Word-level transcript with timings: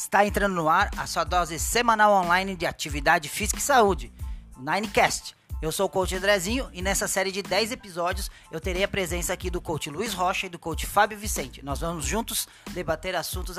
Está 0.00 0.24
entrando 0.24 0.54
no 0.54 0.66
ar 0.66 0.90
a 0.96 1.06
sua 1.06 1.24
dose 1.24 1.58
semanal 1.58 2.10
online 2.10 2.56
de 2.56 2.64
atividade 2.64 3.28
física 3.28 3.58
e 3.58 3.62
saúde, 3.62 4.10
o 4.56 4.60
Ninecast. 4.62 5.36
Eu 5.60 5.70
sou 5.70 5.84
o 5.84 5.88
coach 5.90 6.14
Andrezinho 6.16 6.70
e 6.72 6.80
nessa 6.80 7.06
série 7.06 7.30
de 7.30 7.42
10 7.42 7.72
episódios 7.72 8.30
eu 8.50 8.58
terei 8.58 8.82
a 8.82 8.88
presença 8.88 9.34
aqui 9.34 9.50
do 9.50 9.60
coach 9.60 9.90
Luiz 9.90 10.14
Rocha 10.14 10.46
e 10.46 10.48
do 10.48 10.58
coach 10.58 10.86
Fábio 10.86 11.18
Vicente. 11.18 11.62
Nós 11.62 11.80
vamos 11.80 12.06
juntos 12.06 12.48
debater 12.70 13.14
assuntos 13.14 13.58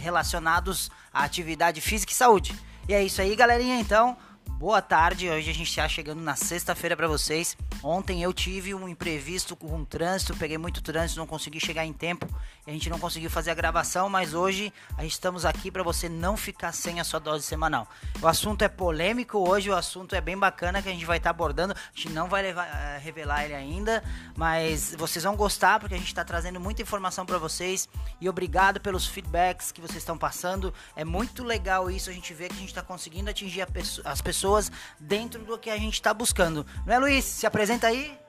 relacionados 0.00 0.90
à 1.12 1.24
atividade 1.24 1.82
física 1.82 2.10
e 2.10 2.16
saúde. 2.16 2.58
E 2.88 2.94
é 2.94 3.04
isso 3.04 3.20
aí, 3.20 3.36
galerinha. 3.36 3.78
Então, 3.78 4.16
Boa 4.62 4.80
tarde, 4.80 5.28
hoje 5.28 5.50
a 5.50 5.52
gente 5.52 5.68
está 5.68 5.88
chegando 5.88 6.20
na 6.20 6.36
sexta-feira 6.36 6.96
para 6.96 7.08
vocês. 7.08 7.56
Ontem 7.82 8.22
eu 8.22 8.32
tive 8.32 8.72
um 8.72 8.88
imprevisto 8.88 9.56
com 9.56 9.74
um 9.74 9.84
trânsito, 9.84 10.36
peguei 10.36 10.56
muito 10.56 10.80
trânsito, 10.80 11.18
não 11.18 11.26
consegui 11.26 11.58
chegar 11.58 11.84
em 11.84 11.92
tempo, 11.92 12.28
a 12.64 12.70
gente 12.70 12.88
não 12.88 12.96
conseguiu 12.96 13.28
fazer 13.28 13.50
a 13.50 13.54
gravação, 13.54 14.08
mas 14.08 14.34
hoje 14.34 14.72
a 14.96 15.02
gente 15.02 15.14
estamos 15.14 15.44
aqui 15.44 15.68
para 15.68 15.82
você 15.82 16.08
não 16.08 16.36
ficar 16.36 16.70
sem 16.70 17.00
a 17.00 17.04
sua 17.04 17.18
dose 17.18 17.42
semanal. 17.42 17.88
O 18.20 18.28
assunto 18.28 18.62
é 18.62 18.68
polêmico 18.68 19.36
hoje, 19.36 19.68
o 19.68 19.74
assunto 19.74 20.14
é 20.14 20.20
bem 20.20 20.38
bacana 20.38 20.80
que 20.80 20.88
a 20.88 20.92
gente 20.92 21.04
vai 21.04 21.16
estar 21.16 21.30
tá 21.30 21.34
abordando. 21.34 21.74
A 21.74 21.96
gente 21.96 22.10
não 22.10 22.28
vai 22.28 22.42
levar, 22.42 22.68
uh, 22.68 23.00
revelar 23.00 23.44
ele 23.44 23.54
ainda, 23.54 24.00
mas 24.36 24.94
vocês 24.96 25.24
vão 25.24 25.34
gostar 25.34 25.80
porque 25.80 25.96
a 25.96 25.98
gente 25.98 26.06
está 26.06 26.24
trazendo 26.24 26.60
muita 26.60 26.82
informação 26.82 27.26
para 27.26 27.36
vocês 27.36 27.88
e 28.20 28.28
obrigado 28.28 28.80
pelos 28.80 29.08
feedbacks 29.08 29.72
que 29.72 29.80
vocês 29.80 29.98
estão 29.98 30.16
passando. 30.16 30.72
É 30.94 31.04
muito 31.04 31.42
legal 31.42 31.90
isso, 31.90 32.10
a 32.10 32.12
gente 32.12 32.32
vê 32.32 32.46
que 32.46 32.54
a 32.54 32.60
gente 32.60 32.68
está 32.68 32.82
conseguindo 32.82 33.28
atingir 33.28 33.66
as 34.04 34.20
pessoas 34.20 34.51
pessoas 34.52 34.70
dentro 35.00 35.42
do 35.44 35.58
que 35.58 35.70
a 35.70 35.76
gente 35.76 35.94
está 35.94 36.12
buscando. 36.12 36.66
Não 36.86 36.94
é, 36.94 36.98
Luiz? 36.98 37.24
Se 37.24 37.46
apresenta 37.46 37.86
aí. 37.86 38.21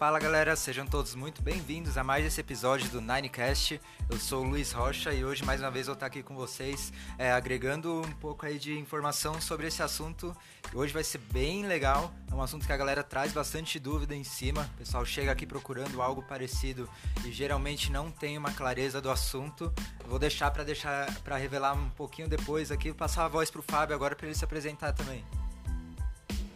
Fala 0.00 0.18
galera, 0.18 0.56
sejam 0.56 0.86
todos 0.86 1.14
muito 1.14 1.42
bem-vindos 1.42 1.98
a 1.98 2.02
mais 2.02 2.24
esse 2.24 2.40
episódio 2.40 2.88
do 2.88 3.02
Ninecast. 3.02 3.78
Eu 4.08 4.18
sou 4.18 4.42
o 4.42 4.48
Luiz 4.48 4.72
Rocha 4.72 5.12
e 5.12 5.22
hoje 5.22 5.44
mais 5.44 5.60
uma 5.60 5.70
vez 5.70 5.88
vou 5.88 5.92
estar 5.92 6.06
aqui 6.06 6.22
com 6.22 6.34
vocês, 6.34 6.90
é, 7.18 7.30
agregando 7.30 8.00
um 8.00 8.12
pouco 8.12 8.46
aí 8.46 8.58
de 8.58 8.78
informação 8.78 9.38
sobre 9.42 9.66
esse 9.66 9.82
assunto. 9.82 10.34
Hoje 10.72 10.90
vai 10.90 11.04
ser 11.04 11.18
bem 11.18 11.66
legal, 11.66 12.14
é 12.32 12.34
um 12.34 12.40
assunto 12.40 12.66
que 12.66 12.72
a 12.72 12.78
galera 12.78 13.02
traz 13.02 13.34
bastante 13.34 13.78
dúvida 13.78 14.14
em 14.14 14.24
cima. 14.24 14.70
O 14.74 14.78
pessoal 14.78 15.04
chega 15.04 15.32
aqui 15.32 15.44
procurando 15.44 16.00
algo 16.00 16.22
parecido 16.22 16.88
e 17.26 17.30
geralmente 17.30 17.92
não 17.92 18.10
tem 18.10 18.38
uma 18.38 18.52
clareza 18.52 19.02
do 19.02 19.10
assunto. 19.10 19.70
vou 20.06 20.18
deixar 20.18 20.50
para 20.50 20.64
deixar 20.64 21.12
para 21.22 21.36
revelar 21.36 21.74
um 21.74 21.90
pouquinho 21.90 22.26
depois 22.26 22.72
aqui, 22.72 22.90
passar 22.94 23.26
a 23.26 23.28
voz 23.28 23.50
pro 23.50 23.60
Fábio 23.60 23.94
agora 23.94 24.16
para 24.16 24.28
ele 24.28 24.34
se 24.34 24.46
apresentar 24.46 24.94
também. 24.94 25.22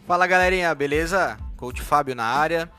Fala 0.07 0.25
galerinha, 0.25 0.73
beleza? 0.73 1.37
Coach 1.55 1.83
Fábio 1.83 2.15
na 2.15 2.25
área. 2.25 2.71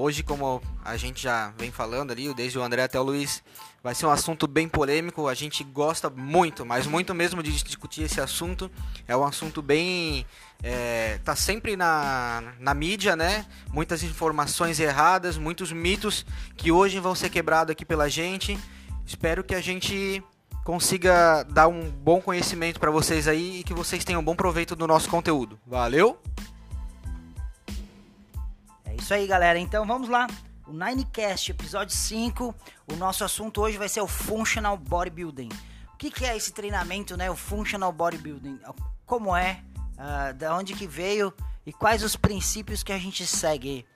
Hoje, 0.00 0.22
como 0.22 0.62
a 0.84 0.96
gente 0.96 1.20
já 1.20 1.52
vem 1.58 1.72
falando 1.72 2.12
ali, 2.12 2.32
desde 2.32 2.56
o 2.56 2.62
André 2.62 2.84
até 2.84 3.00
o 3.00 3.02
Luiz, 3.02 3.42
vai 3.82 3.96
ser 3.96 4.06
um 4.06 4.10
assunto 4.10 4.46
bem 4.46 4.68
polêmico. 4.68 5.26
A 5.26 5.34
gente 5.34 5.64
gosta 5.64 6.08
muito, 6.08 6.64
mas 6.64 6.86
muito 6.86 7.12
mesmo 7.16 7.42
de 7.42 7.50
discutir 7.50 8.02
esse 8.02 8.20
assunto. 8.20 8.70
É 9.08 9.16
um 9.16 9.24
assunto 9.24 9.60
bem. 9.60 10.24
É, 10.62 11.18
tá 11.24 11.34
sempre 11.34 11.74
na, 11.74 12.54
na 12.60 12.74
mídia, 12.74 13.16
né? 13.16 13.44
Muitas 13.72 14.04
informações 14.04 14.78
erradas, 14.78 15.36
muitos 15.36 15.72
mitos 15.72 16.24
que 16.56 16.70
hoje 16.70 17.00
vão 17.00 17.16
ser 17.16 17.28
quebrados 17.28 17.72
aqui 17.72 17.84
pela 17.84 18.08
gente. 18.08 18.56
Espero 19.04 19.42
que 19.42 19.56
a 19.56 19.60
gente 19.60 20.22
consiga 20.64 21.42
dar 21.42 21.66
um 21.66 21.90
bom 21.90 22.20
conhecimento 22.20 22.78
para 22.78 22.92
vocês 22.92 23.26
aí 23.26 23.58
e 23.58 23.64
que 23.64 23.74
vocês 23.74 24.04
tenham 24.04 24.20
um 24.20 24.24
bom 24.24 24.36
proveito 24.36 24.76
do 24.76 24.86
nosso 24.86 25.08
conteúdo. 25.08 25.58
Valeu! 25.66 26.20
Isso 29.08 29.14
aí, 29.14 29.26
galera. 29.26 29.58
Então 29.58 29.86
vamos 29.86 30.10
lá. 30.10 30.26
O 30.66 30.72
Ninecast, 30.74 31.50
episódio 31.50 31.96
5. 31.96 32.54
O 32.92 32.96
nosso 32.96 33.24
assunto 33.24 33.62
hoje 33.62 33.78
vai 33.78 33.88
ser 33.88 34.02
o 34.02 34.06
Functional 34.06 34.76
Bodybuilding. 34.76 35.48
O 35.94 35.96
que, 35.96 36.10
que 36.10 36.26
é 36.26 36.36
esse 36.36 36.52
treinamento, 36.52 37.16
né? 37.16 37.30
O 37.30 37.34
Functional 37.34 37.90
Bodybuilding. 37.90 38.60
Como 39.06 39.34
é? 39.34 39.62
Uh, 39.94 40.34
da 40.34 40.54
onde 40.54 40.74
que 40.74 40.86
veio? 40.86 41.32
E 41.64 41.72
quais 41.72 42.02
os 42.02 42.16
princípios 42.16 42.82
que 42.82 42.92
a 42.92 42.98
gente 42.98 43.26
segue? 43.26 43.86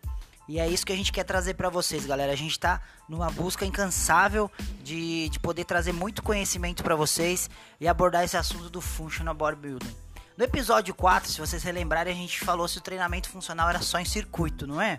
E 0.48 0.58
é 0.58 0.66
isso 0.66 0.86
que 0.86 0.94
a 0.94 0.96
gente 0.96 1.12
quer 1.12 1.24
trazer 1.24 1.54
para 1.54 1.68
vocês, 1.68 2.06
galera. 2.06 2.32
A 2.32 2.36
gente 2.36 2.58
tá 2.58 2.80
numa 3.06 3.30
busca 3.30 3.66
incansável 3.66 4.50
de, 4.82 5.28
de 5.28 5.38
poder 5.38 5.66
trazer 5.66 5.92
muito 5.92 6.22
conhecimento 6.22 6.82
para 6.82 6.96
vocês 6.96 7.50
e 7.78 7.86
abordar 7.86 8.24
esse 8.24 8.38
assunto 8.38 8.70
do 8.70 8.80
Functional 8.80 9.34
Bodybuilding. 9.34 9.94
No 10.42 10.46
episódio 10.46 10.92
4, 10.92 11.30
se 11.30 11.40
vocês 11.40 11.62
relembrarem, 11.62 12.12
a 12.12 12.16
gente 12.16 12.40
falou 12.40 12.66
se 12.66 12.76
o 12.76 12.80
treinamento 12.80 13.28
funcional 13.28 13.70
era 13.70 13.80
só 13.80 14.00
em 14.00 14.04
circuito, 14.04 14.66
não 14.66 14.80
é? 14.82 14.98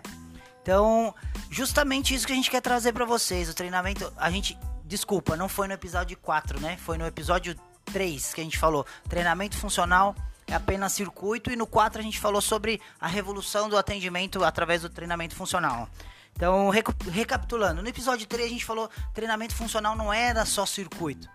Então, 0.62 1.14
justamente 1.50 2.14
isso 2.14 2.26
que 2.26 2.32
a 2.32 2.34
gente 2.34 2.50
quer 2.50 2.62
trazer 2.62 2.94
para 2.94 3.04
vocês. 3.04 3.50
O 3.50 3.52
treinamento, 3.52 4.10
a 4.16 4.30
gente, 4.30 4.58
desculpa, 4.86 5.36
não 5.36 5.46
foi 5.46 5.68
no 5.68 5.74
episódio 5.74 6.16
4, 6.16 6.58
né? 6.60 6.78
Foi 6.78 6.96
no 6.96 7.06
episódio 7.06 7.54
3 7.84 8.32
que 8.32 8.40
a 8.40 8.44
gente 8.44 8.58
falou. 8.58 8.86
Treinamento 9.06 9.58
funcional 9.58 10.16
é 10.46 10.54
apenas 10.54 10.92
circuito 10.92 11.50
e 11.50 11.56
no 11.56 11.66
4 11.66 12.00
a 12.00 12.02
gente 12.02 12.18
falou 12.18 12.40
sobre 12.40 12.80
a 12.98 13.06
revolução 13.06 13.68
do 13.68 13.76
atendimento 13.76 14.42
através 14.42 14.80
do 14.80 14.88
treinamento 14.88 15.36
funcional. 15.36 15.90
Então, 16.34 16.70
recapitulando, 16.70 17.82
no 17.82 17.88
episódio 17.90 18.26
3 18.26 18.46
a 18.46 18.50
gente 18.50 18.64
falou 18.64 18.88
treinamento 19.12 19.54
funcional 19.54 19.94
não 19.94 20.10
era 20.10 20.46
só 20.46 20.64
circuito. 20.64 21.28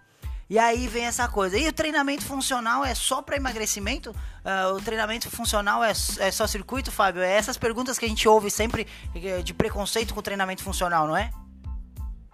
E 0.49 0.57
aí 0.57 0.87
vem 0.87 1.05
essa 1.05 1.27
coisa. 1.27 1.57
E 1.57 1.67
o 1.67 1.73
treinamento 1.73 2.25
funcional 2.25 2.83
é 2.83 2.95
só 2.95 3.21
para 3.21 3.35
emagrecimento? 3.35 4.09
Uh, 4.09 4.73
o 4.75 4.81
treinamento 4.81 5.29
funcional 5.29 5.83
é, 5.83 5.91
é 5.91 6.31
só 6.31 6.47
circuito, 6.47 6.91
Fábio? 6.91 7.21
É 7.21 7.35
essas 7.35 7.55
perguntas 7.55 7.99
que 7.99 8.05
a 8.05 8.07
gente 8.07 8.27
ouve 8.27 8.49
sempre 8.49 8.87
eh, 9.13 9.43
de 9.43 9.53
preconceito 9.53 10.11
com 10.11 10.19
o 10.19 10.23
treinamento 10.23 10.63
funcional, 10.63 11.07
não 11.07 11.15
é? 11.15 11.29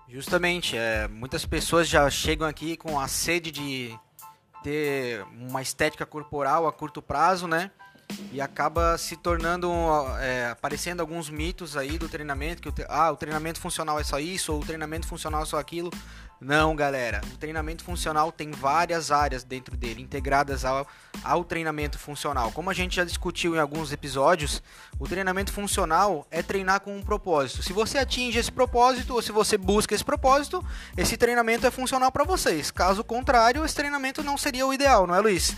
Justamente. 0.07 0.77
É, 0.77 1.09
muitas 1.09 1.45
pessoas 1.45 1.89
já 1.89 2.09
chegam 2.09 2.47
aqui 2.47 2.77
com 2.77 2.97
a 2.97 3.07
sede 3.09 3.51
de 3.51 3.93
ter 4.63 5.21
uma 5.49 5.61
estética 5.61 6.05
corporal 6.05 6.67
a 6.67 6.71
curto 6.71 7.01
prazo, 7.01 7.47
né? 7.47 7.69
e 8.31 8.39
acaba 8.39 8.97
se 8.97 9.15
tornando 9.15 9.71
é, 10.19 10.49
aparecendo 10.49 10.99
alguns 10.99 11.29
mitos 11.29 11.75
aí 11.75 11.97
do 11.97 12.07
treinamento 12.07 12.61
que 12.61 12.69
o, 12.69 12.85
ah, 12.87 13.11
o 13.11 13.15
treinamento 13.15 13.59
funcional 13.59 13.99
é 13.99 14.03
só 14.03 14.19
isso 14.19 14.53
ou 14.53 14.61
o 14.61 14.65
treinamento 14.65 15.07
funcional 15.07 15.41
é 15.41 15.45
só 15.45 15.57
aquilo 15.57 15.91
não, 16.39 16.75
galera. 16.75 17.21
O 17.33 17.37
treinamento 17.37 17.83
funcional 17.83 18.31
tem 18.31 18.51
várias 18.51 19.09
áreas 19.09 19.43
dentro 19.43 19.75
dele, 19.75 20.01
integradas 20.01 20.65
ao, 20.65 20.85
ao 21.23 21.43
treinamento 21.43 21.97
funcional. 21.97 22.51
Como 22.51 22.69
a 22.69 22.73
gente 22.73 22.97
já 22.97 23.03
discutiu 23.05 23.55
em 23.55 23.59
alguns 23.59 23.91
episódios, 23.91 24.61
o 24.99 25.07
treinamento 25.07 25.53
funcional 25.53 26.27
é 26.29 26.43
treinar 26.43 26.81
com 26.81 26.95
um 26.95 27.01
propósito. 27.01 27.63
Se 27.63 27.71
você 27.71 27.97
atinge 27.97 28.37
esse 28.37 28.51
propósito 28.51 29.13
ou 29.13 29.21
se 29.21 29.31
você 29.31 29.57
busca 29.57 29.95
esse 29.95 30.03
propósito, 30.03 30.63
esse 30.97 31.15
treinamento 31.15 31.65
é 31.65 31.71
funcional 31.71 32.11
para 32.11 32.25
vocês. 32.25 32.69
Caso 32.69 33.03
contrário, 33.03 33.63
esse 33.63 33.75
treinamento 33.75 34.23
não 34.23 34.37
seria 34.37 34.67
o 34.67 34.73
ideal, 34.73 35.07
não 35.07 35.15
é, 35.15 35.19
Luiz? 35.19 35.55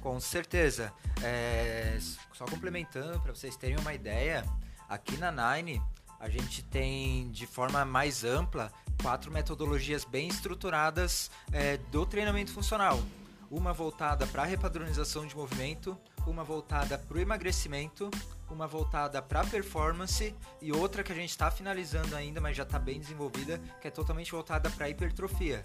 Com 0.00 0.18
certeza. 0.20 0.92
É... 1.22 1.98
Só 2.32 2.44
complementando, 2.44 3.20
para 3.20 3.34
vocês 3.34 3.56
terem 3.56 3.76
uma 3.76 3.94
ideia, 3.94 4.44
aqui 4.88 5.16
na 5.16 5.30
Nine 5.30 5.80
a 6.22 6.28
gente 6.28 6.62
tem 6.62 7.28
de 7.32 7.48
forma 7.48 7.84
mais 7.84 8.22
ampla 8.22 8.72
quatro 9.02 9.28
metodologias 9.32 10.04
bem 10.04 10.28
estruturadas 10.28 11.32
é, 11.52 11.78
do 11.90 12.06
treinamento 12.06 12.52
funcional. 12.52 13.02
Uma 13.50 13.72
voltada 13.72 14.24
para 14.28 14.42
a 14.42 14.46
repadronização 14.46 15.26
de 15.26 15.34
movimento, 15.34 15.98
uma 16.24 16.44
voltada 16.44 16.96
para 16.96 17.16
o 17.16 17.20
emagrecimento, 17.20 18.08
uma 18.48 18.68
voltada 18.68 19.20
para 19.20 19.44
performance 19.44 20.32
e 20.60 20.70
outra 20.70 21.02
que 21.02 21.10
a 21.10 21.14
gente 21.14 21.30
está 21.30 21.50
finalizando 21.50 22.14
ainda, 22.14 22.40
mas 22.40 22.56
já 22.56 22.62
está 22.62 22.78
bem 22.78 23.00
desenvolvida, 23.00 23.60
que 23.80 23.88
é 23.88 23.90
totalmente 23.90 24.30
voltada 24.30 24.70
para 24.70 24.86
a 24.86 24.88
hipertrofia. 24.88 25.64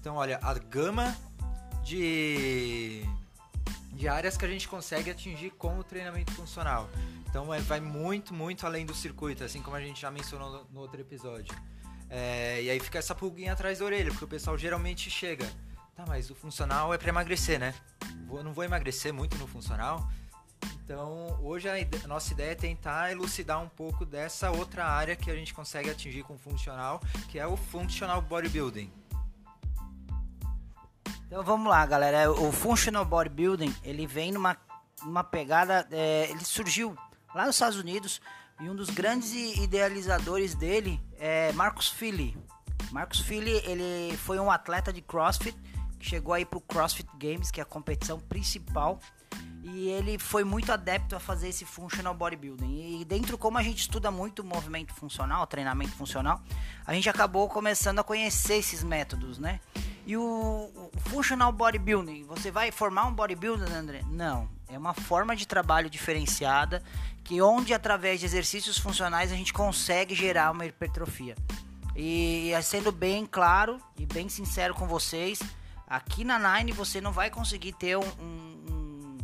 Então, 0.00 0.16
olha, 0.16 0.40
a 0.42 0.52
gama 0.54 1.16
de, 1.84 3.08
de 3.92 4.08
áreas 4.08 4.36
que 4.36 4.44
a 4.44 4.48
gente 4.48 4.66
consegue 4.68 5.10
atingir 5.10 5.50
com 5.50 5.78
o 5.78 5.84
treinamento 5.84 6.32
funcional. 6.32 6.88
Então, 7.28 7.52
é, 7.52 7.60
vai 7.60 7.80
muito, 7.80 8.34
muito 8.34 8.66
além 8.66 8.84
do 8.84 8.94
circuito, 8.94 9.44
assim 9.44 9.62
como 9.62 9.76
a 9.76 9.80
gente 9.80 10.00
já 10.00 10.10
mencionou 10.10 10.66
no, 10.72 10.80
outro 10.80 11.00
episódio. 11.00 11.54
É, 12.08 12.62
e 12.62 12.70
aí 12.70 12.80
fica 12.80 12.98
essa 12.98 13.14
pulguinha 13.14 13.52
atrás 13.52 13.78
da 13.78 13.84
orelha, 13.84 14.10
porque 14.10 14.24
o 14.24 14.28
pessoal 14.28 14.56
geralmente 14.58 15.10
chega. 15.10 15.46
Tá, 15.94 16.04
mas 16.06 16.30
o 16.30 16.34
funcional 16.34 16.92
é 16.92 16.98
para 16.98 17.08
emagrecer, 17.08 17.58
né? 17.58 17.74
Vou, 18.26 18.42
não 18.42 18.52
vou 18.52 18.64
emagrecer 18.64 19.12
muito 19.12 19.36
no 19.38 19.46
funcional. 19.46 20.08
Então, 20.84 21.38
hoje 21.42 21.68
a, 21.68 21.74
a, 22.04 22.06
nossa 22.06 22.32
ideia 22.32 22.52
é 22.52 22.54
tentar 22.54 23.12
elucidar 23.12 23.62
um 23.62 23.68
pouco 23.68 24.04
dessa 24.04 24.50
outra 24.50 24.84
área 24.84 25.14
que 25.16 25.30
a 25.30 25.34
gente 25.34 25.54
consegue 25.54 25.88
atingir 25.88 26.22
com 26.22 26.34
o 26.34 26.38
funcional, 26.38 27.00
que 27.30 27.38
é 27.38 27.46
o 27.46 27.56
functional 27.56 28.20
bodybuilding. 28.20 28.90
Então 31.32 31.42
vamos 31.42 31.66
lá, 31.66 31.86
galera. 31.86 32.30
O 32.30 32.52
functional 32.52 33.06
bodybuilding 33.06 33.74
ele 33.82 34.06
vem 34.06 34.30
numa, 34.30 34.54
numa 35.02 35.24
pegada, 35.24 35.88
é, 35.90 36.28
ele 36.28 36.44
surgiu 36.44 36.94
lá 37.34 37.46
nos 37.46 37.56
Estados 37.56 37.78
Unidos 37.78 38.20
e 38.60 38.68
um 38.68 38.76
dos 38.76 38.90
grandes 38.90 39.32
idealizadores 39.56 40.54
dele 40.54 41.00
é 41.18 41.50
Marcos 41.52 41.88
Philly. 41.88 42.36
Marcos 42.90 43.20
Philly, 43.20 43.50
ele 43.64 44.14
foi 44.18 44.38
um 44.38 44.50
atleta 44.50 44.92
de 44.92 45.00
CrossFit 45.00 45.56
que 45.98 46.04
chegou 46.04 46.34
aí 46.34 46.44
pro 46.44 46.60
CrossFit 46.60 47.08
Games, 47.16 47.50
que 47.50 47.60
é 47.60 47.62
a 47.62 47.66
competição 47.66 48.20
principal, 48.20 49.00
e 49.62 49.88
ele 49.88 50.18
foi 50.18 50.44
muito 50.44 50.70
adepto 50.70 51.16
a 51.16 51.20
fazer 51.20 51.48
esse 51.48 51.64
functional 51.64 52.12
bodybuilding. 52.12 53.00
E 53.00 53.04
dentro 53.06 53.38
como 53.38 53.56
a 53.56 53.62
gente 53.62 53.78
estuda 53.78 54.10
muito 54.10 54.44
movimento 54.44 54.92
funcional, 54.92 55.46
treinamento 55.46 55.92
funcional, 55.92 56.42
a 56.84 56.92
gente 56.92 57.08
acabou 57.08 57.48
começando 57.48 58.00
a 58.00 58.04
conhecer 58.04 58.56
esses 58.56 58.84
métodos, 58.84 59.38
né? 59.38 59.60
E 60.04 60.16
o, 60.16 60.22
o 60.22 60.90
Functional 61.08 61.52
Bodybuilding, 61.52 62.24
você 62.24 62.50
vai 62.50 62.72
formar 62.72 63.06
um 63.06 63.12
bodybuilder, 63.12 63.72
André? 63.72 64.02
Não. 64.10 64.48
É 64.68 64.76
uma 64.76 64.94
forma 64.94 65.36
de 65.36 65.46
trabalho 65.46 65.88
diferenciada 65.88 66.82
que 67.22 67.40
onde 67.40 67.72
através 67.72 68.18
de 68.18 68.26
exercícios 68.26 68.78
funcionais 68.78 69.30
a 69.30 69.36
gente 69.36 69.52
consegue 69.52 70.14
gerar 70.14 70.50
uma 70.50 70.66
hipertrofia. 70.66 71.36
E 71.94 72.50
sendo 72.62 72.90
bem 72.90 73.26
claro 73.26 73.78
e 73.98 74.06
bem 74.06 74.28
sincero 74.28 74.74
com 74.74 74.86
vocês, 74.86 75.40
aqui 75.86 76.24
na 76.24 76.38
Nine 76.38 76.72
você 76.72 77.00
não 77.00 77.12
vai 77.12 77.30
conseguir 77.30 77.72
ter 77.74 77.96
um, 77.96 78.08
um, 78.18 79.18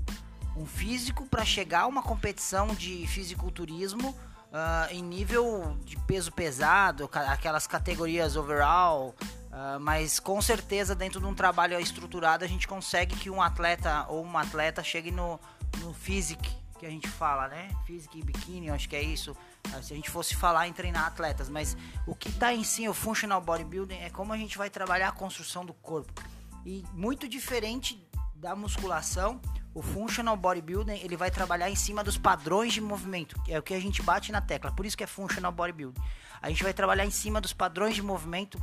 um 0.59 0.67
físico 0.67 1.27
para 1.27 1.45
chegar 1.45 1.83
a 1.83 1.87
uma 1.87 2.03
competição 2.03 2.69
de 2.69 3.07
fisiculturismo 3.07 4.15
uh, 4.53 4.93
em 4.93 5.03
nível 5.03 5.77
de 5.85 5.97
peso 6.01 6.33
pesado, 6.33 7.09
aquelas 7.13 7.67
categorias 7.67 8.37
overall, 8.37 9.15
uh, 9.21 9.81
mas 9.81 10.19
com 10.19 10.41
certeza 10.41 10.95
dentro 10.95 11.21
de 11.21 11.27
um 11.27 11.35
trabalho 11.35 11.79
estruturado 11.81 12.45
a 12.45 12.49
gente 12.49 12.67
consegue 12.67 13.17
que 13.17 13.31
um 13.31 13.43
atleta 13.43 14.07
ou 14.09 14.23
uma 14.23 14.43
atleta 14.43 14.83
chegue 14.83 15.11
no, 15.11 15.39
no 15.81 15.93
physique 15.95 16.57
que 16.79 16.87
a 16.87 16.91
gente 16.91 17.09
fala, 17.09 17.49
né? 17.49 17.71
Physique 17.85 18.21
e 18.21 18.23
biquíni, 18.23 18.71
acho 18.71 18.89
que 18.89 18.95
é 18.95 19.03
isso. 19.03 19.37
Ah, 19.75 19.83
se 19.83 19.93
a 19.93 19.97
gente 19.97 20.09
fosse 20.09 20.37
falar 20.37 20.69
em 20.69 20.73
treinar 20.73 21.07
atletas, 21.07 21.49
mas 21.49 21.77
o 22.07 22.15
que 22.15 22.29
está 22.29 22.55
em 22.55 22.63
si 22.63 22.89
o 22.89 22.95
functional 22.95 23.41
bodybuilding 23.41 23.97
é 23.97 24.09
como 24.09 24.33
a 24.33 24.37
gente 24.37 24.57
vai 24.57 24.71
trabalhar 24.71 25.09
a 25.09 25.13
construção 25.13 25.67
do 25.67 25.75
corpo. 25.75 26.23
E 26.65 26.85
muito 26.93 27.29
diferente 27.29 28.07
da 28.35 28.55
musculação, 28.55 29.41
o 29.75 29.83
functional 29.83 30.37
bodybuilding 30.37 31.01
ele 31.03 31.17
vai 31.17 31.31
trabalhar 31.31 31.71
em 31.71 31.77
cima 31.77 32.03
dos 32.03 32.19
padrões 32.19 32.73
de 32.73 32.81
movimento, 32.81 33.41
que 33.43 33.53
é 33.53 33.59
o 33.59 33.63
que 33.63 33.75
a 33.75 33.81
gente 33.81 34.03
bate 34.03 34.33
na 34.33 34.41
tecla. 34.41 34.73
Por 34.73 34.87
isso 34.87 34.97
que 34.97 35.05
é 35.05 35.07
functional 35.07 35.53
bodybuilding. 35.53 36.01
A 36.41 36.49
gente 36.49 36.63
vai 36.63 36.73
trabalhar 36.73 37.05
em 37.05 37.11
cima 37.11 37.41
dos 37.41 37.53
padrões 37.53 37.95
de 37.95 38.03
movimento 38.03 38.59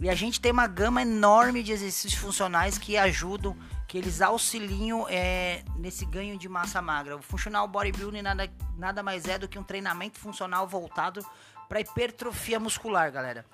e 0.00 0.08
a 0.08 0.14
gente 0.14 0.40
tem 0.40 0.52
uma 0.52 0.66
gama 0.66 1.02
enorme 1.02 1.62
de 1.62 1.72
exercícios 1.72 2.14
funcionais 2.14 2.78
que 2.78 2.96
ajudam, 2.96 3.56
que 3.88 3.98
eles 3.98 4.22
auxiliam 4.22 5.06
é, 5.08 5.64
nesse 5.76 6.04
ganho 6.04 6.38
de 6.38 6.48
massa 6.48 6.80
magra. 6.80 7.16
O 7.16 7.22
functional 7.22 7.66
bodybuilding 7.66 8.22
nada, 8.22 8.50
nada 8.76 9.02
mais 9.02 9.26
é 9.26 9.38
do 9.38 9.48
que 9.48 9.58
um 9.58 9.64
treinamento 9.64 10.18
funcional 10.18 10.68
voltado 10.68 11.24
para 11.68 11.80
hipertrofia 11.80 12.60
muscular, 12.60 13.10
galera. 13.10 13.44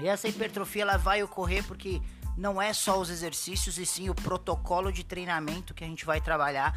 E 0.00 0.08
essa 0.08 0.28
hipertrofia 0.28 0.82
ela 0.82 0.96
vai 0.96 1.22
ocorrer 1.22 1.64
porque 1.64 2.00
não 2.38 2.62
é 2.62 2.72
só 2.72 3.00
os 3.00 3.10
exercícios 3.10 3.78
e 3.78 3.84
sim 3.84 4.08
o 4.08 4.14
protocolo 4.14 4.92
de 4.92 5.02
treinamento 5.02 5.74
que 5.74 5.82
a 5.82 5.86
gente 5.86 6.06
vai 6.06 6.20
trabalhar, 6.20 6.74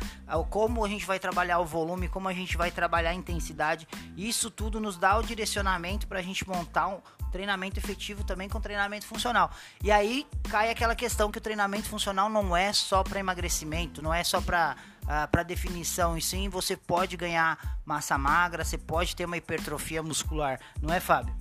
como 0.49 0.83
a 0.83 0.89
gente 0.89 1.05
vai 1.05 1.19
trabalhar 1.19 1.59
o 1.59 1.65
volume, 1.65 2.09
como 2.09 2.27
a 2.27 2.33
gente 2.33 2.57
vai 2.57 2.71
trabalhar 2.71 3.11
a 3.11 3.13
intensidade. 3.13 3.87
Isso 4.17 4.49
tudo 4.49 4.79
nos 4.79 4.97
dá 4.97 5.17
o 5.17 5.23
direcionamento 5.23 6.07
para 6.07 6.17
a 6.17 6.21
gente 6.21 6.47
montar 6.49 6.87
um 6.87 6.99
treinamento 7.31 7.79
efetivo 7.79 8.23
também 8.23 8.49
com 8.49 8.59
treinamento 8.59 9.05
funcional. 9.05 9.51
E 9.83 9.91
aí 9.91 10.27
cai 10.49 10.71
aquela 10.71 10.95
questão 10.95 11.31
que 11.31 11.37
o 11.37 11.41
treinamento 11.41 11.87
funcional 11.87 12.27
não 12.27 12.57
é 12.57 12.73
só 12.73 13.03
para 13.03 13.19
emagrecimento, 13.19 14.01
não 14.01 14.13
é 14.13 14.23
só 14.23 14.41
para 14.41 14.75
uh, 14.75 15.07
ah, 15.07 15.27
para 15.27 15.43
definição, 15.43 16.17
e 16.17 16.21
sim 16.21 16.49
você 16.49 16.75
pode 16.75 17.15
ganhar 17.15 17.79
massa 17.85 18.17
magra, 18.17 18.65
você 18.65 18.77
pode 18.77 19.15
ter 19.15 19.25
uma 19.25 19.37
hipertrofia 19.37 20.01
muscular, 20.01 20.59
não 20.81 20.93
é, 20.93 20.99
Fábio? 20.99 21.35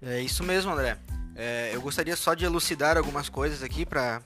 É 0.00 0.20
isso 0.20 0.42
mesmo, 0.42 0.72
André. 0.72 0.98
É, 1.36 1.70
eu 1.74 1.80
gostaria 1.80 2.14
só 2.14 2.34
de 2.34 2.44
elucidar 2.44 2.96
algumas 2.96 3.28
coisas 3.28 3.62
aqui 3.62 3.84
para 3.84 4.22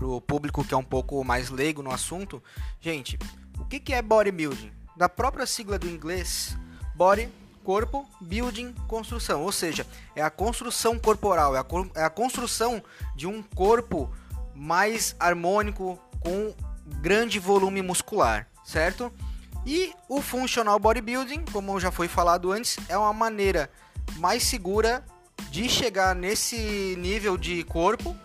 o 0.00 0.20
público 0.20 0.64
que 0.64 0.72
é 0.72 0.76
um 0.76 0.84
pouco 0.84 1.22
mais 1.24 1.50
leigo 1.50 1.82
no 1.82 1.90
assunto. 1.90 2.42
Gente, 2.80 3.18
o 3.58 3.64
que, 3.64 3.80
que 3.80 3.92
é 3.92 4.00
bodybuilding? 4.00 4.72
Da 4.96 5.08
própria 5.08 5.46
sigla 5.46 5.78
do 5.78 5.88
inglês, 5.88 6.56
body, 6.94 7.28
corpo, 7.64 8.08
building, 8.20 8.72
construção. 8.86 9.42
Ou 9.42 9.50
seja, 9.50 9.86
é 10.14 10.22
a 10.22 10.30
construção 10.30 10.98
corporal, 10.98 11.56
é 11.56 11.58
a, 11.58 11.66
é 11.96 12.04
a 12.04 12.10
construção 12.10 12.82
de 13.16 13.26
um 13.26 13.42
corpo 13.42 14.12
mais 14.54 15.16
harmônico, 15.18 15.98
com 16.20 16.54
grande 17.00 17.38
volume 17.38 17.82
muscular, 17.82 18.46
certo? 18.64 19.12
E 19.64 19.92
o 20.08 20.20
functional 20.20 20.78
bodybuilding, 20.78 21.44
como 21.52 21.78
já 21.80 21.90
foi 21.90 22.08
falado 22.08 22.52
antes, 22.52 22.76
é 22.88 22.96
uma 22.96 23.12
maneira 23.12 23.70
mais 24.16 24.42
segura 24.42 25.04
de 25.50 25.68
chegar 25.68 26.14
nesse 26.14 26.94
nível 26.98 27.36
de 27.36 27.62
corpo 27.64 28.16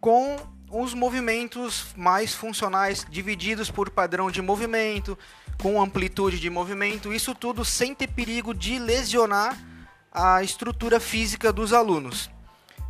com 0.00 0.36
os 0.70 0.94
movimentos 0.94 1.86
mais 1.96 2.34
funcionais 2.34 3.06
divididos 3.08 3.70
por 3.70 3.90
padrão 3.90 4.30
de 4.30 4.42
movimento, 4.42 5.18
com 5.60 5.80
amplitude 5.80 6.38
de 6.38 6.50
movimento, 6.50 7.12
isso 7.12 7.34
tudo 7.34 7.64
sem 7.64 7.94
ter 7.94 8.08
perigo 8.08 8.54
de 8.54 8.78
lesionar 8.78 9.58
a 10.12 10.42
estrutura 10.42 11.00
física 11.00 11.52
dos 11.52 11.72
alunos. 11.72 12.30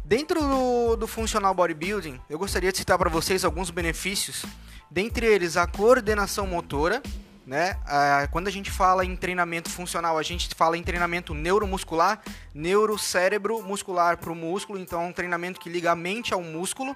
Dentro 0.05 0.41
do, 0.41 0.97
do 0.97 1.07
Functional 1.07 1.55
Bodybuilding, 1.55 2.21
eu 2.29 2.39
gostaria 2.39 2.73
de 2.73 2.79
citar 2.79 2.99
para 2.99 3.11
vocês 3.11 3.45
alguns 3.45 3.71
benefícios, 3.71 4.45
dentre 4.91 5.27
eles 5.27 5.57
a 5.57 5.67
coordenação 5.67 6.47
motora, 6.47 7.03
né? 7.49 7.79
Ah, 7.87 8.29
quando 8.31 8.47
a 8.47 8.51
gente 8.51 8.71
fala 8.71 9.07
em 9.07 9.17
treinamento 9.17 9.71
funcional, 9.71 10.19
a 10.19 10.23
gente 10.23 10.55
fala 10.55 10.77
em 10.77 10.83
treinamento 10.83 11.33
neuromuscular, 11.33 12.21
neurocérebro 12.53 13.63
muscular 13.63 14.19
para 14.19 14.31
o 14.31 14.35
músculo, 14.35 14.79
então 14.79 15.03
é 15.03 15.07
um 15.07 15.13
treinamento 15.15 15.59
que 15.59 15.71
liga 15.71 15.91
a 15.91 15.97
mente 15.97 16.35
ao 16.35 16.43
músculo. 16.43 16.95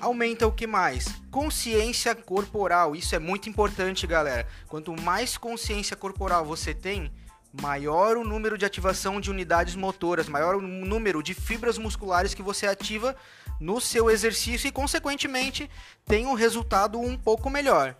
Aumenta 0.00 0.46
o 0.46 0.52
que 0.52 0.66
mais? 0.66 1.20
Consciência 1.30 2.14
corporal. 2.14 2.96
Isso 2.96 3.14
é 3.14 3.18
muito 3.18 3.50
importante, 3.50 4.06
galera. 4.06 4.48
Quanto 4.66 4.98
mais 4.98 5.36
consciência 5.36 5.94
corporal 5.94 6.46
você 6.46 6.72
tem, 6.72 7.12
maior 7.60 8.16
o 8.16 8.24
número 8.24 8.56
de 8.56 8.64
ativação 8.64 9.20
de 9.20 9.30
unidades 9.30 9.74
motoras, 9.74 10.26
maior 10.26 10.54
o 10.54 10.62
número 10.62 11.22
de 11.22 11.34
fibras 11.34 11.76
musculares 11.76 12.32
que 12.32 12.40
você 12.40 12.66
ativa 12.66 13.14
no 13.60 13.78
seu 13.78 14.08
exercício 14.08 14.68
e, 14.68 14.72
consequentemente, 14.72 15.70
tem 16.06 16.24
um 16.24 16.32
resultado 16.32 16.98
um 16.98 17.18
pouco 17.18 17.50
melhor. 17.50 17.94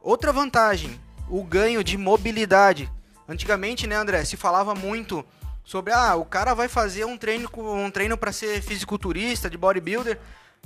Outra 0.00 0.32
vantagem, 0.32 0.98
o 1.30 1.42
ganho 1.44 1.82
de 1.84 1.96
mobilidade. 1.96 2.90
Antigamente, 3.28 3.86
né, 3.86 3.96
André, 3.96 4.24
se 4.24 4.36
falava 4.36 4.74
muito 4.74 5.24
sobre 5.64 5.92
ah, 5.92 6.16
o 6.16 6.24
cara 6.24 6.54
vai 6.54 6.68
fazer 6.68 7.04
um 7.04 7.18
treino 7.18 7.48
um 7.56 7.90
treino 7.90 8.16
para 8.16 8.32
ser 8.32 8.62
fisiculturista, 8.62 9.50
de 9.50 9.58
bodybuilder, 9.58 10.18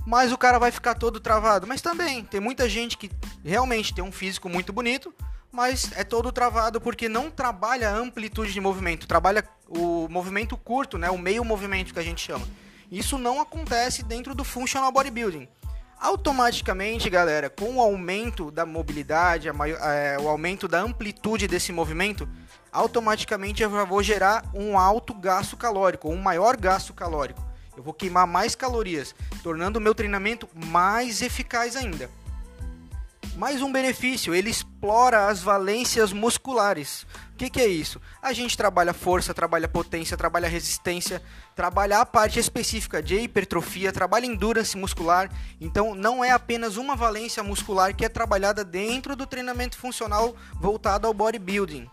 mas 0.06 0.32
o 0.32 0.38
cara 0.38 0.58
vai 0.58 0.70
ficar 0.70 0.94
todo 0.94 1.18
travado. 1.18 1.66
Mas 1.66 1.82
também 1.82 2.24
tem 2.24 2.40
muita 2.40 2.68
gente 2.68 2.96
que 2.96 3.10
realmente 3.44 3.92
tem 3.92 4.04
um 4.04 4.12
físico 4.12 4.48
muito 4.48 4.72
bonito, 4.72 5.12
mas 5.50 5.90
é 5.96 6.04
todo 6.04 6.30
travado 6.30 6.80
porque 6.80 7.08
não 7.08 7.30
trabalha 7.30 7.90
a 7.90 7.96
amplitude 7.96 8.52
de 8.52 8.60
movimento, 8.60 9.08
trabalha 9.08 9.44
o 9.68 10.08
movimento 10.08 10.56
curto, 10.56 10.96
né, 10.96 11.10
o 11.10 11.18
meio 11.18 11.44
movimento 11.44 11.92
que 11.92 11.98
a 11.98 12.04
gente 12.04 12.20
chama. 12.20 12.46
Isso 12.90 13.18
não 13.18 13.40
acontece 13.40 14.02
dentro 14.02 14.34
do 14.34 14.44
functional 14.44 14.92
bodybuilding 14.92 15.48
automaticamente, 16.02 17.08
galera, 17.08 17.48
com 17.48 17.76
o 17.76 17.80
aumento 17.80 18.50
da 18.50 18.66
mobilidade, 18.66 19.50
maior, 19.52 19.78
é, 19.80 20.18
o 20.18 20.28
aumento 20.28 20.66
da 20.66 20.80
amplitude 20.80 21.46
desse 21.46 21.70
movimento, 21.70 22.28
automaticamente 22.72 23.62
eu 23.62 23.70
já 23.70 23.84
vou 23.84 24.02
gerar 24.02 24.44
um 24.52 24.76
alto 24.76 25.14
gasto 25.14 25.56
calórico, 25.56 26.10
um 26.10 26.20
maior 26.20 26.56
gasto 26.56 26.92
calórico. 26.92 27.40
Eu 27.76 27.84
vou 27.84 27.94
queimar 27.94 28.26
mais 28.26 28.56
calorias, 28.56 29.14
tornando 29.44 29.78
o 29.78 29.82
meu 29.82 29.94
treinamento 29.94 30.48
mais 30.52 31.22
eficaz 31.22 31.76
ainda. 31.76 32.10
Mais 33.36 33.62
um 33.62 33.72
benefício, 33.72 34.34
ele 34.34 34.50
explora 34.50 35.28
as 35.28 35.40
valências 35.40 36.12
musculares. 36.12 37.06
Que, 37.42 37.50
que, 37.50 37.60
é 37.60 37.66
isso? 37.66 38.00
A 38.22 38.32
gente 38.32 38.56
trabalha 38.56 38.94
força, 38.94 39.34
trabalha 39.34 39.66
potência, 39.66 40.16
trabalha 40.16 40.46
resistência, 40.46 41.20
trabalha 41.56 41.98
a 41.98 42.06
parte 42.06 42.38
específica 42.38 43.02
de 43.02 43.18
hipertrofia, 43.18 43.92
trabalha 43.92 44.26
endurance 44.26 44.76
muscular. 44.76 45.28
Então, 45.60 45.92
não 45.92 46.24
é 46.24 46.30
apenas 46.30 46.76
uma 46.76 46.94
valência 46.94 47.42
muscular 47.42 47.96
que 47.96 48.04
é 48.04 48.08
trabalhada 48.08 48.64
dentro 48.64 49.16
do 49.16 49.26
treinamento 49.26 49.76
funcional 49.76 50.36
voltado 50.54 51.08
ao 51.08 51.12
bodybuilding. 51.12 51.90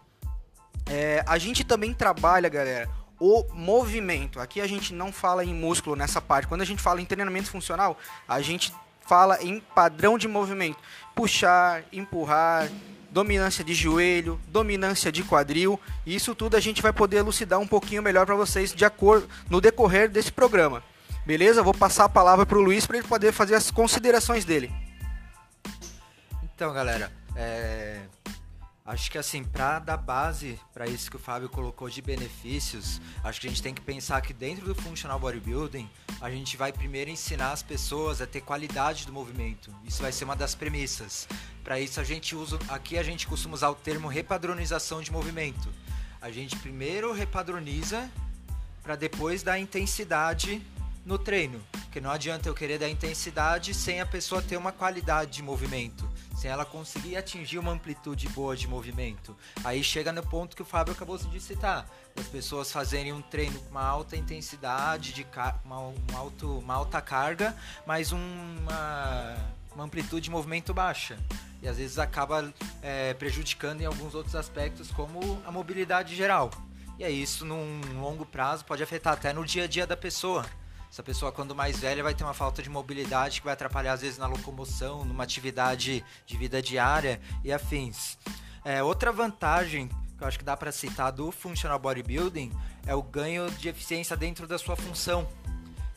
É, 0.85 1.23
a 1.25 1.39
gente 1.39 1.63
também 1.63 1.95
trabalha, 1.95 2.47
galera, 2.47 2.87
o 3.19 3.43
movimento. 3.51 4.39
Aqui 4.39 4.61
a 4.61 4.67
gente 4.67 4.93
não 4.93 5.11
fala 5.11 5.43
em 5.43 5.51
músculo 5.55 5.95
nessa 5.95 6.21
parte. 6.21 6.47
Quando 6.47 6.61
a 6.61 6.65
gente 6.65 6.79
fala 6.79 7.01
em 7.01 7.05
treinamento 7.05 7.49
funcional, 7.49 7.97
a 8.27 8.39
gente 8.39 8.71
fala 9.01 9.41
em 9.41 9.59
padrão 9.59 10.15
de 10.15 10.27
movimento 10.27 10.77
puxar, 11.15 11.83
empurrar, 11.91 12.69
dominância 13.11 13.63
de 13.63 13.73
joelho, 13.73 14.39
dominância 14.47 15.11
de 15.11 15.23
quadril. 15.23 15.79
E 16.05 16.15
isso 16.15 16.35
tudo 16.35 16.55
a 16.55 16.59
gente 16.59 16.81
vai 16.81 16.93
poder 16.93 17.17
elucidar 17.17 17.59
um 17.59 17.67
pouquinho 17.67 18.03
melhor 18.03 18.25
para 18.25 18.35
vocês 18.35 18.73
de 18.73 18.85
acordo 18.85 19.27
no 19.49 19.61
decorrer 19.61 20.09
desse 20.09 20.31
programa. 20.31 20.83
Beleza? 21.25 21.63
Vou 21.63 21.73
passar 21.73 22.05
a 22.05 22.09
palavra 22.09 22.45
para 22.45 22.57
o 22.57 22.61
Luiz 22.61 22.85
para 22.85 22.97
ele 22.97 23.07
poder 23.07 23.31
fazer 23.31 23.55
as 23.55 23.69
considerações 23.69 24.45
dele. 24.45 24.71
Então, 26.55 26.73
galera, 26.73 27.11
é... 27.35 28.01
Acho 28.89 29.11
que 29.11 29.19
assim, 29.19 29.43
para 29.43 29.77
dar 29.77 29.97
base 29.97 30.59
para 30.73 30.87
isso 30.87 31.11
que 31.11 31.15
o 31.15 31.19
Fábio 31.19 31.47
colocou 31.47 31.87
de 31.87 32.01
benefícios, 32.01 32.99
acho 33.23 33.39
que 33.39 33.45
a 33.45 33.49
gente 33.51 33.61
tem 33.61 33.71
que 33.71 33.81
pensar 33.81 34.19
que 34.19 34.33
dentro 34.33 34.65
do 34.65 34.73
Functional 34.73 35.19
Bodybuilding, 35.19 35.87
a 36.19 36.31
gente 36.31 36.57
vai 36.57 36.73
primeiro 36.73 37.11
ensinar 37.11 37.51
as 37.51 37.61
pessoas 37.61 38.19
a 38.19 38.25
ter 38.25 38.41
qualidade 38.41 39.05
do 39.05 39.13
movimento. 39.13 39.71
Isso 39.85 40.01
vai 40.01 40.11
ser 40.11 40.23
uma 40.23 40.35
das 40.35 40.55
premissas. 40.55 41.27
Para 41.63 41.79
isso 41.79 41.99
a 41.99 42.03
gente 42.03 42.35
usa, 42.35 42.57
aqui 42.67 42.97
a 42.97 43.03
gente 43.03 43.27
costuma 43.27 43.53
usar 43.53 43.69
o 43.69 43.75
termo 43.75 44.07
repadronização 44.07 45.03
de 45.03 45.11
movimento. 45.11 45.69
A 46.19 46.31
gente 46.31 46.55
primeiro 46.55 47.13
repadroniza 47.13 48.09
para 48.81 48.95
depois 48.95 49.43
dar 49.43 49.59
intensidade 49.59 50.65
no 51.05 51.19
treino. 51.19 51.61
Porque 51.83 52.01
não 52.01 52.09
adianta 52.09 52.49
eu 52.49 52.55
querer 52.55 52.79
dar 52.79 52.89
intensidade 52.89 53.71
sem 53.75 54.01
a 54.01 54.05
pessoa 54.05 54.41
ter 54.41 54.57
uma 54.57 54.71
qualidade 54.71 55.29
de 55.29 55.43
movimento, 55.43 56.08
sem 56.39 56.49
ela 56.49 56.63
conseguir 56.63 57.17
atingir 57.17 57.59
uma 57.59 57.73
amplitude 57.73 58.29
boa 58.29 58.55
de 58.55 58.65
movimento. 58.65 59.35
Aí 59.61 59.83
chega 59.83 60.13
no 60.13 60.23
ponto 60.23 60.55
que 60.55 60.61
o 60.61 60.65
Fábio 60.65 60.93
acabou 60.93 61.17
de 61.17 61.39
citar, 61.41 61.85
as 62.17 62.27
pessoas 62.27 62.71
fazerem 62.71 63.11
um 63.11 63.21
treino 63.21 63.59
com 63.59 63.71
uma 63.71 63.85
alta 63.85 64.15
intensidade, 64.15 65.11
de 65.11 65.27
uma, 65.65 65.79
uma, 65.79 66.17
alto, 66.17 66.59
uma 66.59 66.75
alta 66.75 67.01
carga, 67.01 67.53
mas 67.85 68.13
uma, 68.13 69.35
uma 69.75 69.83
amplitude 69.83 70.21
de 70.21 70.29
movimento 70.29 70.73
baixa 70.73 71.17
e 71.61 71.67
às 71.67 71.77
vezes 71.77 71.99
acaba 71.99 72.53
é, 72.81 73.13
prejudicando 73.15 73.81
em 73.81 73.85
alguns 73.85 74.15
outros 74.15 74.33
aspectos, 74.33 74.89
como 74.91 75.41
a 75.45 75.51
mobilidade 75.51 76.15
geral. 76.15 76.49
E 76.97 77.03
é 77.03 77.09
isso, 77.09 77.45
num 77.45 77.81
longo 77.99 78.25
prazo, 78.25 78.63
pode 78.63 78.81
afetar 78.81 79.13
até 79.13 79.33
no 79.33 79.45
dia 79.45 79.65
a 79.65 79.67
dia 79.67 79.85
da 79.85 79.97
pessoa. 79.97 80.45
Essa 80.91 81.03
pessoa, 81.03 81.31
quando 81.31 81.55
mais 81.55 81.79
velha, 81.79 82.01
vai 82.01 82.15
ter 82.15 82.23
uma 82.23 82.33
falta 82.33 82.63
de 82.63 82.69
mobilidade 82.69 83.39
que 83.39 83.45
vai 83.45 83.53
atrapalhar, 83.53 83.93
às 83.93 84.01
vezes, 84.01 84.17
na 84.17 84.25
locomoção, 84.25 85.05
numa 85.05 85.23
atividade 85.23 86.03
de 86.25 86.37
vida 86.37 86.61
diária 86.61 87.21
e 87.43 87.53
afins. 87.53 88.17
É, 88.65 88.81
outra 88.81 89.11
vantagem 89.11 89.89
que 90.17 90.23
eu 90.23 90.27
acho 90.27 90.37
que 90.37 90.43
dá 90.43 90.57
para 90.57 90.71
citar 90.71 91.11
do 91.13 91.31
Functional 91.31 91.79
Bodybuilding 91.79 92.51
é 92.85 92.93
o 92.93 93.01
ganho 93.01 93.49
de 93.51 93.69
eficiência 93.69 94.17
dentro 94.17 94.45
da 94.45 94.57
sua 94.57 94.75
função. 94.75 95.25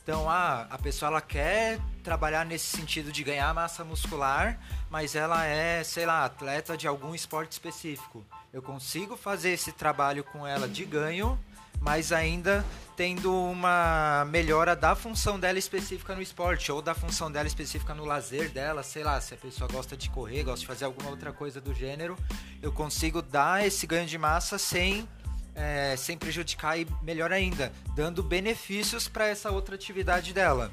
Então, 0.01 0.29
ah, 0.29 0.67
a 0.69 0.77
pessoa 0.77 1.09
ela 1.09 1.21
quer 1.21 1.79
trabalhar 2.03 2.45
nesse 2.45 2.65
sentido 2.77 3.11
de 3.11 3.23
ganhar 3.23 3.53
massa 3.53 3.83
muscular, 3.83 4.59
mas 4.89 5.15
ela 5.15 5.45
é, 5.45 5.83
sei 5.83 6.05
lá, 6.05 6.25
atleta 6.25 6.77
de 6.77 6.87
algum 6.87 7.13
esporte 7.13 7.53
específico. 7.53 8.25
Eu 8.51 8.61
consigo 8.61 9.17
fazer 9.17 9.51
esse 9.51 9.71
trabalho 9.71 10.23
com 10.23 10.45
ela 10.45 10.67
de 10.67 10.85
ganho, 10.85 11.39
mas 11.83 12.11
ainda 12.13 12.65
tendo 12.95 13.35
uma 13.35 14.25
melhora 14.29 14.75
da 14.75 14.95
função 14.95 15.39
dela 15.39 15.59
específica 15.59 16.15
no 16.15 16.21
esporte 16.21 16.71
ou 16.71 16.81
da 16.81 16.93
função 16.93 17.31
dela 17.31 17.47
específica 17.47 17.93
no 17.93 18.05
lazer 18.05 18.49
dela, 18.51 18.83
sei 18.83 19.03
lá, 19.03 19.19
se 19.19 19.33
a 19.33 19.37
pessoa 19.37 19.69
gosta 19.69 19.97
de 19.97 20.09
correr, 20.09 20.43
gosta 20.43 20.61
de 20.61 20.67
fazer 20.67 20.85
alguma 20.85 21.09
outra 21.09 21.33
coisa 21.33 21.59
do 21.59 21.73
gênero, 21.73 22.15
eu 22.61 22.71
consigo 22.71 23.21
dar 23.21 23.65
esse 23.65 23.85
ganho 23.85 24.07
de 24.07 24.17
massa 24.17 24.57
sem 24.57 25.07
é, 25.55 25.95
sem 25.97 26.17
prejudicar 26.17 26.79
e 26.79 26.87
melhor 27.03 27.31
ainda, 27.31 27.71
dando 27.95 28.23
benefícios 28.23 29.07
para 29.07 29.27
essa 29.27 29.51
outra 29.51 29.75
atividade 29.75 30.33
dela. 30.33 30.71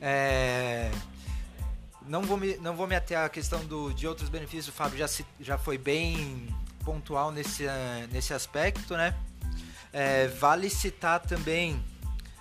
É, 0.00 0.90
não 2.06 2.22
vou 2.22 2.36
me, 2.36 2.56
não 2.56 2.76
vou 2.76 2.86
me 2.86 2.94
ater 2.94 3.18
à 3.18 3.28
questão 3.28 3.64
do, 3.64 3.92
de 3.94 4.06
outros 4.06 4.28
benefícios, 4.28 4.68
o 4.68 4.72
Fábio 4.72 4.98
já, 4.98 5.08
se, 5.08 5.24
já 5.40 5.56
foi 5.56 5.78
bem 5.78 6.48
pontual 6.84 7.30
nesse, 7.30 7.64
nesse 8.10 8.34
aspecto, 8.34 8.94
né? 8.94 9.14
É, 9.92 10.28
vale 10.28 10.70
citar 10.70 11.20
também 11.20 11.82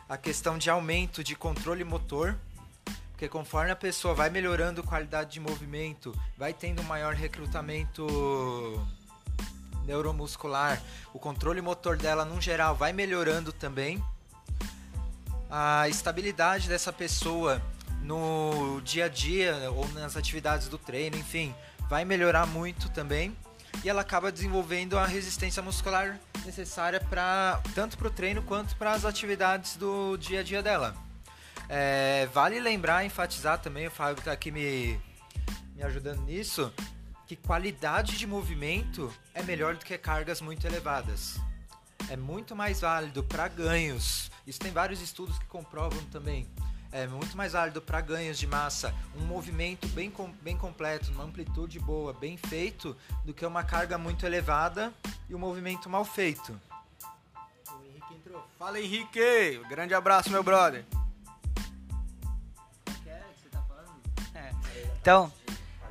a 0.07 0.17
questão 0.17 0.57
de 0.57 0.69
aumento 0.69 1.23
de 1.23 1.35
controle 1.35 1.83
motor, 1.83 2.37
porque 3.11 3.27
conforme 3.27 3.71
a 3.71 3.75
pessoa 3.75 4.13
vai 4.13 4.29
melhorando 4.29 4.81
qualidade 4.83 5.31
de 5.31 5.39
movimento, 5.39 6.17
vai 6.37 6.53
tendo 6.53 6.83
maior 6.83 7.13
recrutamento 7.13 8.07
neuromuscular, 9.85 10.81
o 11.13 11.19
controle 11.19 11.61
motor 11.61 11.97
dela, 11.97 12.23
no 12.23 12.39
geral, 12.39 12.75
vai 12.75 12.93
melhorando 12.93 13.51
também. 13.51 14.01
A 15.49 15.89
estabilidade 15.89 16.69
dessa 16.69 16.93
pessoa 16.93 17.61
no 18.01 18.81
dia 18.83 19.05
a 19.05 19.09
dia 19.09 19.69
ou 19.71 19.87
nas 19.89 20.15
atividades 20.15 20.67
do 20.67 20.77
treino, 20.77 21.17
enfim, 21.17 21.53
vai 21.89 22.05
melhorar 22.05 22.45
muito 22.45 22.89
também. 22.89 23.35
E 23.83 23.89
ela 23.89 24.01
acaba 24.01 24.31
desenvolvendo 24.31 24.97
a 24.97 25.05
resistência 25.05 25.61
muscular 25.61 26.19
necessária 26.45 26.99
para 26.99 27.61
tanto 27.75 27.97
para 27.97 28.07
o 28.07 28.11
treino 28.11 28.41
quanto 28.41 28.75
para 28.75 28.91
as 28.91 29.05
atividades 29.05 29.75
do 29.75 30.17
dia 30.17 30.41
a 30.41 30.43
dia 30.43 30.61
dela. 30.61 30.95
É, 31.69 32.27
vale 32.33 32.59
lembrar, 32.59 33.05
enfatizar 33.05 33.59
também, 33.59 33.87
o 33.87 33.91
Fábio 33.91 34.19
está 34.19 34.31
aqui 34.31 34.51
me, 34.51 34.99
me 35.75 35.83
ajudando 35.83 36.21
nisso, 36.23 36.73
que 37.27 37.35
qualidade 37.35 38.17
de 38.17 38.27
movimento 38.27 39.13
é 39.33 39.41
melhor 39.41 39.75
do 39.75 39.85
que 39.85 39.97
cargas 39.97 40.41
muito 40.41 40.65
elevadas. 40.67 41.39
É 42.09 42.17
muito 42.17 42.55
mais 42.55 42.81
válido 42.81 43.23
para 43.23 43.47
ganhos. 43.47 44.29
Isso 44.45 44.59
tem 44.59 44.71
vários 44.71 45.01
estudos 45.01 45.37
que 45.39 45.45
comprovam 45.45 46.03
também 46.05 46.45
é 46.91 47.07
muito 47.07 47.37
mais 47.37 47.53
válido 47.53 47.81
para 47.81 48.01
ganhos 48.01 48.37
de 48.37 48.45
massa 48.45 48.93
um 49.15 49.25
movimento 49.25 49.87
bem, 49.89 50.11
bem 50.41 50.57
completo, 50.57 51.11
uma 51.11 51.23
amplitude 51.23 51.79
boa, 51.79 52.13
bem 52.13 52.37
feito, 52.37 52.95
do 53.23 53.33
que 53.33 53.45
uma 53.45 53.63
carga 53.63 53.97
muito 53.97 54.25
elevada 54.25 54.93
e 55.29 55.35
um 55.35 55.39
movimento 55.39 55.89
mal 55.89 56.03
feito. 56.03 56.59
O 57.69 57.85
Henrique 57.85 58.13
entrou. 58.13 58.45
Fala 58.59 58.79
Henrique! 58.79 59.61
Grande 59.69 59.93
abraço, 59.93 60.29
meu 60.29 60.43
brother. 60.43 60.85
É. 64.35 64.51
Então, 64.99 65.31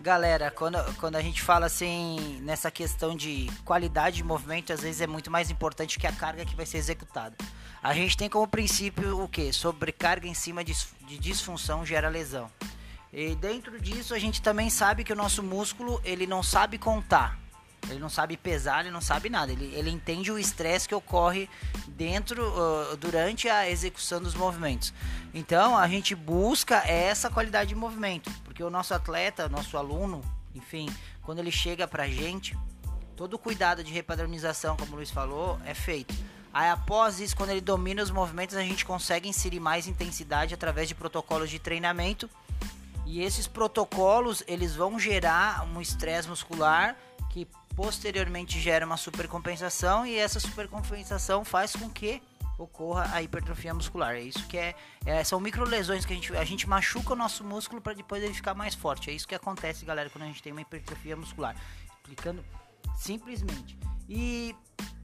galera, 0.01 0.51
quando, 0.51 0.79
quando 0.97 1.17
a 1.17 1.23
gente 1.23 1.41
fala 1.41 1.67
assim 1.67 2.41
nessa 2.43 2.71
questão 2.71 3.17
de 3.17 3.51
qualidade 3.65 4.17
de 4.17 4.25
movimento, 4.25 4.73
às 4.73 4.83
vezes 4.83 5.01
é 5.01 5.07
muito 5.07 5.31
mais 5.31 5.51
importante 5.51 5.99
que 5.99 6.07
a 6.07 6.13
carga 6.13 6.45
que 6.45 6.55
vai 6.55 6.67
ser 6.67 6.79
executada. 6.79 7.37
A 7.83 7.95
gente 7.95 8.17
tem 8.17 8.29
como 8.29 8.47
princípio 8.47 9.23
o 9.23 9.29
que? 9.29 9.53
Sobrecarga 9.53 10.29
em 10.29 10.35
cima 10.35 10.63
de, 10.63 10.77
de 11.07 11.19
disfunção 11.19 11.85
gera 11.85 12.09
lesão. 12.09 12.51
E 13.13 13.35
dentro 13.35 13.81
disso 13.81 14.15
a 14.15 14.19
gente 14.19 14.43
também 14.43 14.69
sabe 14.69 15.03
que 15.03 15.13
o 15.13 15.17
nosso 15.17 15.43
músculo 15.43 16.01
ele 16.05 16.27
não 16.27 16.43
sabe 16.43 16.77
contar. 16.77 17.39
Ele 17.89 17.99
não 17.99 18.11
sabe 18.11 18.37
pesar, 18.37 18.81
ele 18.81 18.91
não 18.91 19.01
sabe 19.01 19.31
nada. 19.31 19.51
Ele, 19.51 19.73
ele 19.75 19.91
entende 19.91 20.31
o 20.31 20.39
estresse 20.39 20.87
que 20.87 20.95
ocorre 20.95 21.49
dentro, 21.89 22.43
uh, 22.43 22.97
durante 22.99 23.49
a 23.49 23.69
execução 23.69 24.21
dos 24.21 24.35
movimentos. 24.35 24.93
Então 25.33 25.77
a 25.77 25.89
gente 25.89 26.15
busca 26.15 26.77
essa 26.87 27.31
qualidade 27.31 27.71
de 27.71 27.75
movimento, 27.75 28.31
porque 28.45 28.63
o 28.63 28.71
nosso 28.71 28.93
atleta, 28.93 29.49
nosso 29.49 29.79
aluno, 29.79 30.21
enfim, 30.55 30.89
quando 31.23 31.39
ele 31.39 31.51
chega 31.51 31.89
pra 31.89 32.07
gente, 32.07 32.57
todo 33.17 33.35
o 33.35 33.39
cuidado 33.39 33.83
de 33.83 33.91
repadronização, 33.93 34.77
como 34.77 34.93
o 34.93 34.97
Luiz 34.97 35.11
falou, 35.11 35.59
é 35.65 35.73
feito. 35.73 36.15
Aí 36.53 36.69
após 36.69 37.21
isso, 37.21 37.37
quando 37.37 37.51
ele 37.51 37.61
domina 37.61 38.03
os 38.03 38.11
movimentos, 38.11 38.57
a 38.57 38.63
gente 38.63 38.85
consegue 38.85 39.29
inserir 39.29 39.61
mais 39.61 39.87
intensidade 39.87 40.53
através 40.53 40.89
de 40.89 40.95
protocolos 40.95 41.49
de 41.49 41.59
treinamento. 41.59 42.29
E 43.07 43.23
esses 43.23 43.47
protocolos, 43.47 44.43
eles 44.47 44.75
vão 44.75 44.99
gerar 44.99 45.65
um 45.65 45.81
estresse 45.81 46.29
muscular 46.29 46.97
que 47.31 47.47
posteriormente 47.77 48.61
gera 48.61 48.85
uma 48.85 48.97
supercompensação 48.97 50.05
e 50.05 50.17
essa 50.17 50.41
supercompensação 50.41 51.45
faz 51.45 51.75
com 51.75 51.89
que 51.89 52.21
ocorra 52.59 53.09
a 53.13 53.23
hipertrofia 53.23 53.73
muscular. 53.73 54.15
É 54.17 54.21
isso 54.21 54.47
que 54.47 54.59
é, 54.59 54.75
é 55.07 55.25
são 55.25 55.41
micro 55.41 55.65
lesões 55.65 56.05
que 56.05 56.13
a 56.13 56.17
gente 56.17 56.37
a 56.37 56.45
gente 56.45 56.69
machuca 56.69 57.13
o 57.13 57.17
nosso 57.17 57.43
músculo 57.43 57.81
para 57.81 57.95
depois 57.95 58.23
ele 58.23 58.35
ficar 58.35 58.55
mais 58.55 58.75
forte. 58.75 59.11
É 59.11 59.13
isso 59.13 59.27
que 59.27 59.35
acontece, 59.35 59.85
galera, 59.85 60.11
quando 60.11 60.25
a 60.25 60.27
gente 60.27 60.43
tem 60.43 60.53
uma 60.53 60.61
hipertrofia 60.61 61.17
muscular. 61.17 61.57
Explicando 61.97 62.45
simplesmente. 62.97 63.79
E 64.09 64.55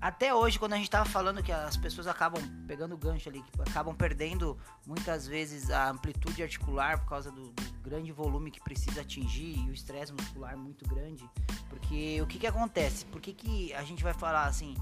até 0.00 0.35
hoje, 0.35 0.59
quando 0.59 0.75
a 0.75 0.76
gente 0.76 0.90
tava 0.90 1.09
falando 1.09 1.43
que 1.43 1.50
as 1.50 1.76
pessoas 1.76 2.07
acabam 2.07 2.43
pegando 2.66 2.97
gancho 2.97 3.28
ali, 3.28 3.43
acabam 3.69 3.95
perdendo 3.95 4.59
muitas 4.87 5.26
vezes 5.26 5.71
a 5.71 5.90
amplitude 5.90 6.43
articular 6.43 6.99
por 6.99 7.09
causa 7.09 7.31
do, 7.31 7.50
do 7.50 7.81
grande 7.83 8.12
volume 8.12 8.50
que 8.50 8.61
precisa 8.61 9.00
atingir 9.00 9.59
e 9.59 9.71
o 9.71 9.73
estresse 9.73 10.12
muscular 10.12 10.57
muito 10.57 10.87
grande. 10.88 11.28
Porque 11.69 12.21
o 12.21 12.26
que 12.26 12.38
que 12.38 12.47
acontece? 12.47 13.05
Por 13.07 13.21
que, 13.21 13.33
que 13.33 13.73
a 13.75 13.83
gente 13.85 14.02
vai 14.02 14.12
falar 14.12 14.47
assim? 14.47 14.75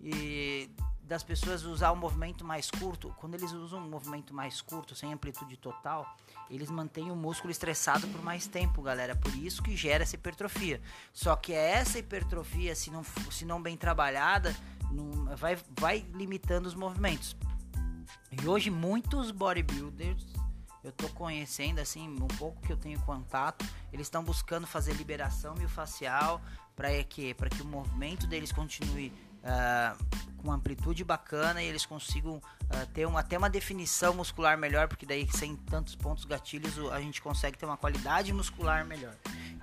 E 0.00 0.70
das 1.08 1.22
pessoas 1.22 1.64
usar 1.64 1.90
um 1.90 1.96
movimento 1.96 2.44
mais 2.44 2.70
curto, 2.70 3.14
quando 3.16 3.34
eles 3.34 3.50
usam 3.50 3.80
um 3.80 3.88
movimento 3.88 4.34
mais 4.34 4.60
curto, 4.60 4.94
sem 4.94 5.10
amplitude 5.10 5.56
total, 5.56 6.14
eles 6.50 6.70
mantêm 6.70 7.10
o 7.10 7.16
músculo 7.16 7.50
estressado 7.50 8.06
por 8.08 8.22
mais 8.22 8.46
tempo, 8.46 8.82
galera. 8.82 9.16
Por 9.16 9.34
isso 9.34 9.62
que 9.62 9.74
gera 9.74 10.02
essa 10.02 10.16
hipertrofia. 10.16 10.82
Só 11.10 11.34
que 11.34 11.54
essa 11.54 11.98
hipertrofia, 11.98 12.74
se 12.74 12.90
não, 12.90 13.02
se 13.30 13.46
não 13.46 13.60
bem 13.60 13.74
trabalhada, 13.74 14.54
não, 14.92 15.34
vai, 15.34 15.56
vai 15.80 16.06
limitando 16.12 16.68
os 16.68 16.74
movimentos. 16.74 17.34
E 18.30 18.46
hoje 18.46 18.68
muitos 18.68 19.30
bodybuilders, 19.30 20.26
eu 20.84 20.92
tô 20.92 21.08
conhecendo 21.08 21.78
assim, 21.78 22.06
um 22.06 22.28
pouco 22.28 22.60
que 22.60 22.72
eu 22.72 22.76
tenho 22.76 23.00
contato, 23.00 23.64
eles 23.90 24.06
estão 24.06 24.22
buscando 24.22 24.66
fazer 24.66 24.92
liberação 24.92 25.54
miofascial 25.54 26.38
para 26.76 27.02
que, 27.02 27.32
para 27.32 27.48
que 27.48 27.62
o 27.62 27.64
movimento 27.64 28.26
deles 28.26 28.52
continue 28.52 29.10
com 30.38 30.48
uma 30.48 30.54
amplitude 30.54 31.04
bacana 31.04 31.62
e 31.62 31.66
eles 31.66 31.84
consigam 31.84 32.36
uh, 32.36 32.86
ter 32.94 33.06
uma, 33.06 33.20
até 33.20 33.36
uma 33.36 33.50
definição 33.50 34.14
muscular 34.14 34.56
melhor, 34.56 34.88
porque 34.88 35.04
daí 35.04 35.28
sem 35.30 35.56
tantos 35.56 35.94
pontos 35.94 36.24
gatilhos 36.24 36.78
a 36.92 37.00
gente 37.00 37.20
consegue 37.20 37.58
ter 37.58 37.66
uma 37.66 37.76
qualidade 37.76 38.32
muscular 38.32 38.84
melhor. 38.84 39.14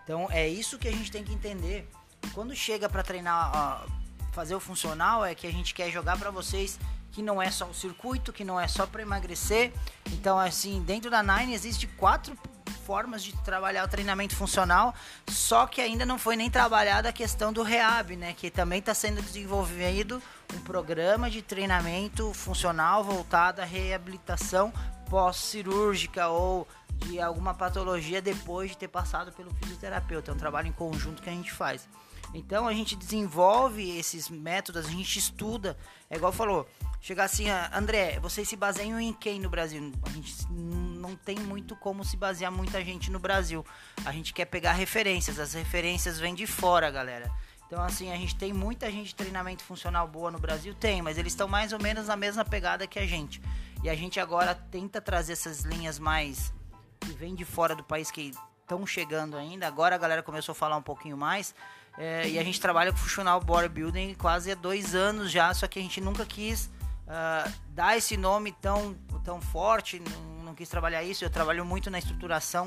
Então 0.04 0.28
é 0.30 0.48
isso 0.48 0.78
que 0.78 0.88
a 0.88 0.92
gente 0.92 1.12
tem 1.12 1.24
que 1.24 1.34
entender. 1.34 1.90
quando 2.34 2.56
chega 2.56 2.90
para 2.90 3.04
treinar, 3.04 3.86
uh, 3.86 3.92
fazer 4.32 4.56
o 4.56 4.60
funcional, 4.60 5.24
é 5.24 5.34
que 5.34 5.48
a 5.48 5.52
gente 5.52 5.74
quer 5.74 5.90
jogar 5.90 6.18
para 6.18 6.30
vocês 6.30 6.78
que 7.16 7.24
não 7.24 7.42
é 7.42 7.50
só 7.50 7.66
o 7.66 7.74
circuito, 7.74 8.34
que 8.34 8.44
não 8.44 8.60
é 8.60 8.68
só 8.68 8.86
para 8.86 9.02
emagrecer. 9.02 9.72
Então, 10.12 10.38
assim, 10.38 10.84
dentro 10.84 11.10
da 11.10 11.24
Nine 11.24 11.54
existe 11.54 11.88
quatro 11.88 12.38
formas 12.86 13.24
de 13.24 13.32
trabalhar 13.38 13.86
o 13.86 13.88
treinamento 13.88 14.36
funcional, 14.36 14.94
só 15.30 15.66
que 15.66 15.80
ainda 15.80 16.06
não 16.06 16.20
foi 16.20 16.36
nem 16.36 16.52
trabalhada 16.52 17.08
a 17.08 17.14
questão 17.14 17.54
do 17.54 17.64
rehab, 17.64 18.18
né? 18.18 18.34
Que 18.34 18.52
também 18.52 18.80
está 18.80 18.94
sendo 18.94 19.22
desenvolvido 19.22 20.22
um 20.54 20.60
programa 20.60 21.30
de 21.30 21.42
treinamento 21.42 22.34
funcional 22.34 23.02
voltado 23.02 23.62
à 23.62 23.66
reabilitação 23.66 24.74
pós-cirúrgica 25.10 26.28
ou 26.28 26.68
de 26.98 27.22
alguma 27.22 27.54
patologia 27.54 28.22
depois 28.22 28.72
de 28.72 28.78
ter 28.78 28.90
passado 28.90 29.32
pelo 29.32 29.54
fisioterapeuta. 29.56 30.32
É 30.32 30.34
um 30.34 30.38
trabalho 30.38 30.68
em 30.68 30.74
conjunto 30.74 31.24
que 31.24 31.30
a 31.30 31.34
gente 31.34 31.54
faz. 31.54 31.88
Então 32.34 32.68
a 32.68 32.74
gente 32.74 32.96
desenvolve 32.96 33.98
esses 33.98 34.30
métodos, 34.30 34.86
a 34.86 34.90
gente 34.90 35.18
estuda. 35.18 35.78
É 36.10 36.18
igual 36.18 36.34
falou, 36.34 36.68
chegar 37.06 37.26
assim, 37.26 37.52
ah, 37.52 37.70
André, 37.72 38.20
vocês 38.20 38.50
se 38.50 38.56
baseiam 38.56 39.00
em 39.00 39.14
quem 39.14 39.40
no 39.40 39.48
Brasil? 39.48 39.92
A 40.02 40.10
gente 40.10 40.34
não 40.52 41.16
tem 41.16 41.38
muito 41.38 41.76
como 41.76 42.04
se 42.04 42.18
basear 42.18 42.52
muita 42.52 42.84
gente 42.84 43.12
no 43.12 43.20
Brasil. 43.20 43.64
A 44.04 44.12
gente 44.12 44.34
quer 44.34 44.46
pegar 44.46 44.74
referências, 44.74 45.38
as 45.38 45.54
referências 45.54 46.20
vêm 46.20 46.34
de 46.34 46.48
fora, 46.48 46.90
galera. 46.90 47.32
Então, 47.68 47.80
assim, 47.84 48.12
a 48.12 48.16
gente 48.16 48.36
tem 48.36 48.52
muita 48.52 48.90
gente 48.90 49.10
de 49.10 49.16
treinamento 49.16 49.64
funcional 49.64 50.08
boa 50.08 50.32
no 50.32 50.40
Brasil? 50.40 50.74
Tem, 50.74 51.00
mas 51.04 51.20
eles 51.20 51.34
estão 51.34 51.48
mais 51.48 51.74
ou 51.74 51.80
menos 51.80 52.08
na 52.08 52.16
mesma 52.16 52.44
pegada 52.44 52.88
que 52.88 52.98
a 52.98 53.06
gente. 53.06 53.40
E 53.84 53.90
a 53.90 53.94
gente 53.94 54.20
agora 54.20 54.56
tenta 54.56 55.00
trazer 55.00 55.34
essas 55.34 55.62
linhas 55.62 56.00
mais 56.00 56.52
que 57.00 57.12
vêm 57.12 57.36
de 57.36 57.46
fora 57.46 57.76
do 57.76 57.84
país 57.84 58.10
que 58.10 58.32
estão 58.64 58.84
chegando 58.88 59.38
ainda. 59.38 59.68
Agora 59.68 59.94
a 59.94 60.00
galera 60.00 60.24
começou 60.24 60.54
a 60.54 60.56
falar 60.56 60.76
um 60.76 60.82
pouquinho 60.82 61.16
mais. 61.16 61.54
É, 62.00 62.28
e 62.28 62.40
a 62.40 62.44
gente 62.44 62.60
trabalha 62.60 62.92
com 62.92 62.98
funcional 62.98 63.40
bodybuilding 63.40 64.16
quase 64.16 64.52
há 64.52 64.56
dois 64.56 64.96
anos 64.96 65.32
já, 65.32 65.54
só 65.54 65.68
que 65.68 65.78
a 65.78 65.82
gente 65.84 66.02
nunca 66.02 66.26
quis 66.26 66.74
uh, 67.06 67.52
dar 67.70 67.98
esse 67.98 68.18
nome 68.18 68.52
tão, 68.62 68.96
tão 69.24 69.42
forte, 69.42 70.00
não, 70.00 70.44
não, 70.44 70.56
quis 70.56 70.70
trabalhar 70.70 71.04
isso. 71.04 71.24
Eu 71.24 71.30
trabalho 71.30 71.66
muito 71.66 71.90
na 71.90 72.00
estruturação, 72.00 72.66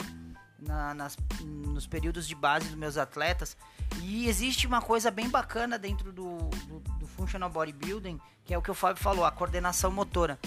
na, 0.58 0.94
nas, 0.94 1.16
nos 1.44 1.86
períodos 1.86 2.26
de 2.26 2.34
base 2.34 2.66
dos 2.66 2.74
meus 2.74 2.96
atletas. 2.96 3.56
E 4.02 4.28
existe 4.28 4.66
uma 4.66 4.80
coisa 4.80 5.10
bem 5.10 5.28
bacana 5.28 5.78
dentro 5.78 6.12
do, 6.12 6.38
do, 6.38 6.80
do 6.98 7.06
Functional 7.06 7.50
Bodybuilding, 7.50 8.20
que 8.44 8.54
é 8.54 8.58
o 8.58 8.62
que 8.62 8.70
o 8.70 8.74
Fábio 8.74 9.02
falou, 9.02 9.24
a 9.24 9.30
coordenação 9.30 9.90
motora. 9.90 10.38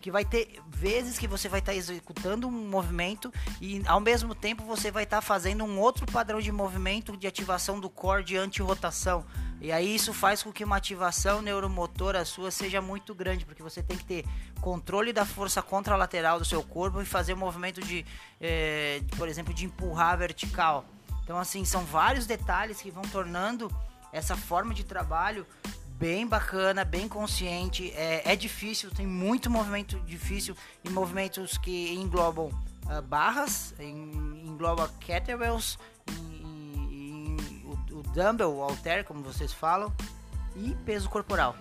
Porque 0.00 0.10
vai 0.10 0.24
ter 0.24 0.58
vezes 0.66 1.18
que 1.18 1.28
você 1.28 1.46
vai 1.46 1.60
estar 1.60 1.72
tá 1.72 1.76
executando 1.76 2.48
um 2.48 2.50
movimento 2.50 3.30
e 3.60 3.82
ao 3.86 4.00
mesmo 4.00 4.34
tempo 4.34 4.64
você 4.64 4.90
vai 4.90 5.04
estar 5.04 5.18
tá 5.18 5.20
fazendo 5.20 5.62
um 5.62 5.78
outro 5.78 6.06
padrão 6.06 6.40
de 6.40 6.50
movimento 6.50 7.14
de 7.18 7.26
ativação 7.26 7.78
do 7.78 7.90
core 7.90 8.24
de 8.24 8.34
anti-rotação. 8.34 9.26
E 9.60 9.70
aí 9.70 9.94
isso 9.94 10.14
faz 10.14 10.42
com 10.42 10.50
que 10.50 10.64
uma 10.64 10.76
ativação 10.76 11.42
neuromotora 11.42 12.24
sua 12.24 12.50
seja 12.50 12.80
muito 12.80 13.14
grande, 13.14 13.44
porque 13.44 13.62
você 13.62 13.82
tem 13.82 13.98
que 13.98 14.06
ter 14.06 14.24
controle 14.62 15.12
da 15.12 15.26
força 15.26 15.60
contralateral 15.60 16.38
do 16.38 16.46
seu 16.46 16.62
corpo 16.62 17.02
e 17.02 17.04
fazer 17.04 17.34
o 17.34 17.36
um 17.36 17.40
movimento 17.40 17.82
de, 17.82 18.06
eh, 18.40 19.02
por 19.18 19.28
exemplo, 19.28 19.52
de 19.52 19.66
empurrar 19.66 20.16
vertical. 20.16 20.86
Então, 21.24 21.36
assim, 21.36 21.62
são 21.66 21.84
vários 21.84 22.24
detalhes 22.24 22.80
que 22.80 22.90
vão 22.90 23.02
tornando 23.02 23.70
essa 24.14 24.34
forma 24.34 24.72
de 24.72 24.82
trabalho 24.82 25.46
bem 26.00 26.26
bacana, 26.26 26.82
bem 26.82 27.06
consciente. 27.06 27.92
É, 27.94 28.32
é 28.32 28.34
difícil, 28.34 28.90
tem 28.90 29.06
muito 29.06 29.50
movimento 29.50 30.00
difícil 30.00 30.56
e 30.82 30.88
movimentos 30.88 31.58
que 31.58 31.92
englobam 31.92 32.46
uh, 32.86 33.02
barras, 33.02 33.74
englobam 33.78 34.88
kettlebells, 34.98 35.78
o, 37.92 38.02
dumbbell, 38.14 38.56
o 38.56 38.62
halter, 38.62 39.04
como 39.04 39.22
vocês 39.22 39.52
falam, 39.52 39.92
e 40.56 40.74
peso 40.86 41.10
corporal. 41.10 41.54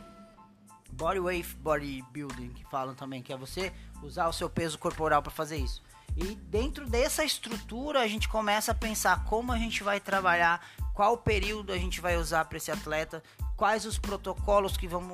Bodyweight 0.94 1.56
bodybuilding, 1.58 2.50
que 2.50 2.64
falam 2.72 2.96
também, 2.96 3.22
que 3.22 3.34
é 3.34 3.38
você 3.38 3.74
usar 4.02 4.30
o 4.30 4.34
seu 4.34 4.50
peso 4.50 4.80
corporal 4.80 5.22
para 5.22 5.32
fazer 5.32 5.58
isso. 5.58 5.84
E 6.16 6.36
dentro 6.36 6.86
dessa 6.88 7.26
estrutura 7.26 8.00
a 8.00 8.08
gente 8.08 8.30
começa 8.30 8.72
a 8.72 8.76
pensar 8.76 9.26
como 9.26 9.52
a 9.52 9.58
gente 9.58 9.84
vai 9.84 10.00
trabalhar, 10.00 10.66
qual 10.94 11.18
período 11.18 11.74
a 11.74 11.78
gente 11.78 12.00
vai 12.00 12.18
usar 12.18 12.46
para 12.46 12.58
esse 12.58 12.72
atleta, 12.72 13.22
quais 13.60 13.86
os 13.86 14.00
protocolos 14.00 14.78
que 14.78 14.88
vamos 14.88 15.14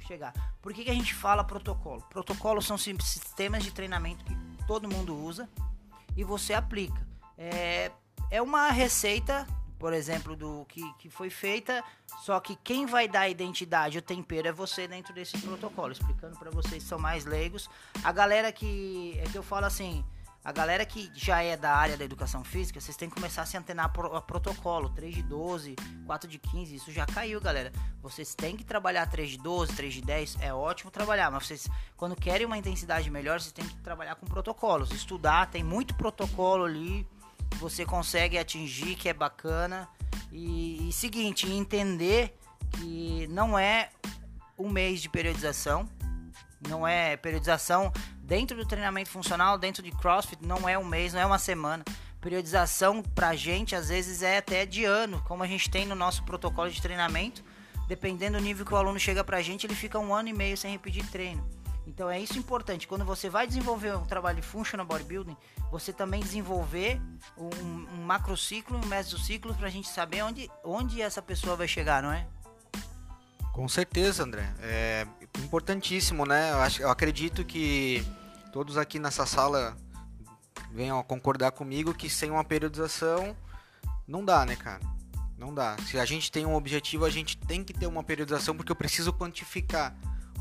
chegar. 0.00 0.34
Por 0.60 0.74
que, 0.74 0.82
que 0.84 0.90
a 0.90 0.94
gente 0.94 1.14
fala 1.14 1.44
protocolo? 1.44 2.02
Protocolos 2.10 2.66
são 2.66 2.76
sistemas 2.76 3.62
de 3.62 3.70
treinamento 3.70 4.24
que 4.24 4.36
todo 4.66 4.90
mundo 4.92 5.16
usa 5.16 5.48
e 6.16 6.24
você 6.24 6.52
aplica. 6.52 7.06
É, 7.38 7.92
é 8.32 8.42
uma 8.42 8.68
receita, 8.70 9.46
por 9.78 9.92
exemplo, 9.92 10.34
do 10.34 10.66
que, 10.68 10.82
que 10.94 11.08
foi 11.08 11.30
feita, 11.30 11.84
só 12.24 12.40
que 12.40 12.56
quem 12.56 12.84
vai 12.84 13.06
dar 13.06 13.20
a 13.20 13.28
identidade, 13.28 13.96
o 13.96 14.02
tempero 14.02 14.48
é 14.48 14.52
você 14.52 14.88
dentro 14.88 15.14
desse 15.14 15.38
protocolo. 15.38 15.92
Explicando 15.92 16.36
para 16.36 16.50
vocês, 16.50 16.82
são 16.82 16.98
mais 16.98 17.24
leigos. 17.24 17.70
A 18.02 18.10
galera 18.10 18.50
que 18.50 19.16
é 19.20 19.24
que 19.30 19.38
eu 19.38 19.42
falo 19.42 19.66
assim, 19.66 20.04
a 20.44 20.52
galera 20.52 20.84
que 20.84 21.10
já 21.14 21.42
é 21.42 21.56
da 21.56 21.74
área 21.74 21.96
da 21.96 22.04
educação 22.04 22.44
física, 22.44 22.78
vocês 22.78 22.96
têm 22.96 23.08
que 23.08 23.14
começar 23.14 23.42
a 23.42 23.46
se 23.46 23.56
antenar 23.56 23.86
a 23.86 24.20
protocolo. 24.20 24.90
3 24.90 25.14
de 25.14 25.22
12, 25.22 25.74
4 26.06 26.28
de 26.28 26.38
15, 26.38 26.76
isso 26.76 26.92
já 26.92 27.06
caiu, 27.06 27.40
galera. 27.40 27.72
Vocês 28.02 28.34
têm 28.34 28.56
que 28.56 28.64
trabalhar 28.64 29.06
3 29.06 29.30
de 29.30 29.38
12, 29.38 29.72
3 29.72 29.94
de 29.94 30.02
10, 30.02 30.36
é 30.40 30.52
ótimo 30.52 30.90
trabalhar, 30.90 31.30
mas 31.30 31.46
vocês, 31.46 31.66
quando 31.96 32.14
querem 32.14 32.46
uma 32.46 32.58
intensidade 32.58 33.10
melhor, 33.10 33.40
vocês 33.40 33.52
têm 33.52 33.66
que 33.66 33.76
trabalhar 33.76 34.14
com 34.16 34.26
protocolos. 34.26 34.92
Estudar, 34.92 35.50
tem 35.50 35.64
muito 35.64 35.94
protocolo 35.94 36.64
ali 36.64 37.06
você 37.58 37.84
consegue 37.84 38.38
atingir, 38.38 38.94
que 38.96 39.08
é 39.08 39.12
bacana. 39.12 39.88
E, 40.30 40.88
e 40.88 40.92
seguinte, 40.92 41.50
entender 41.50 42.36
que 42.72 43.26
não 43.30 43.58
é 43.58 43.90
um 44.58 44.68
mês 44.68 45.00
de 45.00 45.08
periodização, 45.08 45.88
não 46.68 46.86
é 46.86 47.16
periodização 47.16 47.92
dentro 48.24 48.56
do 48.56 48.66
treinamento 48.66 49.10
funcional, 49.10 49.58
dentro 49.58 49.82
de 49.82 49.90
CrossFit, 49.90 50.44
não 50.44 50.68
é 50.68 50.78
um 50.78 50.84
mês, 50.84 51.12
não 51.12 51.20
é 51.20 51.26
uma 51.26 51.38
semana. 51.38 51.84
Periodização 52.20 53.02
pra 53.02 53.36
gente 53.36 53.76
às 53.76 53.88
vezes 53.88 54.22
é 54.22 54.38
até 54.38 54.64
de 54.64 54.84
ano, 54.84 55.22
como 55.26 55.42
a 55.42 55.46
gente 55.46 55.70
tem 55.70 55.86
no 55.86 55.94
nosso 55.94 56.24
protocolo 56.24 56.70
de 56.70 56.80
treinamento. 56.80 57.44
Dependendo 57.86 58.38
do 58.38 58.42
nível 58.42 58.64
que 58.64 58.72
o 58.72 58.76
aluno 58.76 58.98
chega 58.98 59.22
pra 59.22 59.42
gente, 59.42 59.66
ele 59.66 59.74
fica 59.74 59.98
um 59.98 60.14
ano 60.14 60.30
e 60.30 60.32
meio 60.32 60.56
sem 60.56 60.72
repetir 60.72 61.06
treino. 61.10 61.46
Então 61.86 62.08
é 62.08 62.18
isso 62.18 62.38
importante. 62.38 62.88
Quando 62.88 63.04
você 63.04 63.28
vai 63.28 63.46
desenvolver 63.46 63.94
um 63.94 64.06
trabalho 64.06 64.40
de 64.40 64.46
functional 64.46 64.86
bodybuilding, 64.86 65.36
você 65.70 65.92
também 65.92 66.20
desenvolver 66.20 66.98
um, 67.36 67.50
um 67.94 68.02
macrociclo 68.04 68.80
e 68.80 68.86
um 68.86 68.88
mesociclo 68.88 69.54
pra 69.54 69.68
gente 69.68 69.88
saber 69.88 70.22
onde, 70.22 70.50
onde 70.64 71.02
essa 71.02 71.20
pessoa 71.20 71.56
vai 71.56 71.68
chegar, 71.68 72.02
não 72.02 72.10
é? 72.10 72.26
Com 73.54 73.68
certeza, 73.68 74.24
André. 74.24 74.52
É 74.60 75.06
importantíssimo, 75.38 76.26
né? 76.26 76.50
Eu, 76.50 76.60
acho, 76.60 76.82
eu 76.82 76.90
acredito 76.90 77.44
que 77.44 78.04
todos 78.52 78.76
aqui 78.76 78.98
nessa 78.98 79.24
sala 79.24 79.76
venham 80.72 80.98
a 80.98 81.04
concordar 81.04 81.52
comigo 81.52 81.94
que 81.94 82.10
sem 82.10 82.32
uma 82.32 82.42
periodização 82.42 83.36
não 84.08 84.24
dá, 84.24 84.44
né, 84.44 84.56
cara? 84.56 84.80
Não 85.38 85.54
dá. 85.54 85.76
Se 85.86 86.00
a 86.00 86.04
gente 86.04 86.32
tem 86.32 86.44
um 86.44 86.56
objetivo, 86.56 87.04
a 87.04 87.10
gente 87.10 87.36
tem 87.36 87.62
que 87.62 87.72
ter 87.72 87.86
uma 87.86 88.02
periodização 88.02 88.56
porque 88.56 88.72
eu 88.72 88.76
preciso 88.76 89.12
quantificar 89.12 89.94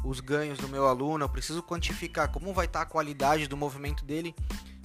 os 0.03 0.19
ganhos 0.19 0.57
do 0.57 0.67
meu 0.67 0.87
aluno, 0.87 1.23
eu 1.23 1.29
preciso 1.29 1.61
quantificar 1.61 2.31
como 2.31 2.51
vai 2.51 2.65
estar 2.65 2.81
a 2.81 2.85
qualidade 2.85 3.47
do 3.47 3.55
movimento 3.55 4.03
dele 4.03 4.35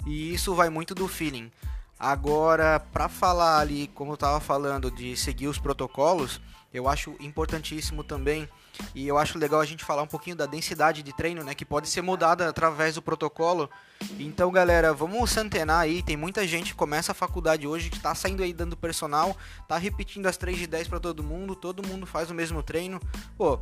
e 0.05 0.31
isso 0.31 0.53
vai 0.53 0.69
muito 0.69 0.93
do 0.93 1.07
feeling. 1.07 1.51
Agora, 1.99 2.79
para 2.79 3.09
falar 3.09 3.59
ali, 3.59 3.87
como 3.87 4.11
eu 4.11 4.15
estava 4.15 4.39
falando, 4.39 4.89
de 4.89 5.17
seguir 5.17 5.47
os 5.47 5.57
protocolos, 5.57 6.39
eu 6.73 6.87
acho 6.87 7.15
importantíssimo 7.19 8.03
também 8.03 8.47
e 8.95 9.07
eu 9.07 9.17
acho 9.17 9.37
legal 9.37 9.59
a 9.59 9.65
gente 9.65 9.83
falar 9.83 10.03
um 10.03 10.07
pouquinho 10.07 10.35
da 10.35 10.45
densidade 10.45 11.03
de 11.03 11.11
treino, 11.11 11.43
né, 11.43 11.53
que 11.53 11.65
pode 11.65 11.89
ser 11.89 12.01
mudada 12.01 12.47
através 12.47 12.95
do 12.95 13.01
protocolo. 13.01 13.69
Então, 14.17 14.51
galera, 14.51 14.93
vamos 14.93 15.29
se 15.29 15.39
antenar 15.39 15.81
aí, 15.81 16.01
tem 16.01 16.15
muita 16.15 16.47
gente 16.47 16.71
que 16.71 16.75
começa 16.77 17.11
a 17.11 17.15
faculdade 17.15 17.67
hoje 17.67 17.89
que 17.89 17.97
está 17.97 18.15
saindo 18.15 18.43
aí 18.43 18.53
dando 18.53 18.77
personal, 18.77 19.35
tá 19.67 19.77
repetindo 19.77 20.27
as 20.27 20.37
3 20.37 20.57
de 20.57 20.67
10 20.67 20.87
para 20.87 20.99
todo 20.99 21.23
mundo, 21.23 21.55
todo 21.55 21.85
mundo 21.85 22.05
faz 22.05 22.29
o 22.29 22.33
mesmo 22.33 22.63
treino. 22.63 22.99
Pô, 23.37 23.59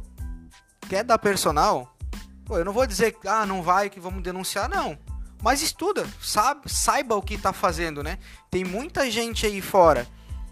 quer 0.88 1.04
dar 1.04 1.18
personal? 1.18 1.96
Pô, 2.46 2.58
eu 2.58 2.66
não 2.66 2.74
vou 2.74 2.86
dizer, 2.86 3.18
ah, 3.26 3.46
não 3.46 3.64
vai 3.64 3.90
que 3.90 4.00
vamos 4.00 4.22
denunciar, 4.22 4.70
não. 4.70 4.98
Mas 5.42 5.62
estuda, 5.62 6.06
sabe, 6.22 6.62
saiba 6.68 7.16
o 7.16 7.22
que 7.22 7.36
está 7.36 7.54
fazendo, 7.54 8.04
né? 8.04 8.18
Tem 8.50 8.64
muita 8.64 9.10
gente 9.10 9.46
aí 9.46 9.62
fora 9.62 10.08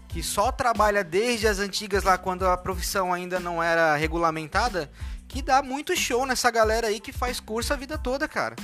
que 0.08 0.22
só 0.22 0.50
trabalha 0.50 1.04
desde 1.04 1.46
as 1.46 1.58
antigas 1.58 2.04
lá 2.04 2.16
quando 2.16 2.46
a 2.46 2.56
profissão 2.56 3.12
ainda 3.12 3.38
não 3.38 3.62
era 3.62 3.96
regulamentada, 3.96 4.90
que 5.28 5.42
dá 5.42 5.62
muito 5.62 5.94
show 5.96 6.24
nessa 6.24 6.50
galera 6.50 6.86
aí 6.86 7.00
que 7.00 7.12
faz 7.12 7.40
curso 7.40 7.72
a 7.72 7.76
vida 7.76 7.98
toda, 7.98 8.26
cara. 8.26 8.56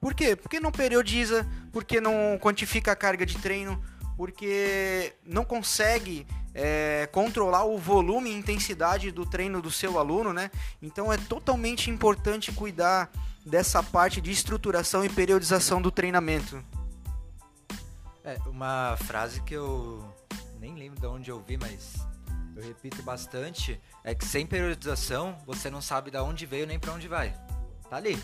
Por 0.00 0.14
quê? 0.14 0.36
Porque 0.36 0.60
não 0.60 0.70
periodiza, 0.70 1.46
porque 1.72 2.00
não 2.00 2.38
quantifica 2.40 2.92
a 2.92 2.96
carga 2.96 3.24
de 3.24 3.38
treino, 3.38 3.82
porque 4.16 5.14
não 5.24 5.44
consegue 5.44 6.26
é, 6.54 7.08
controlar 7.10 7.64
o 7.64 7.78
volume 7.78 8.30
e 8.30 8.34
intensidade 8.34 9.10
do 9.10 9.24
treino 9.24 9.62
do 9.62 9.70
seu 9.70 9.98
aluno, 9.98 10.32
né? 10.32 10.50
Então 10.80 11.12
é 11.12 11.16
totalmente 11.16 11.90
importante 11.90 12.52
cuidar 12.52 13.10
dessa 13.44 13.82
parte 13.82 14.20
de 14.20 14.30
estruturação 14.30 15.04
e 15.04 15.08
periodização 15.08 15.80
do 15.80 15.90
treinamento. 15.90 16.62
É, 18.24 18.38
uma 18.46 18.96
frase 18.98 19.40
que 19.42 19.54
eu 19.54 20.04
nem 20.60 20.74
lembro 20.76 21.00
de 21.00 21.06
onde 21.06 21.30
eu 21.30 21.40
vi, 21.40 21.56
mas 21.56 21.94
eu 22.54 22.62
repito 22.62 23.02
bastante, 23.02 23.80
é 24.04 24.14
que 24.14 24.24
sem 24.24 24.46
periodização 24.46 25.36
você 25.44 25.68
não 25.68 25.80
sabe 25.80 26.10
de 26.10 26.18
onde 26.18 26.46
veio 26.46 26.66
nem 26.66 26.78
para 26.78 26.92
onde 26.92 27.08
vai. 27.08 27.34
Tá 27.90 27.96
ali. 27.96 28.22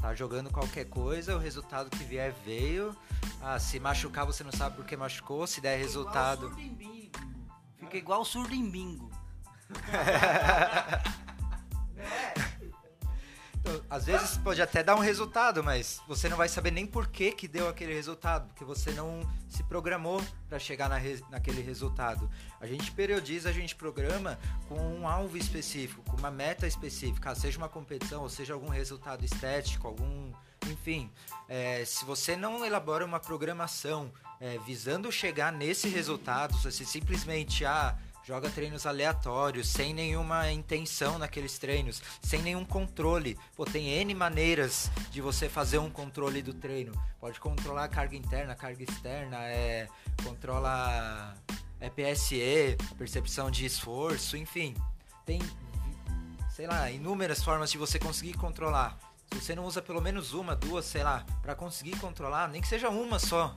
Tá 0.00 0.14
jogando 0.14 0.50
qualquer 0.50 0.86
coisa, 0.86 1.36
o 1.36 1.38
resultado 1.38 1.90
que 1.90 2.04
vier 2.04 2.34
veio. 2.44 2.96
Ah, 3.42 3.58
se 3.58 3.78
machucar 3.78 4.24
você 4.24 4.42
não 4.42 4.52
sabe 4.52 4.76
por 4.76 4.84
que 4.84 4.96
machucou, 4.96 5.46
se 5.46 5.60
der 5.60 5.78
resultado. 5.78 6.54
Fica 7.78 7.96
igual 7.96 8.24
surdo 8.24 8.54
em 8.54 8.70
bingo. 8.70 9.10
então, 11.94 12.40
às 13.88 14.04
vezes 14.04 14.36
pode 14.38 14.60
até 14.60 14.82
dar 14.82 14.96
um 14.96 15.00
resultado, 15.00 15.62
mas 15.62 16.00
você 16.06 16.28
não 16.28 16.36
vai 16.36 16.48
saber 16.48 16.70
nem 16.70 16.86
por 16.86 17.06
que, 17.06 17.32
que 17.32 17.48
deu 17.48 17.68
aquele 17.68 17.94
resultado, 17.94 18.46
porque 18.48 18.64
você 18.64 18.90
não 18.92 19.20
se 19.48 19.62
programou 19.64 20.22
para 20.48 20.58
chegar 20.58 20.88
na 20.88 20.96
res, 20.96 21.22
naquele 21.30 21.60
resultado. 21.60 22.30
A 22.60 22.66
gente 22.66 22.90
periodiza, 22.92 23.48
a 23.48 23.52
gente 23.52 23.74
programa 23.74 24.38
com 24.68 24.78
um 24.78 25.08
alvo 25.08 25.36
específico, 25.36 26.02
com 26.02 26.16
uma 26.16 26.30
meta 26.30 26.66
específica, 26.66 27.34
seja 27.34 27.58
uma 27.58 27.68
competição, 27.68 28.22
ou 28.22 28.28
seja 28.28 28.54
algum 28.54 28.68
resultado 28.68 29.24
estético, 29.24 29.86
algum. 29.86 30.32
Enfim, 30.66 31.10
é, 31.48 31.84
se 31.84 32.04
você 32.04 32.36
não 32.36 32.64
elabora 32.64 33.04
uma 33.04 33.18
programação 33.18 34.12
é, 34.40 34.58
visando 34.58 35.10
chegar 35.10 35.50
nesse 35.50 35.88
resultado, 35.88 36.56
se 36.56 36.70
você 36.70 36.84
simplesmente. 36.84 37.64
Ah, 37.64 37.96
joga 38.24 38.50
treinos 38.50 38.86
aleatórios, 38.86 39.68
sem 39.68 39.92
nenhuma 39.94 40.50
intenção 40.52 41.18
naqueles 41.18 41.58
treinos, 41.58 42.02
sem 42.22 42.42
nenhum 42.42 42.64
controle. 42.64 43.38
Pô, 43.56 43.64
tem 43.64 43.88
N 43.88 44.14
maneiras 44.14 44.90
de 45.10 45.20
você 45.20 45.48
fazer 45.48 45.78
um 45.78 45.90
controle 45.90 46.42
do 46.42 46.54
treino. 46.54 46.92
Pode 47.18 47.40
controlar 47.40 47.84
a 47.84 47.88
carga 47.88 48.16
interna, 48.16 48.52
a 48.52 48.56
carga 48.56 48.82
externa, 48.82 49.36
é, 49.44 49.88
controla 50.24 51.34
é 51.80 51.88
PSE, 51.88 52.76
percepção 52.98 53.50
de 53.50 53.64
esforço, 53.64 54.36
enfim. 54.36 54.76
Tem, 55.24 55.40
sei 56.54 56.66
lá, 56.66 56.90
inúmeras 56.90 57.42
formas 57.42 57.72
de 57.72 57.78
você 57.78 57.98
conseguir 57.98 58.34
controlar. 58.34 58.98
Se 59.32 59.40
você 59.40 59.54
não 59.54 59.64
usa 59.64 59.80
pelo 59.80 60.00
menos 60.00 60.34
uma, 60.34 60.54
duas, 60.54 60.84
sei 60.84 61.02
lá, 61.02 61.24
para 61.40 61.54
conseguir 61.54 61.98
controlar, 61.98 62.48
nem 62.48 62.60
que 62.60 62.68
seja 62.68 62.90
uma 62.90 63.18
só. 63.18 63.54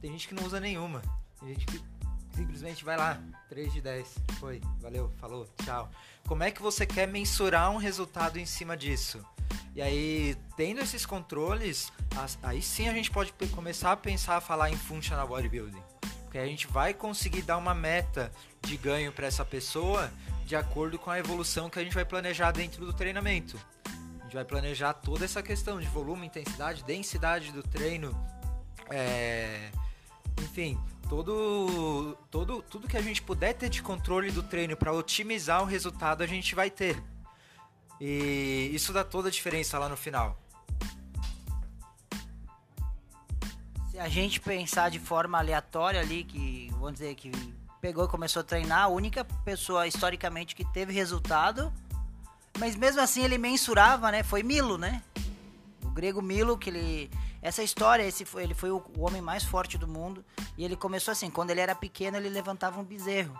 Tem 0.00 0.12
gente 0.12 0.28
que 0.28 0.34
não 0.34 0.44
usa 0.44 0.60
nenhuma. 0.60 1.00
Tem 1.40 1.48
gente 1.48 1.64
que 1.64 1.93
simplesmente 2.34 2.84
vai 2.84 2.96
lá, 2.96 3.20
3 3.48 3.72
de 3.72 3.80
10. 3.80 4.14
Foi, 4.38 4.60
valeu, 4.80 5.10
falou, 5.18 5.48
tchau. 5.64 5.90
Como 6.26 6.42
é 6.42 6.50
que 6.50 6.60
você 6.60 6.86
quer 6.86 7.06
mensurar 7.06 7.70
um 7.70 7.76
resultado 7.76 8.38
em 8.38 8.46
cima 8.46 8.76
disso? 8.76 9.24
E 9.74 9.82
aí, 9.82 10.36
tendo 10.56 10.80
esses 10.80 11.04
controles, 11.04 11.92
aí 12.42 12.62
sim 12.62 12.88
a 12.88 12.92
gente 12.92 13.10
pode 13.10 13.32
começar 13.54 13.92
a 13.92 13.96
pensar 13.96 14.36
a 14.36 14.40
falar 14.40 14.70
em 14.70 14.76
functional 14.76 15.26
bodybuilding. 15.26 15.82
Porque 16.22 16.38
a 16.38 16.46
gente 16.46 16.66
vai 16.66 16.94
conseguir 16.94 17.42
dar 17.42 17.56
uma 17.56 17.74
meta 17.74 18.32
de 18.62 18.76
ganho 18.76 19.12
para 19.12 19.26
essa 19.26 19.44
pessoa 19.44 20.12
de 20.44 20.54
acordo 20.54 20.98
com 20.98 21.10
a 21.10 21.18
evolução 21.18 21.70
que 21.70 21.78
a 21.78 21.82
gente 21.82 21.94
vai 21.94 22.04
planejar 22.04 22.52
dentro 22.52 22.84
do 22.84 22.92
treinamento. 22.92 23.58
A 24.20 24.24
gente 24.24 24.34
vai 24.34 24.44
planejar 24.44 24.94
toda 24.94 25.24
essa 25.24 25.42
questão 25.42 25.80
de 25.80 25.86
volume, 25.86 26.26
intensidade, 26.26 26.84
densidade 26.84 27.52
do 27.52 27.62
treino, 27.62 28.14
é... 28.90 29.70
enfim, 30.40 30.78
todo, 31.08 32.16
todo, 32.30 32.62
tudo 32.62 32.88
que 32.88 32.96
a 32.96 33.02
gente 33.02 33.22
puder 33.22 33.54
ter 33.54 33.68
de 33.68 33.82
controle 33.82 34.30
do 34.30 34.42
treino 34.42 34.76
para 34.76 34.92
otimizar 34.92 35.62
o 35.62 35.66
resultado, 35.66 36.22
a 36.22 36.26
gente 36.26 36.54
vai 36.54 36.70
ter. 36.70 37.02
E 38.00 38.70
isso 38.72 38.92
dá 38.92 39.04
toda 39.04 39.28
a 39.28 39.30
diferença 39.30 39.78
lá 39.78 39.88
no 39.88 39.96
final. 39.96 40.38
Se 43.90 43.98
a 43.98 44.08
gente 44.08 44.40
pensar 44.40 44.90
de 44.90 44.98
forma 44.98 45.38
aleatória 45.38 46.00
ali, 46.00 46.24
que 46.24 46.68
vamos 46.72 46.94
dizer 46.94 47.14
que 47.14 47.30
pegou 47.80 48.06
e 48.06 48.08
começou 48.08 48.40
a 48.40 48.44
treinar, 48.44 48.84
a 48.84 48.88
única 48.88 49.24
pessoa 49.44 49.86
historicamente 49.86 50.56
que 50.56 50.64
teve 50.72 50.92
resultado, 50.92 51.72
mas 52.58 52.74
mesmo 52.74 53.00
assim 53.00 53.22
ele 53.22 53.38
mensurava, 53.38 54.10
né? 54.10 54.22
Foi 54.22 54.42
Milo, 54.42 54.76
né? 54.78 55.02
O 55.84 55.90
grego 55.90 56.20
Milo, 56.20 56.58
que 56.58 56.70
ele 56.70 57.10
essa 57.44 57.62
história, 57.62 58.02
esse 58.02 58.24
foi, 58.24 58.42
ele 58.42 58.54
foi 58.54 58.70
o, 58.70 58.82
o 58.96 59.02
homem 59.02 59.20
mais 59.20 59.44
forte 59.44 59.76
do 59.76 59.86
mundo 59.86 60.24
e 60.56 60.64
ele 60.64 60.74
começou 60.74 61.12
assim, 61.12 61.28
quando 61.28 61.50
ele 61.50 61.60
era 61.60 61.74
pequeno 61.74 62.16
ele 62.16 62.30
levantava 62.30 62.80
um 62.80 62.84
bezerro. 62.84 63.38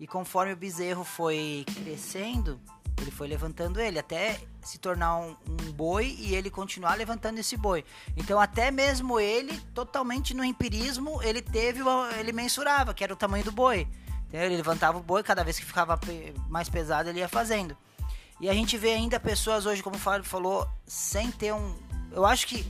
E 0.00 0.06
conforme 0.06 0.54
o 0.54 0.56
bezerro 0.56 1.04
foi 1.04 1.66
crescendo, 1.66 2.58
ele 2.98 3.10
foi 3.10 3.28
levantando 3.28 3.78
ele 3.78 3.98
até 3.98 4.40
se 4.62 4.78
tornar 4.78 5.18
um, 5.18 5.36
um, 5.46 5.70
boi 5.70 6.16
e 6.18 6.34
ele 6.34 6.48
continuar 6.48 6.94
levantando 6.94 7.40
esse 7.40 7.54
boi. 7.54 7.84
Então 8.16 8.40
até 8.40 8.70
mesmo 8.70 9.20
ele, 9.20 9.60
totalmente 9.74 10.32
no 10.32 10.42
empirismo, 10.42 11.22
ele 11.22 11.42
teve, 11.42 11.82
ele 12.18 12.32
mensurava 12.32 12.94
que 12.94 13.04
era 13.04 13.12
o 13.12 13.16
tamanho 13.16 13.44
do 13.44 13.52
boi. 13.52 13.86
Então, 14.28 14.40
ele 14.40 14.56
levantava 14.56 14.96
o 14.96 15.02
boi, 15.02 15.22
cada 15.22 15.44
vez 15.44 15.58
que 15.58 15.66
ficava 15.66 16.00
mais 16.48 16.70
pesado 16.70 17.10
ele 17.10 17.18
ia 17.18 17.28
fazendo. 17.28 17.76
E 18.40 18.48
a 18.48 18.54
gente 18.54 18.78
vê 18.78 18.94
ainda 18.94 19.20
pessoas 19.20 19.66
hoje, 19.66 19.82
como 19.82 19.96
o 19.96 19.98
Fábio 19.98 20.24
falou, 20.24 20.66
sem 20.86 21.30
ter 21.30 21.52
um. 21.52 21.76
Eu 22.10 22.24
acho 22.24 22.46
que 22.46 22.66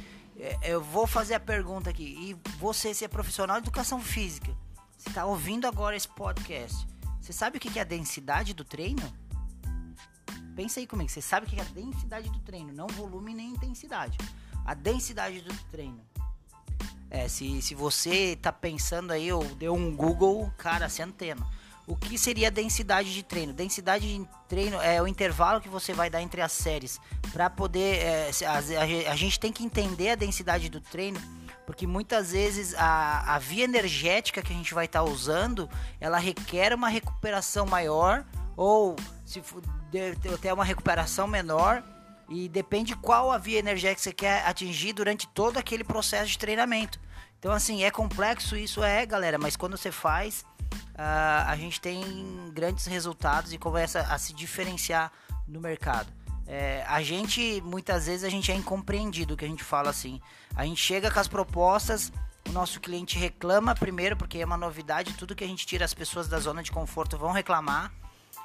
eu 0.63 0.83
vou 0.83 1.07
fazer 1.07 1.35
a 1.35 1.41
pergunta 1.41 1.91
aqui. 1.91 2.05
E 2.05 2.51
você, 2.59 2.95
se 2.95 3.05
é 3.05 3.09
profissional 3.09 3.61
de 3.61 3.65
educação 3.65 4.01
física, 4.01 4.55
você 4.97 5.09
está 5.09 5.25
ouvindo 5.25 5.67
agora 5.67 5.97
esse 5.97 6.09
podcast, 6.09 6.87
você 7.21 7.33
sabe 7.33 7.59
o 7.59 7.61
que 7.61 7.79
é 7.79 7.83
a 7.83 7.85
densidade 7.85 8.55
do 8.55 8.65
treino? 8.65 9.03
Pensa 10.55 10.81
aí 10.81 10.87
comigo, 10.87 11.11
você 11.11 11.23
sabe 11.23 11.47
o 11.47 11.49
que 11.49 11.59
é 11.59 11.63
a 11.63 11.67
densidade 11.67 12.29
do 12.31 12.39
treino, 12.41 12.73
não 12.73 12.87
volume 12.89 13.35
nem 13.35 13.51
intensidade. 13.51 14.19
A 14.65 14.75
densidade 14.75 15.41
do 15.41 15.55
treino. 15.71 16.01
É, 17.11 17.29
se, 17.29 17.61
se 17.61 17.75
você 17.75 18.37
tá 18.41 18.53
pensando 18.53 19.13
aí, 19.13 19.33
ou 19.33 19.45
deu 19.57 19.75
um 19.75 19.95
Google, 19.95 20.51
cara, 20.57 20.89
centena 20.89 21.47
o 21.87 21.97
que 21.97 22.17
seria 22.17 22.51
densidade 22.51 23.13
de 23.13 23.23
treino? 23.23 23.53
Densidade 23.53 24.07
de 24.07 24.29
treino 24.49 24.81
é 24.81 25.03
o 25.03 25.09
intervalo 25.09 25.61
que 25.61 25.69
você 25.69 25.93
vai 25.93 26.09
dar 26.09 26.23
entre 26.23 26.41
as 26.41 26.53
séries 26.53 27.01
para 27.33 27.51
poder. 27.51 27.97
É, 27.97 28.31
a, 28.47 29.13
a, 29.13 29.17
gente 29.17 29.41
tem 29.41 29.53
que 29.53 29.65
entender 29.65 30.11
a 30.11 30.15
densidade 30.15 30.69
do 30.69 30.81
treino, 30.81 31.21
porque 31.67 31.87
muitas 31.87 32.33
vezes 32.33 32.75
a, 32.75 33.35
a 33.35 33.39
via 33.39 33.65
energética 33.65 34.43
que 34.43 34.53
a 34.53 34.57
gente 34.57 34.73
vai 34.73 34.85
estar 34.85 35.03
tá 35.03 35.11
usando 35.11 35.69
ela 36.01 36.19
requer 36.19 36.73
uma 36.73 36.89
recuperação 36.89 37.67
maior 37.67 38.25
ou 38.57 38.95
se 39.25 39.43
ter 40.41 40.53
uma 40.53 40.65
recuperação 40.65 41.27
menor. 41.27 41.83
E 42.29 42.49
depende 42.49 42.97
qual 42.97 43.31
a 43.31 43.37
via 43.37 43.59
energética 43.59 43.97
que 43.97 44.03
você 44.03 44.13
quer 44.13 44.47
atingir 44.47 44.95
durante 44.95 45.27
todo 45.29 45.59
aquele 45.59 45.85
processo 45.85 46.31
de 46.31 46.39
treinamento. 46.39 46.99
Então, 47.39 47.53
assim, 47.53 47.83
é 47.83 47.91
complexo 47.91 48.57
isso, 48.57 48.85
é, 48.85 49.05
galera, 49.05 49.37
mas 49.37 49.57
quando 49.57 49.77
você 49.77 49.91
faz, 49.91 50.45
uh, 50.73 51.47
a 51.47 51.57
gente 51.57 51.81
tem 51.81 52.03
grandes 52.53 52.87
resultados 52.87 53.53
e 53.53 53.59
começa 53.59 54.01
a 54.01 54.19
se 54.19 54.33
diferenciar 54.33 55.13
no 55.47 55.61
mercado. 55.61 56.13
É, 56.47 56.85
a 56.89 57.03
gente, 57.03 57.63
muitas 57.65 58.07
vezes, 58.07 58.25
a 58.25 58.29
gente 58.29 58.51
é 58.51 58.55
incompreendido, 58.55 59.37
que 59.37 59.45
a 59.45 59.49
gente 59.49 59.63
fala 59.63 59.91
assim. 59.91 60.21
A 60.55 60.65
gente 60.65 60.81
chega 60.81 61.11
com 61.11 61.19
as 61.19 61.29
propostas, 61.29 62.13
o 62.49 62.53
nosso 62.53 62.81
cliente 62.81 63.19
reclama 63.19 63.75
primeiro, 63.75 64.17
porque 64.17 64.39
é 64.39 64.45
uma 64.45 64.57
novidade, 64.57 65.15
tudo 65.15 65.35
que 65.35 65.45
a 65.45 65.47
gente 65.47 65.67
tira 65.67 65.85
as 65.85 65.95
pessoas 65.95 66.29
da 66.29 66.39
zona 66.39 66.63
de 66.63 66.73
conforto 66.73 67.17
vão 67.17 67.33
reclamar. 67.33 67.93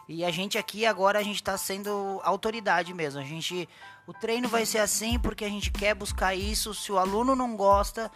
E 0.07 0.23
a 0.23 0.31
gente 0.31 0.57
aqui 0.57 0.85
agora 0.85 1.19
a 1.19 1.23
gente 1.23 1.35
está 1.35 1.57
sendo 1.57 2.21
autoridade 2.23 2.93
mesmo. 2.93 3.19
A 3.19 3.25
gente, 3.25 3.67
o 4.05 4.13
treino 4.13 4.47
vai 4.47 4.65
ser 4.65 4.77
assim 4.77 5.19
porque 5.19 5.43
a 5.43 5.49
gente 5.49 5.69
quer 5.69 5.93
buscar 5.93 6.33
isso. 6.33 6.73
Se 6.73 6.93
o 6.93 6.97
aluno 6.97 7.35
não 7.35 7.57
gosta, 7.57 8.09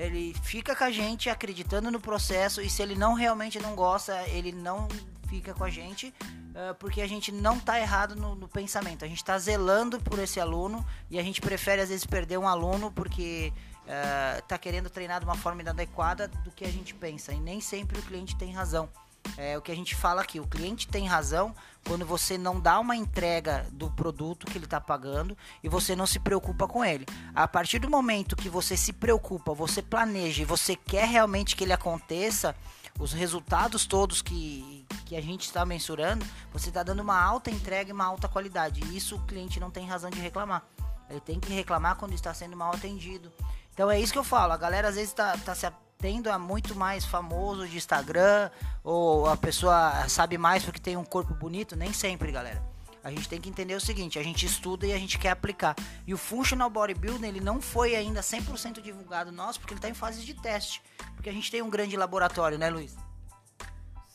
ele 0.00 0.34
fica 0.42 0.74
com 0.74 0.84
a 0.84 0.90
gente 0.90 1.28
acreditando 1.28 1.90
no 1.90 2.00
processo 2.00 2.62
e 2.62 2.70
se 2.70 2.82
ele 2.82 2.94
não 2.94 3.12
realmente 3.12 3.58
não 3.58 3.74
gosta, 3.74 4.16
ele 4.28 4.50
não 4.50 4.88
fica 5.28 5.52
com 5.52 5.62
a 5.62 5.70
gente 5.70 6.12
uh, 6.50 6.74
porque 6.78 7.02
a 7.02 7.06
gente 7.06 7.30
não 7.30 7.58
está 7.58 7.78
errado 7.78 8.16
no, 8.16 8.34
no, 8.34 8.48
pensamento. 8.48 9.04
A 9.04 9.08
gente 9.08 9.18
está 9.18 9.38
zelando 9.38 10.00
por 10.00 10.18
esse 10.18 10.40
aluno 10.40 10.84
e 11.10 11.18
a 11.18 11.22
gente 11.22 11.40
prefere 11.40 11.82
às 11.82 11.90
vezes 11.90 12.06
perder 12.06 12.38
um 12.38 12.48
aluno 12.48 12.90
porque 12.90 13.52
está 14.38 14.56
uh, 14.56 14.58
querendo 14.58 14.88
treinar 14.88 15.20
de 15.20 15.26
uma 15.26 15.34
forma 15.34 15.60
inadequada 15.60 16.28
do 16.28 16.50
que 16.50 16.64
a 16.64 16.70
gente 16.70 16.94
pensa 16.94 17.32
e 17.32 17.40
nem 17.40 17.60
sempre 17.60 17.98
o 17.98 18.02
cliente 18.02 18.36
tem 18.36 18.52
razão. 18.52 18.88
É 19.36 19.56
o 19.56 19.62
que 19.62 19.72
a 19.72 19.74
gente 19.74 19.94
fala 19.94 20.22
aqui, 20.22 20.40
o 20.40 20.46
cliente 20.46 20.88
tem 20.88 21.06
razão 21.06 21.54
quando 21.86 22.04
você 22.04 22.36
não 22.36 22.60
dá 22.60 22.78
uma 22.78 22.94
entrega 22.94 23.66
do 23.72 23.90
produto 23.90 24.46
que 24.46 24.58
ele 24.58 24.66
está 24.66 24.80
pagando 24.80 25.36
e 25.62 25.68
você 25.68 25.96
não 25.96 26.06
se 26.06 26.18
preocupa 26.18 26.68
com 26.68 26.84
ele. 26.84 27.06
A 27.34 27.48
partir 27.48 27.78
do 27.78 27.88
momento 27.88 28.36
que 28.36 28.48
você 28.48 28.76
se 28.76 28.92
preocupa, 28.92 29.54
você 29.54 29.80
planeja 29.80 30.42
e 30.42 30.44
você 30.44 30.76
quer 30.76 31.08
realmente 31.08 31.56
que 31.56 31.64
ele 31.64 31.72
aconteça, 31.72 32.54
os 32.98 33.12
resultados 33.12 33.86
todos 33.86 34.20
que, 34.20 34.86
que 35.06 35.16
a 35.16 35.22
gente 35.22 35.46
está 35.46 35.64
mensurando, 35.64 36.24
você 36.52 36.68
está 36.68 36.82
dando 36.82 37.00
uma 37.00 37.18
alta 37.18 37.50
entrega 37.50 37.88
e 37.88 37.92
uma 37.92 38.04
alta 38.04 38.28
qualidade. 38.28 38.82
E 38.84 38.96
isso 38.96 39.16
o 39.16 39.20
cliente 39.20 39.58
não 39.58 39.70
tem 39.70 39.86
razão 39.86 40.10
de 40.10 40.20
reclamar. 40.20 40.62
Ele 41.08 41.20
tem 41.20 41.40
que 41.40 41.52
reclamar 41.52 41.96
quando 41.96 42.12
está 42.12 42.32
sendo 42.34 42.56
mal 42.56 42.74
atendido. 42.74 43.32
Então 43.72 43.90
é 43.90 43.98
isso 43.98 44.12
que 44.12 44.18
eu 44.18 44.24
falo. 44.24 44.52
A 44.52 44.56
galera 44.56 44.88
às 44.88 44.96
vezes 44.96 45.10
está 45.10 45.36
tá 45.38 45.54
se 45.54 45.66
tendo 46.00 46.30
a 46.30 46.38
muito 46.38 46.74
mais 46.74 47.04
famoso 47.04 47.68
de 47.68 47.76
Instagram, 47.76 48.50
ou 48.82 49.28
a 49.28 49.36
pessoa 49.36 50.08
sabe 50.08 50.38
mais 50.38 50.64
porque 50.64 50.80
tem 50.80 50.96
um 50.96 51.04
corpo 51.04 51.34
bonito, 51.34 51.76
nem 51.76 51.92
sempre, 51.92 52.32
galera. 52.32 52.62
A 53.02 53.10
gente 53.10 53.28
tem 53.28 53.40
que 53.40 53.48
entender 53.48 53.74
o 53.74 53.80
seguinte, 53.80 54.18
a 54.18 54.22
gente 54.22 54.44
estuda 54.44 54.86
e 54.86 54.92
a 54.92 54.98
gente 54.98 55.18
quer 55.18 55.30
aplicar. 55.30 55.74
E 56.06 56.12
o 56.12 56.18
Functional 56.18 56.68
Bodybuilding, 56.68 57.26
ele 57.26 57.40
não 57.40 57.60
foi 57.60 57.96
ainda 57.96 58.20
100% 58.20 58.80
divulgado 58.82 59.32
nosso, 59.32 59.58
porque 59.58 59.72
ele 59.72 59.78
está 59.78 59.88
em 59.88 59.94
fase 59.94 60.22
de 60.22 60.34
teste. 60.34 60.82
Porque 61.14 61.30
a 61.30 61.32
gente 61.32 61.50
tem 61.50 61.62
um 61.62 61.70
grande 61.70 61.96
laboratório, 61.96 62.58
né, 62.58 62.68
Luiz? 62.68 62.94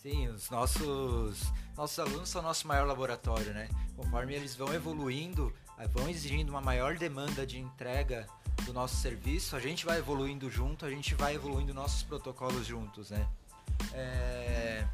Sim, 0.03 0.27
os 0.27 0.51
nossos, 0.51 1.51
nossos 1.75 1.97
alunos 1.97 2.29
são 2.29 2.43
nosso 2.43 2.67
maior 2.67 2.85
laboratório, 2.85 3.53
né? 3.53 3.69
Conforme 3.95 4.35
eles 4.35 4.55
vão 4.55 4.71
evoluindo, 4.71 5.51
vão 5.91 6.09
exigindo 6.09 6.49
uma 6.49 6.61
maior 6.61 6.97
demanda 6.97 7.45
de 7.45 7.59
entrega 7.59 8.27
do 8.63 8.73
nosso 8.73 8.95
serviço, 8.95 9.55
a 9.55 9.59
gente 9.59 9.85
vai 9.85 9.99
evoluindo 9.99 10.49
junto, 10.49 10.85
a 10.85 10.89
gente 10.89 11.13
vai 11.13 11.35
evoluindo 11.35 11.73
nossos 11.73 12.03
protocolos 12.03 12.65
juntos, 12.65 13.11
né? 13.11 13.27
É... 13.93 14.88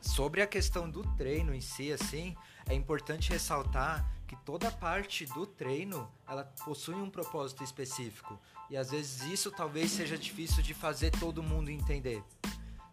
sobre 0.00 0.42
a 0.42 0.46
questão 0.46 0.88
do 0.88 1.02
treino 1.16 1.54
em 1.54 1.60
si, 1.60 1.92
assim, 1.92 2.36
é 2.66 2.74
importante 2.74 3.30
ressaltar 3.30 4.08
que 4.26 4.36
toda 4.36 4.70
parte 4.70 5.26
do 5.26 5.46
treino 5.46 6.10
ela 6.26 6.44
possui 6.64 6.94
um 6.94 7.10
propósito 7.10 7.62
específico 7.62 8.38
e 8.70 8.76
às 8.76 8.90
vezes 8.90 9.22
isso 9.24 9.50
talvez 9.50 9.90
seja 9.90 10.16
difícil 10.16 10.62
de 10.62 10.74
fazer 10.74 11.10
todo 11.10 11.42
mundo 11.42 11.70
entender. 11.70 12.22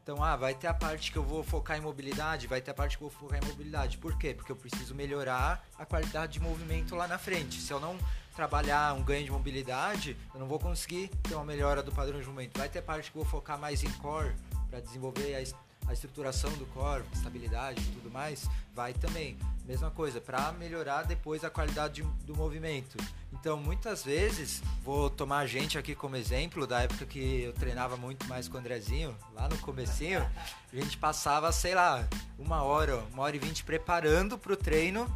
Então, 0.04 0.24
ah, 0.24 0.36
vai 0.36 0.56
ter 0.56 0.68
a 0.68 0.74
parte 0.74 1.12
que 1.12 1.18
eu 1.18 1.24
vou 1.24 1.44
focar 1.44 1.78
em 1.78 1.82
mobilidade, 1.82 2.48
vai 2.48 2.60
ter 2.60 2.72
a 2.72 2.74
parte 2.74 2.98
que 2.98 3.04
eu 3.04 3.10
vou 3.10 3.20
focar 3.20 3.40
em 3.42 3.48
mobilidade. 3.48 4.00
Por 4.00 4.18
quê? 4.18 4.34
Porque 4.34 4.52
eu 4.52 4.56
preciso 4.56 4.96
melhorar 4.96 5.64
a 5.78 5.86
qualidade 5.86 6.34
de 6.34 6.40
movimento 6.40 6.96
lá 6.96 7.08
na 7.08 7.20
frente. 7.20 7.62
Se 7.62 7.72
eu 7.72 7.80
não 7.80 7.96
trabalhar 8.36 8.96
um 8.96 9.04
ganho 9.04 9.24
de 9.24 9.32
mobilidade, 9.32 10.18
eu 10.34 10.40
não 10.40 10.48
vou 10.48 10.58
conseguir 10.58 11.10
ter 11.24 11.36
uma 11.36 11.46
melhora 11.46 11.84
do 11.84 11.92
padrão 11.92 12.20
de 12.20 12.26
movimento. 12.26 12.58
Vai 12.58 12.68
ter 12.68 12.82
parte 12.82 13.12
que 13.12 13.18
eu 13.18 13.24
vou 13.24 13.32
focar 13.32 13.60
mais 13.60 13.84
em 13.84 13.92
core 13.94 14.34
para 14.72 14.80
desenvolver 14.80 15.36
a 15.36 15.42
a 15.88 15.94
estruturação 15.94 16.52
do 16.54 16.66
core, 16.68 17.04
estabilidade 17.14 17.82
e 17.82 17.92
tudo 17.94 18.10
mais, 18.12 18.50
vai 18.74 18.94
também. 18.94 19.38
Mesma 19.66 19.92
coisa, 19.92 20.20
para 20.20 20.52
melhorar 20.54 21.04
depois 21.04 21.44
a 21.44 21.50
qualidade 21.50 22.04
do 22.26 22.36
movimento. 22.36 22.98
Então, 23.32 23.58
muitas 23.58 24.04
vezes, 24.04 24.62
vou 24.84 25.10
tomar 25.10 25.40
a 25.40 25.48
gente 25.48 25.78
aqui 25.78 25.96
como 25.96 26.16
exemplo, 26.16 26.68
da 26.68 26.82
época 26.82 27.06
que 27.06 27.44
eu 27.44 27.54
treinava 27.54 27.96
muito 27.96 28.28
mais 28.28 28.48
com 28.48 28.58
o 28.58 28.60
Andrezinho, 28.60 29.16
lá 29.34 29.48
no 29.48 29.58
comecinho, 29.60 30.28
a 30.72 30.76
gente 30.76 30.98
passava, 30.98 31.52
sei 31.52 31.74
lá, 31.74 32.08
uma 32.38 32.64
hora, 32.64 32.98
uma 33.14 33.24
hora 33.24 33.36
e 33.36 33.40
vinte 33.40 33.64
preparando 33.64 34.38
para 34.38 34.54
o 34.54 34.58
treino, 34.58 35.10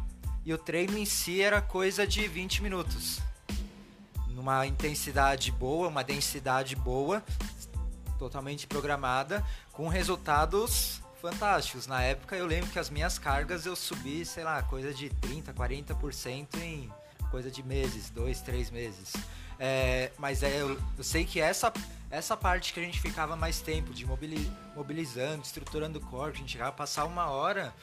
e 0.44 0.52
o 0.54 0.58
treino 0.58 0.96
em 0.96 1.04
si 1.04 1.42
era 1.42 1.60
coisa 1.60 2.06
de 2.06 2.26
20 2.26 2.62
minutos. 2.62 3.20
Numa 4.28 4.66
intensidade 4.66 5.50
boa, 5.50 5.88
uma 5.88 6.04
densidade 6.04 6.76
boa, 6.76 7.22
totalmente 8.16 8.66
programada, 8.66 9.44
com 9.72 9.88
resultados 9.88 11.00
fantásticos. 11.20 11.86
Na 11.86 12.02
época 12.02 12.36
eu 12.36 12.46
lembro 12.46 12.70
que 12.70 12.78
as 12.78 12.90
minhas 12.90 13.18
cargas 13.18 13.66
eu 13.66 13.74
subi, 13.74 14.24
sei 14.24 14.44
lá, 14.44 14.62
coisa 14.62 14.92
de 14.92 15.08
30, 15.08 15.52
40% 15.52 16.60
em 16.60 16.90
coisa 17.30 17.50
de 17.50 17.62
meses, 17.62 18.10
dois, 18.10 18.40
três 18.40 18.70
meses. 18.70 19.12
É, 19.58 20.12
mas 20.18 20.42
é, 20.42 20.60
eu, 20.60 20.78
eu, 20.98 21.04
sei 21.04 21.24
que 21.24 21.40
essa, 21.40 21.72
essa 22.10 22.36
parte 22.36 22.72
que 22.72 22.80
a 22.80 22.82
gente 22.82 23.00
ficava 23.00 23.34
mais 23.36 23.60
tempo 23.60 23.92
de 23.92 24.04
mobili, 24.04 24.50
mobilizando, 24.74 25.42
estruturando 25.42 25.98
o 25.98 26.02
corpo, 26.02 26.36
a 26.36 26.38
gente 26.38 26.52
chegava 26.52 26.70
a 26.70 26.74
passar 26.74 27.04
uma 27.06 27.30
hora, 27.30 27.74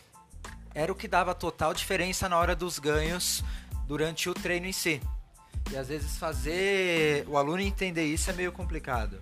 era 0.73 0.91
o 0.91 0.95
que 0.95 1.07
dava 1.07 1.33
total 1.33 1.73
diferença 1.73 2.29
na 2.29 2.37
hora 2.37 2.55
dos 2.55 2.79
ganhos 2.79 3.43
durante 3.87 4.29
o 4.29 4.33
treino 4.33 4.67
em 4.67 4.71
si. 4.71 5.01
E 5.71 5.77
às 5.77 5.87
vezes 5.87 6.17
fazer 6.17 7.27
o 7.27 7.37
aluno 7.37 7.59
entender 7.59 8.05
isso 8.05 8.29
é 8.29 8.33
meio 8.33 8.51
complicado. 8.51 9.21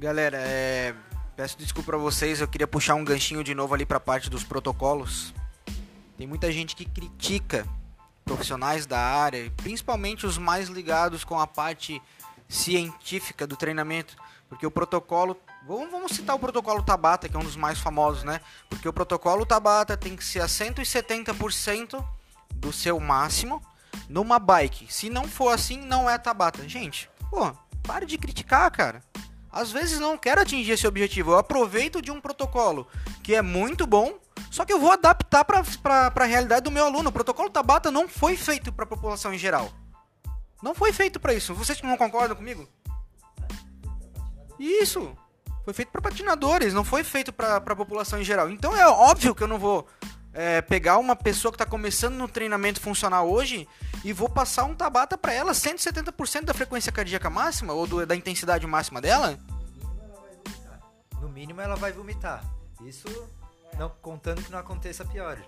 Galera, 0.00 0.38
é... 0.38 0.94
peço 1.36 1.58
desculpa 1.58 1.90
para 1.90 1.98
vocês, 1.98 2.40
eu 2.40 2.48
queria 2.48 2.66
puxar 2.66 2.94
um 2.94 3.04
ganchinho 3.04 3.44
de 3.44 3.54
novo 3.54 3.74
ali 3.74 3.84
para 3.84 3.98
a 3.98 4.00
parte 4.00 4.30
dos 4.30 4.42
protocolos. 4.42 5.34
Tem 6.16 6.26
muita 6.26 6.50
gente 6.50 6.74
que 6.74 6.86
critica 6.86 7.66
profissionais 8.24 8.86
da 8.86 8.98
área, 8.98 9.52
principalmente 9.58 10.24
os 10.24 10.38
mais 10.38 10.70
ligados 10.70 11.22
com 11.22 11.38
a 11.38 11.46
parte 11.46 12.00
científica 12.48 13.46
do 13.46 13.56
treinamento, 13.56 14.16
porque 14.48 14.66
o 14.66 14.70
protocolo, 14.70 15.36
vamos 15.66 16.12
citar 16.12 16.34
o 16.34 16.38
protocolo 16.38 16.82
Tabata, 16.82 17.28
que 17.28 17.36
é 17.36 17.38
um 17.38 17.44
dos 17.44 17.56
mais 17.56 17.78
famosos, 17.78 18.24
né? 18.24 18.40
Porque 18.70 18.88
o 18.88 18.94
protocolo 18.94 19.44
Tabata 19.44 19.98
tem 19.98 20.16
que 20.16 20.24
ser 20.24 20.40
a 20.40 20.46
170% 20.46 22.02
do 22.54 22.72
seu 22.72 22.98
máximo 22.98 23.62
numa 24.08 24.38
bike. 24.38 24.90
Se 24.90 25.10
não 25.10 25.28
for 25.28 25.50
assim, 25.50 25.76
não 25.76 26.08
é 26.08 26.16
Tabata. 26.16 26.66
Gente, 26.66 27.10
pô, 27.30 27.52
pare 27.82 28.06
de 28.06 28.16
criticar, 28.16 28.70
cara. 28.70 29.02
Às 29.52 29.72
vezes 29.72 29.98
não 29.98 30.16
quero 30.16 30.40
atingir 30.40 30.72
esse 30.72 30.86
objetivo. 30.86 31.32
Eu 31.32 31.38
aproveito 31.38 32.00
de 32.00 32.10
um 32.10 32.20
protocolo 32.20 32.86
que 33.22 33.34
é 33.34 33.42
muito 33.42 33.86
bom, 33.86 34.18
só 34.50 34.64
que 34.64 34.72
eu 34.72 34.80
vou 34.80 34.92
adaptar 34.92 35.44
para 35.44 36.12
a 36.14 36.24
realidade 36.24 36.62
do 36.62 36.70
meu 36.70 36.84
aluno. 36.84 37.08
O 37.08 37.12
protocolo 37.12 37.50
Tabata 37.50 37.90
não 37.90 38.08
foi 38.08 38.36
feito 38.36 38.72
para 38.72 38.84
a 38.84 38.88
população 38.88 39.34
em 39.34 39.38
geral. 39.38 39.70
Não 40.62 40.74
foi 40.74 40.92
feito 40.92 41.18
para 41.18 41.34
isso. 41.34 41.54
Vocês 41.54 41.80
não 41.82 41.96
concordam 41.96 42.36
comigo? 42.36 42.68
Isso. 44.58 45.16
Foi 45.64 45.74
feito 45.74 45.90
para 45.90 46.02
patinadores, 46.02 46.72
não 46.72 46.84
foi 46.84 47.04
feito 47.04 47.32
para 47.32 47.56
a 47.56 47.76
população 47.76 48.20
em 48.20 48.24
geral. 48.24 48.50
Então 48.50 48.76
é 48.76 48.86
óbvio 48.88 49.34
que 49.34 49.42
eu 49.42 49.48
não 49.48 49.58
vou 49.58 49.86
é, 50.32 50.60
pegar 50.60 50.98
uma 50.98 51.16
pessoa 51.16 51.50
que 51.52 51.56
está 51.56 51.66
começando 51.66 52.14
no 52.14 52.28
treinamento 52.28 52.80
funcional 52.80 53.28
hoje 53.28 53.68
e 54.04 54.12
vou 54.12 54.28
passar 54.28 54.64
um 54.64 54.74
Tabata 54.74 55.18
para 55.18 55.32
ela 55.32 55.52
170% 55.52 56.44
da 56.44 56.54
frequência 56.54 56.92
cardíaca 56.92 57.28
máxima 57.28 57.72
ou 57.72 57.86
do, 57.86 58.06
da 58.06 58.14
intensidade 58.14 58.66
máxima 58.66 59.00
dela? 59.00 59.38
No 61.20 61.28
mínimo 61.28 61.60
ela 61.60 61.76
vai 61.76 61.92
vomitar. 61.92 62.44
Isso 62.84 63.08
não 63.78 63.90
contando 64.00 64.42
que 64.42 64.50
não 64.50 64.58
aconteça 64.58 65.04
pior. 65.04 65.38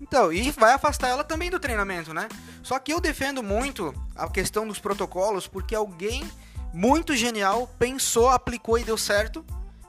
Então, 0.00 0.32
e 0.32 0.50
vai 0.50 0.72
afastar 0.72 1.08
ela 1.08 1.22
também 1.22 1.48
do 1.48 1.60
treinamento, 1.60 2.12
né? 2.12 2.28
Só 2.62 2.78
que 2.78 2.92
eu 2.92 3.00
defendo 3.00 3.42
muito 3.42 3.94
a 4.16 4.28
questão 4.28 4.66
dos 4.66 4.80
protocolos 4.80 5.46
porque 5.46 5.74
alguém 5.74 6.28
muito 6.72 7.14
genial 7.14 7.68
pensou, 7.78 8.28
aplicou 8.28 8.78
e 8.78 8.84
deu 8.84 8.98
certo 8.98 9.44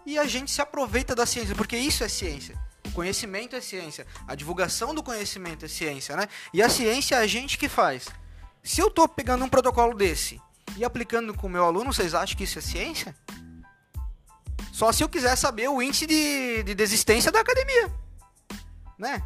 e 0.06 0.20
a 0.20 0.26
gente 0.26 0.52
se 0.52 0.62
aproveita 0.62 1.16
da 1.16 1.26
ciência, 1.26 1.56
porque 1.56 1.78
isso 1.78 2.04
é 2.04 2.10
ciência. 2.10 2.58
Conhecimento 2.94 3.56
é 3.56 3.62
ciência. 3.62 4.06
A 4.28 4.36
divulgação 4.36 4.94
do 4.94 5.04
conhecimento 5.04 5.66
é 5.66 5.68
ciência, 5.68 6.16
né? 6.16 6.28
E 6.54 6.62
a 6.62 6.70
ciência 6.70 7.16
é 7.16 7.20
a 7.20 7.28
gente 7.28 7.58
que 7.58 7.68
faz. 7.68 8.08
Se 8.64 8.80
eu 8.82 8.88
estou 8.88 9.08
pegando 9.08 9.44
um 9.44 9.50
protocolo 9.50 9.96
desse 9.96 10.42
e 10.78 10.86
aplicando 10.86 11.34
com 11.34 11.48
o 11.48 11.50
meu 11.50 11.66
aluno, 11.66 11.94
vocês 11.94 12.14
acham 12.14 12.38
que 12.38 12.44
isso 12.44 12.60
é 12.60 12.62
ciência? 12.62 13.16
Só 14.72 14.92
se 14.92 15.04
eu 15.04 15.10
quiser 15.10 15.36
saber 15.36 15.68
o 15.70 15.82
índice 15.82 16.08
de, 16.08 16.64
de 16.64 16.74
desistência 16.74 17.32
da 17.32 17.42
academia. 17.42 17.92
Né? 18.98 19.22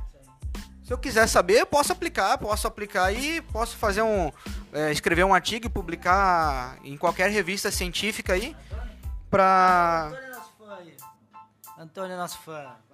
Se 0.84 0.94
eu 0.94 0.98
quiser 0.98 1.28
saber, 1.28 1.66
posso 1.66 1.92
aplicar, 1.92 2.38
posso 2.38 2.66
aplicar 2.66 3.12
e 3.12 3.42
posso 3.42 3.76
fazer 3.76 4.02
um. 4.02 4.32
É, 4.72 4.92
escrever 4.92 5.26
um 5.26 5.34
artigo 5.34 5.66
e 5.66 5.70
publicar 5.70 6.78
em 6.84 6.98
qualquer 6.98 7.30
revista 7.30 7.70
científica 7.70 8.34
aí. 8.34 8.56
Pra. 9.30 10.08
Antônio 10.08 10.24
é 10.24 10.30
nosso 10.32 10.54
fã 10.58 10.76
aí. 10.78 10.98
Antônio 11.78 12.14
é 12.14 12.18
nosso 12.18 12.38
fã. 12.40 12.87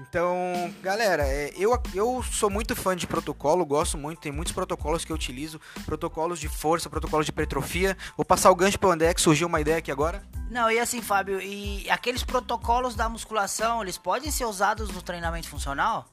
Então, 0.00 0.72
galera, 0.82 1.22
é, 1.26 1.52
eu, 1.56 1.80
eu 1.94 2.22
sou 2.22 2.50
muito 2.50 2.74
fã 2.76 2.96
de 2.96 3.06
protocolo, 3.06 3.64
gosto 3.64 3.96
muito, 3.96 4.20
tem 4.20 4.32
muitos 4.32 4.52
protocolos 4.52 5.04
que 5.04 5.12
eu 5.12 5.16
utilizo, 5.16 5.60
protocolos 5.84 6.38
de 6.38 6.48
força, 6.48 6.90
protocolos 6.90 7.26
de 7.26 7.30
hipertrofia. 7.30 7.96
Vou 8.16 8.24
passar 8.24 8.50
o 8.50 8.54
gancho 8.54 8.78
para 8.78 8.88
o 8.88 8.92
André, 8.92 9.12
que 9.14 9.20
surgiu 9.20 9.48
uma 9.48 9.60
ideia 9.60 9.78
aqui 9.78 9.90
agora. 9.90 10.22
Não, 10.50 10.70
e 10.70 10.78
assim, 10.78 11.00
Fábio, 11.00 11.40
e 11.40 11.88
aqueles 11.90 12.22
protocolos 12.22 12.94
da 12.94 13.08
musculação, 13.08 13.82
eles 13.82 13.96
podem 13.96 14.30
ser 14.30 14.44
usados 14.44 14.90
no 14.90 15.00
treinamento 15.00 15.48
funcional? 15.48 16.06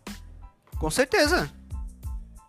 Com 0.77 0.89
certeza. 0.89 1.51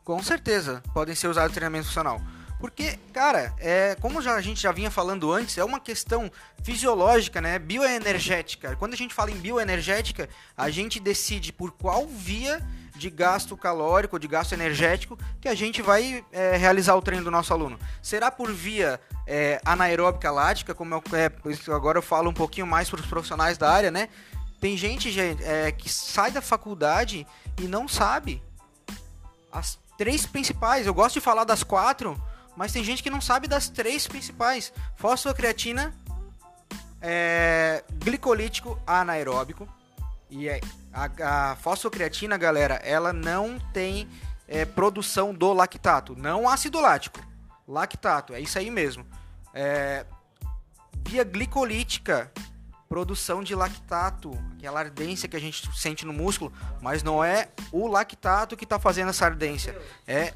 Com 0.05 0.23
certeza, 0.23 0.83
podem 0.95 1.15
ser 1.15 1.29
usados 1.29 1.51
no 1.51 1.55
treinamento 1.55 1.87
funcional. 1.87 2.21
Porque, 2.61 2.99
cara, 3.13 3.55
é, 3.59 3.97
como 4.01 4.21
já, 4.21 4.35
a 4.35 4.41
gente 4.41 4.61
já 4.61 4.71
vinha 4.71 4.91
falando 4.91 5.33
antes, 5.33 5.57
é 5.57 5.65
uma 5.65 5.81
questão 5.81 6.31
fisiológica, 6.63 7.41
né? 7.41 7.59
Bioenergética. 7.59 8.77
Quando 8.77 8.93
a 8.93 8.97
gente 8.97 9.15
fala 9.15 9.31
em 9.31 9.37
bioenergética, 9.37 10.29
a 10.55 10.69
gente 10.69 11.01
decide 11.01 11.53
por 11.53 11.73
qual 11.73 12.07
via 12.07 12.61
de 12.95 13.09
gasto 13.09 13.57
calórico, 13.57 14.19
de 14.19 14.29
gasto 14.29 14.53
energético, 14.53 15.19
que 15.41 15.49
a 15.49 15.55
gente 15.55 15.81
vai 15.81 16.23
é, 16.31 16.55
realizar 16.59 16.95
o 16.95 17.01
treino 17.01 17.25
do 17.25 17.31
nosso 17.31 17.51
aluno. 17.51 17.79
Será 18.03 18.31
por 18.31 18.53
via 18.53 19.01
é, 19.27 19.59
anaeróbica 19.65 20.31
lática, 20.31 20.75
como 20.75 20.95
eu, 20.95 21.03
é, 21.15 21.33
agora 21.75 21.97
eu 21.97 22.03
falo 22.03 22.29
um 22.29 22.35
pouquinho 22.35 22.67
mais 22.67 22.91
para 22.91 23.01
os 23.01 23.07
profissionais 23.07 23.57
da 23.57 23.73
área, 23.73 23.91
né? 23.91 24.11
Tem 24.61 24.77
gente, 24.77 25.19
é, 25.19 25.73
que 25.73 25.89
sai 25.89 26.31
da 26.31 26.43
faculdade 26.43 27.27
e 27.59 27.63
não 27.63 27.89
sabe 27.89 28.43
as 29.51 29.79
três 29.97 30.27
principais. 30.27 30.87
Eu 30.87 30.93
gosto 30.93 31.15
de 31.15 31.21
falar 31.21 31.45
das 31.45 31.63
quatro, 31.63 32.21
mas 32.61 32.73
tem 32.73 32.85
gente 32.85 33.03
que 33.03 33.09
não 33.09 33.23
sabe 33.23 33.49
das 33.49 33.71
três 33.71 34.07
principais: 34.07 34.71
fosfocreatina, 34.95 35.95
é, 37.01 37.83
glicolítico 37.95 38.79
anaeróbico. 38.87 39.67
E 40.29 40.47
é, 40.47 40.61
a, 40.93 41.53
a 41.53 41.57
fosfocreatina, 41.57 42.37
galera, 42.37 42.75
ela 42.85 43.15
não 43.15 43.59
tem 43.73 44.07
é, 44.47 44.67
produção 44.67 45.33
do 45.33 45.55
lactato, 45.55 46.15
não 46.15 46.47
ácido 46.47 46.79
lático. 46.83 47.19
Lactato, 47.67 48.35
é 48.35 48.41
isso 48.41 48.59
aí 48.59 48.71
mesmo. 48.71 49.07
É, 49.55 50.05
via 51.09 51.25
glicolítica, 51.25 52.31
produção 52.91 53.43
de 53.43 53.55
lactato, 53.55 54.39
aquela 54.59 54.81
ardência 54.81 55.27
que 55.31 55.37
a 55.37 55.41
gente 55.41 55.67
sente 55.79 56.05
no 56.05 56.13
músculo, 56.13 56.53
mas 56.83 57.03
não 57.03 57.25
é 57.25 57.49
o 57.73 57.89
lactato 57.89 58.55
que 58.55 58.65
está 58.65 58.79
fazendo 58.79 59.09
essa 59.09 59.25
ardência, 59.25 59.81
é 60.07 60.35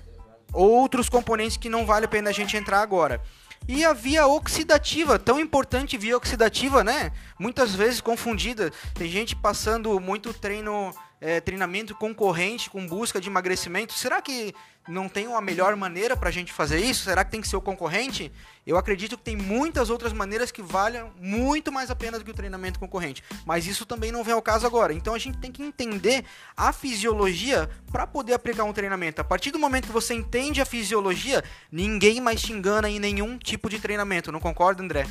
outros 0.53 1.09
componentes 1.09 1.57
que 1.57 1.69
não 1.69 1.87
vale 1.87 2.07
a 2.07 2.09
pena 2.09 2.31
a 2.31 2.33
gente 2.33 2.57
entrar 2.57 2.81
agora. 2.81 3.21
E 3.67 3.83
a 3.85 3.95
via 3.95 4.27
oxidativa, 4.27 5.19
tão 5.19 5.41
importante 5.41 5.97
via 5.97 6.17
oxidativa, 6.17 6.85
né? 6.85 7.11
Muitas 7.39 7.75
vezes 7.75 8.01
confundida. 8.01 8.71
Tem 8.93 9.09
gente 9.09 9.35
passando 9.35 9.99
muito 9.99 10.35
treino 10.35 10.93
é, 11.25 11.41
treinamento 11.41 11.95
concorrente 11.95 12.69
com 12.69 12.87
busca 12.87 13.19
de 13.19 13.31
emagrecimento, 13.31 13.95
será 13.95 14.21
que 14.21 14.55
não 14.87 15.09
tem 15.09 15.27
uma 15.27 15.41
melhor 15.41 15.75
maneira 15.77 16.17
para 16.17 16.29
a 16.29 16.33
gente 16.33 16.53
fazer 16.53 16.79
isso? 16.79 17.05
Será 17.05 17.25
que 17.25 17.31
tem 17.31 17.41
que 17.41 17.49
ser 17.49 17.57
o 17.57 17.61
concorrente? 17.61 18.31
Eu 18.67 18.77
acredito 18.77 19.17
que 19.17 19.23
tem 19.23 19.37
muitas 19.37 19.91
outras 19.91 20.13
maneiras 20.13 20.51
que 20.51 20.63
valham 20.63 21.11
muito 21.21 21.73
mais 21.73 21.91
a 21.91 21.97
pena 21.97 22.19
do 22.19 22.25
que 22.25 22.31
o 22.31 22.35
treinamento 22.35 22.79
concorrente. 22.79 23.23
Mas 23.47 23.67
isso 23.67 23.87
também 23.87 24.13
não 24.13 24.23
vem 24.23 24.35
ao 24.35 24.43
caso 24.43 24.67
agora. 24.67 24.93
Então 24.93 25.15
a 25.15 25.19
gente 25.19 25.39
tem 25.39 25.51
que 25.51 25.63
entender 25.63 26.25
a 26.57 26.73
fisiologia 26.73 27.69
para 27.91 28.07
poder 28.07 28.35
aplicar 28.35 28.65
um 28.65 28.73
treinamento. 28.73 29.21
A 29.21 29.25
partir 29.25 29.51
do 29.51 29.59
momento 29.59 29.87
que 29.87 29.93
você 29.93 30.15
entende 30.15 30.61
a 30.61 30.67
fisiologia, 30.67 31.43
ninguém 31.71 32.21
mais 32.21 32.43
te 32.43 32.53
engana 32.53 32.89
em 32.89 32.99
nenhum 32.99 33.39
tipo 33.39 33.69
de 33.69 33.79
treinamento. 33.79 34.33
Não 34.33 34.41
concorda, 34.41 34.83
André? 34.83 35.07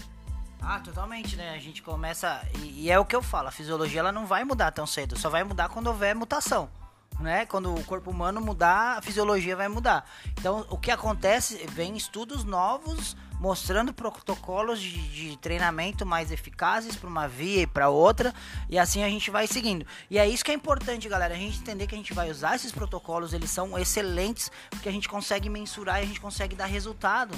Ah, 0.62 0.80
totalmente, 0.80 1.36
né? 1.36 1.54
A 1.56 1.60
gente 1.60 1.82
começa. 1.82 2.42
E, 2.60 2.86
e, 2.86 2.92
é 2.92 2.98
o 2.98 3.04
que 3.04 3.16
eu 3.16 3.22
falo, 3.22 3.50
a 3.50 3.52
fisiologia 3.52 4.00
ela 4.00 4.12
não 4.14 4.26
vai 4.26 4.46
mudar 4.46 4.72
tão 4.72 4.88
cedo, 4.88 5.20
só 5.20 5.30
vai 5.30 5.44
mudar 5.44 5.68
quando 5.68 5.88
houver 5.88 6.16
mutação. 6.16 6.70
Né? 7.19 7.45
Quando 7.45 7.73
o 7.73 7.84
corpo 7.84 8.12
humano 8.12 8.41
mudar, 8.41 8.97
a 8.97 9.02
fisiologia 9.02 9.56
vai 9.56 9.67
mudar. 9.67 10.10
Então, 10.38 10.65
o 10.69 10.78
que 10.78 10.91
acontece? 10.91 11.65
Vem 11.67 11.95
estudos 11.95 12.43
novos 12.43 13.15
mostrando 13.43 13.93
protocolos 13.93 14.80
de, 14.80 14.97
de 15.10 15.38
treinamento 15.38 16.06
mais 16.06 16.32
eficazes 16.32 16.95
para 16.95 17.10
uma 17.10 17.28
via 17.28 17.63
e 17.63 17.67
para 17.67 17.89
outra, 17.89 18.34
e 18.69 18.80
assim 18.80 19.04
a 19.04 19.10
gente 19.10 19.30
vai 19.30 19.47
seguindo. 19.47 19.86
E 20.10 20.17
é 20.17 20.26
isso 20.26 20.45
que 20.45 20.52
é 20.52 20.54
importante, 20.54 21.10
galera, 21.10 21.34
a 21.34 21.38
gente 21.38 21.60
entender 21.60 21.86
que 21.86 21.93
a 21.93 21.97
gente 21.97 22.13
vai 22.13 22.32
usar 22.32 22.56
esses 22.56 22.71
protocolos, 22.71 23.34
eles 23.34 23.49
são 23.49 23.78
excelentes, 23.78 24.49
porque 24.69 24.88
a 24.88 24.91
gente 24.93 25.10
consegue 25.10 25.49
mensurar 25.49 25.99
e 25.99 26.04
a 26.04 26.06
gente 26.06 26.21
consegue 26.21 26.56
dar 26.56 26.67
resultado. 26.67 27.38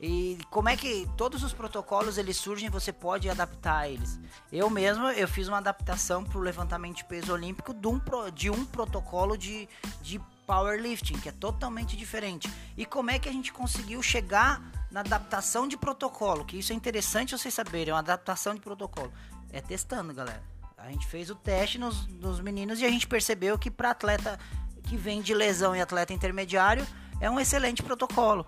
E 0.00 0.38
como 0.48 0.70
é 0.70 0.76
que 0.76 1.06
todos 1.14 1.42
os 1.42 1.52
protocolos 1.52 2.16
eles 2.16 2.38
surgem, 2.38 2.70
você 2.70 2.90
pode 2.90 3.28
adaptar 3.28 3.86
eles. 3.86 4.18
Eu 4.50 4.70
mesmo 4.70 5.06
eu 5.08 5.28
fiz 5.28 5.46
uma 5.46 5.58
adaptação 5.58 6.24
para 6.24 6.38
o 6.38 6.40
levantamento 6.40 6.96
de 6.96 7.04
peso 7.04 7.32
olímpico 7.32 7.74
de 7.74 7.86
um, 7.86 8.00
de 8.34 8.48
um 8.48 8.64
protocolo 8.64 9.36
de, 9.36 9.68
de 10.00 10.18
powerlifting, 10.46 11.18
que 11.20 11.28
é 11.28 11.32
totalmente 11.32 11.98
diferente. 11.98 12.50
E 12.78 12.86
como 12.86 13.10
é 13.10 13.18
que 13.18 13.28
a 13.28 13.32
gente 13.32 13.52
conseguiu 13.52 14.02
chegar 14.02 14.62
na 14.90 15.00
adaptação 15.00 15.68
de 15.68 15.76
protocolo? 15.76 16.46
Que 16.46 16.58
isso 16.58 16.72
é 16.72 16.74
interessante 16.74 17.36
vocês 17.36 17.52
saberem, 17.52 17.92
uma 17.92 18.00
adaptação 18.00 18.54
de 18.54 18.60
protocolo. 18.60 19.12
É 19.52 19.60
testando, 19.60 20.14
galera. 20.14 20.42
A 20.78 20.90
gente 20.90 21.06
fez 21.06 21.28
o 21.28 21.34
teste 21.34 21.78
nos, 21.78 22.06
nos 22.06 22.40
meninos 22.40 22.80
e 22.80 22.86
a 22.86 22.88
gente 22.88 23.06
percebeu 23.06 23.58
que 23.58 23.70
para 23.70 23.90
atleta 23.90 24.40
que 24.84 24.96
vem 24.96 25.20
de 25.20 25.34
lesão 25.34 25.76
e 25.76 25.80
atleta 25.80 26.14
intermediário 26.14 26.86
é 27.20 27.30
um 27.30 27.38
excelente 27.38 27.82
protocolo. 27.82 28.46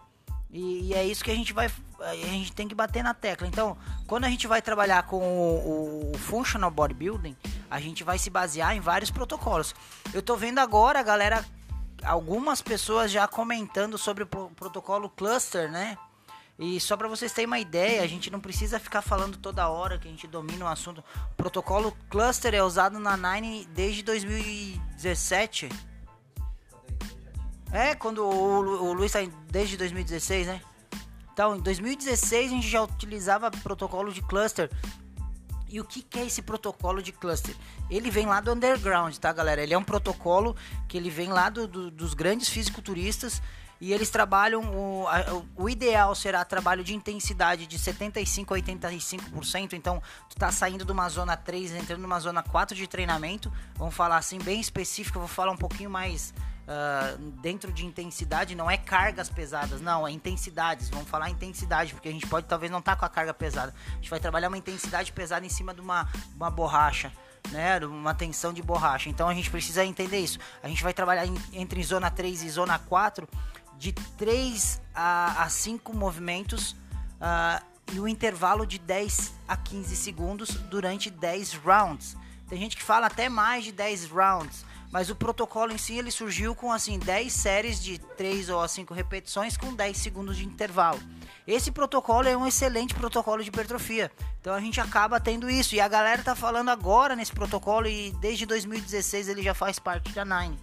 E, 0.53 0.89
e, 0.89 0.95
é 0.95 1.05
isso 1.05 1.25
que 1.25 1.31
a 1.31 1.35
gente 1.35 1.53
vai. 1.53 1.71
A 2.01 2.15
gente 2.15 2.53
tem 2.53 2.69
que 2.69 2.75
bater 2.75 3.03
na 3.03 3.15
tecla. 3.15 3.47
Então, 3.47 3.77
quando 4.07 4.25
a 4.25 4.29
gente 4.29 4.47
vai 4.47 4.61
trabalhar 4.61 5.05
com 5.05 5.19
o, 5.19 6.13
o 6.13 6.19
Functional 6.19 6.71
Bodybuilding, 6.71 7.37
a 7.71 7.81
gente 7.81 8.05
vai 8.05 8.19
se 8.19 8.29
basear 8.29 8.77
em 8.77 8.81
vários 8.81 9.11
protocolos. 9.11 9.75
Eu 10.13 10.21
tô 10.21 10.37
vendo 10.37 10.59
agora 10.59 11.03
galera, 11.03 11.45
algumas 12.05 12.61
pessoas 12.61 13.11
já 13.11 13.27
comentando 13.27 13.97
sobre 13.97 14.25
o 14.25 14.27
protocolo 14.27 15.09
Cluster, 15.09 15.71
né? 15.71 15.97
E 16.59 16.79
só 16.79 16.97
para 16.97 17.09
vocês 17.09 17.33
terem 17.33 17.47
uma 17.47 17.59
ideia, 17.59 18.03
a 18.03 18.07
gente 18.07 18.31
não 18.31 18.39
precisa 18.39 18.79
ficar 18.79 19.01
falando 19.01 19.39
toda 19.39 19.69
hora 19.69 19.99
que 19.99 20.07
a 20.07 20.11
gente 20.11 20.27
domina 20.27 20.67
o 20.67 20.69
assunto. 20.69 21.03
O 21.33 21.35
protocolo 21.35 21.97
Cluster 22.11 22.55
é 22.55 22.63
usado 22.63 22.99
na 22.99 23.17
Nine 23.17 23.65
desde 23.73 24.03
2017 24.03 25.71
é, 27.73 27.95
quando 27.95 28.19
o, 28.19 28.85
o 28.85 28.93
Luiz 28.93 29.13
tá 29.13 29.21
desde 29.51 29.77
2016, 29.77 30.47
né? 30.47 30.61
Então, 31.33 31.57
em 31.57 31.61
2016 31.61 32.53
a 32.53 32.55
gente 32.55 32.69
já 32.69 32.83
utilizava 32.83 33.51
protocolo 33.51 34.13
de 34.13 34.21
cluster. 34.21 34.71
E 35.69 35.81
o 35.81 35.85
que, 35.85 36.03
que 36.03 36.19
é 36.19 36.27
esse 36.27 36.43
protocolo 36.43 37.03
de 37.03 37.13
cluster? 37.13 37.57
Ele 37.89 38.11
vem 38.11 38.27
lá 38.27 38.43
do 38.43 38.53
underground, 38.53 39.17
tá, 39.17 39.33
galera? 39.33 39.63
Ele 39.63 39.73
é 39.73 39.79
um 39.79 39.83
protocolo 39.83 40.55
que 40.87 40.99
ele 40.99 41.09
vem 41.09 41.31
lá 41.31 41.49
do, 41.49 41.67
do, 41.67 41.91
dos 41.91 42.13
grandes 42.13 42.51
fisiculturistas 42.51 43.41
e 43.81 43.93
eles 43.93 44.11
trabalham 44.11 44.63
o, 44.63 45.07
o, 45.57 45.69
ideal 45.69 46.15
será 46.15 46.45
trabalho 46.45 46.85
de 46.85 46.95
intensidade 46.95 47.67
de 47.67 47.79
75 47.79 48.55
a 48.55 48.59
85%, 48.59 49.73
então 49.73 50.01
tu 50.29 50.37
tá 50.37 50.53
saindo 50.53 50.85
de 50.85 50.93
uma 50.93 51.09
zona 51.09 51.37
3, 51.37 51.73
entrando 51.73 52.03
numa 52.03 52.21
zona 52.21 52.43
4 52.45 52.77
de 52.77 52.87
treinamento. 52.87 53.53
Vamos 53.75 53.95
falar 53.95 54.19
assim 54.19 54.39
bem 54.39 54.61
específico, 54.61 55.19
vou 55.19 55.27
falar 55.27 55.51
um 55.51 55.57
pouquinho 55.57 55.91
mais 55.91 56.33
uh, 56.63 57.19
dentro 57.41 57.73
de 57.73 57.85
intensidade 57.85 58.55
não 58.55 58.71
é 58.71 58.77
cargas 58.77 59.29
pesadas, 59.29 59.81
não, 59.81 60.07
é 60.07 60.11
intensidades. 60.11 60.89
Vamos 60.91 61.09
falar 61.09 61.31
intensidade, 61.31 61.93
porque 61.93 62.09
a 62.09 62.13
gente 62.13 62.27
pode 62.27 62.47
talvez 62.47 62.71
não 62.71 62.79
estar 62.79 62.93
tá 62.93 62.99
com 62.99 63.05
a 63.05 63.09
carga 63.09 63.35
pesada. 63.35 63.75
A 63.93 63.95
gente 63.97 64.11
vai 64.11 64.21
trabalhar 64.21 64.49
uma 64.49 64.59
intensidade 64.59 65.13
pesada 65.13 65.45
em 65.45 65.49
cima 65.49 65.75
de 65.75 65.81
uma, 65.81 66.09
uma 66.37 66.51
borracha. 66.51 67.13
Né, 67.51 67.77
uma 67.85 68.15
tensão 68.15 68.53
de 68.53 68.63
borracha. 68.63 69.11
Então 69.11 69.29
a 69.29 69.35
gente 69.35 69.51
precisa 69.51 69.85
entender 69.85 70.21
isso. 70.21 70.39
A 70.63 70.69
gente 70.69 70.81
vai 70.81 70.95
trabalhar 70.95 71.27
em, 71.27 71.35
entre 71.53 71.83
zona 71.83 72.09
3 72.09 72.45
e 72.45 72.49
zona 72.49 72.79
4 72.79 73.29
de 73.77 73.93
3 73.93 74.81
a, 74.95 75.43
a 75.43 75.49
5 75.49 75.93
movimentos 75.93 76.71
uh, 76.71 77.61
e 77.93 77.99
o 77.99 78.05
um 78.05 78.09
intervalo 78.09 78.65
de 78.65 78.79
10 78.79 79.35
a 79.49 79.57
15 79.57 79.97
segundos 79.97 80.51
durante 80.55 81.11
10 81.11 81.55
rounds. 81.55 82.17
Tem 82.49 82.61
gente 82.61 82.77
que 82.77 82.83
fala 82.83 83.09
até 83.09 83.29
mais 83.29 83.65
de 83.65 83.73
10 83.73 84.07
rounds. 84.07 84.65
Mas 84.93 85.09
o 85.09 85.17
protocolo 85.17 85.73
em 85.73 85.79
si 85.79 85.99
ele 85.99 86.11
surgiu 86.11 86.55
com 86.55 86.71
assim 86.71 86.99
10 86.99 87.33
séries 87.33 87.83
de 87.83 87.99
3 87.99 88.51
ou 88.51 88.69
5 88.69 88.93
repetições 88.93 89.57
com 89.57 89.75
10 89.75 89.97
segundos 89.97 90.37
de 90.37 90.45
intervalo. 90.45 91.01
Esse 91.47 91.73
protocolo 91.73 92.29
é 92.29 92.37
um 92.37 92.47
excelente 92.47 92.95
protocolo 92.95 93.43
de 93.43 93.49
hipertrofia. 93.49 94.13
Então 94.39 94.53
a 94.53 94.61
gente 94.61 94.81
acaba 94.83 95.19
tendo 95.19 95.49
isso. 95.49 95.75
E 95.75 95.81
a 95.81 95.89
galera 95.89 96.23
tá 96.23 96.37
falando 96.37 96.69
agora 96.69 97.17
nesse 97.17 97.33
protocolo 97.33 97.89
e 97.89 98.13
desde 98.21 98.45
2016 98.45 99.29
ele 99.29 99.43
já 99.43 99.55
faz 99.55 99.79
parte 99.79 100.13
da 100.13 100.27
Nine. 100.27 100.59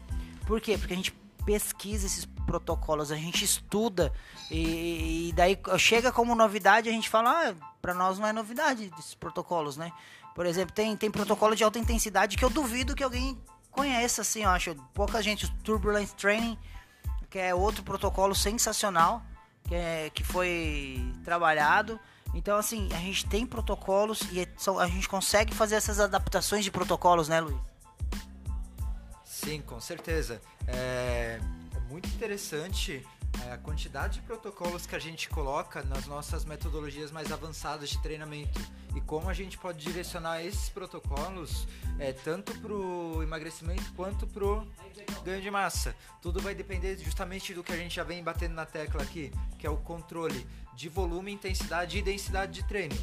Por 0.46 0.62
quê? 0.62 0.78
Porque 0.78 0.94
a 0.94 0.98
gente 0.98 1.12
pesquisa 1.44 2.06
esses 2.06 2.26
protocolos, 2.46 3.12
a 3.12 3.15
gente 3.15 3.44
estuda 3.44 4.13
e, 4.52 5.30
e 5.30 5.34
daí 5.34 5.58
chega 5.80 6.12
como 6.12 6.36
novidade, 6.36 6.89
a 6.89 6.92
gente 6.92 7.10
fala, 7.10 7.32
ah, 7.32 7.56
para 7.82 7.94
nós 7.96 8.20
não 8.20 8.28
é 8.28 8.34
novidade 8.34 8.92
esses 9.00 9.15
protocolos, 9.15 9.76
né? 9.76 9.92
Por 10.36 10.46
exemplo, 10.46 10.74
tem, 10.76 10.96
tem 10.96 11.10
protocolo 11.10 11.56
de 11.56 11.63
alta 11.63 11.80
intensidade 11.80 12.38
que 12.38 12.46
eu 12.46 12.50
duvido 12.50 12.96
que 12.96 13.04
alguém 13.04 13.36
conheça, 13.80 14.22
assim, 14.22 14.44
eu 14.44 14.50
acho. 14.50 14.76
Pouca 14.94 15.22
gente, 15.22 15.50
Turbulence 15.63 16.13
Training, 16.15 16.58
que 17.30 17.39
é 17.39 17.56
outro 17.56 17.84
protocolo 17.84 18.36
sensacional, 18.36 19.22
que, 19.68 19.76
é, 19.76 20.10
que 20.13 20.24
foi 20.24 21.13
trabalhado. 21.24 22.00
Então, 22.34 22.58
assim, 22.58 22.89
a 22.94 22.98
gente 22.98 23.26
tem 23.26 23.46
protocolos 23.46 24.22
e 24.32 24.42
é 24.42 24.48
a 24.80 24.88
gente 24.88 25.08
consegue 25.08 25.54
fazer 25.54 25.76
essas 25.76 26.00
adaptações 26.00 26.63
de 26.63 26.72
protocolos, 26.72 27.28
né, 27.28 27.39
Luiz? 27.39 27.58
Sim, 29.24 29.62
com 29.62 29.80
certeza. 29.80 30.42
É, 30.68 31.39
é 31.76 31.80
muito 31.89 32.08
interessante 32.10 33.06
a 33.52 33.58
quantidade 33.58 34.15
de 34.15 34.22
protocolos 34.22 34.86
que 34.86 34.96
a 34.96 35.00
gente 35.00 35.30
coloca 35.30 35.82
nas 35.84 36.06
nossas 36.06 36.46
metodologias 36.46 37.12
mais 37.12 37.32
avançadas 37.32 37.89
de 37.89 38.02
treinamento 38.02 38.60
e 38.96 39.02
como 39.02 39.30
a 39.30 39.34
gente 39.34 39.58
pode 39.58 39.84
direcionar 39.84 40.44
esses 40.44 40.70
protocolos 40.70 41.68
é, 41.98 42.12
tanto 42.12 42.58
para 42.60 42.74
o 42.74 43.24
emagrecimento 43.24 43.92
quanto 43.94 44.28
para 44.28 44.46
o 44.46 44.68
ganho 45.24 45.42
de 45.42 45.52
massa. 45.52 45.96
Tudo 46.22 46.39
vai 46.42 46.54
depender 46.54 46.98
justamente 46.98 47.54
do 47.54 47.63
que 47.63 47.72
a 47.72 47.78
gente 47.78 47.96
já 47.96 48.04
vem 48.04 48.24
batendo 48.24 48.54
na 48.54 48.65
tecla 48.65 49.02
aqui, 49.02 49.32
que 49.58 49.65
é 49.65 49.70
o 49.70 49.78
controle 49.78 50.46
de 50.74 50.89
volume, 50.89 51.32
intensidade 51.32 51.98
e 51.98 52.02
densidade 52.02 52.54
de 52.54 52.68
treino. 52.68 52.96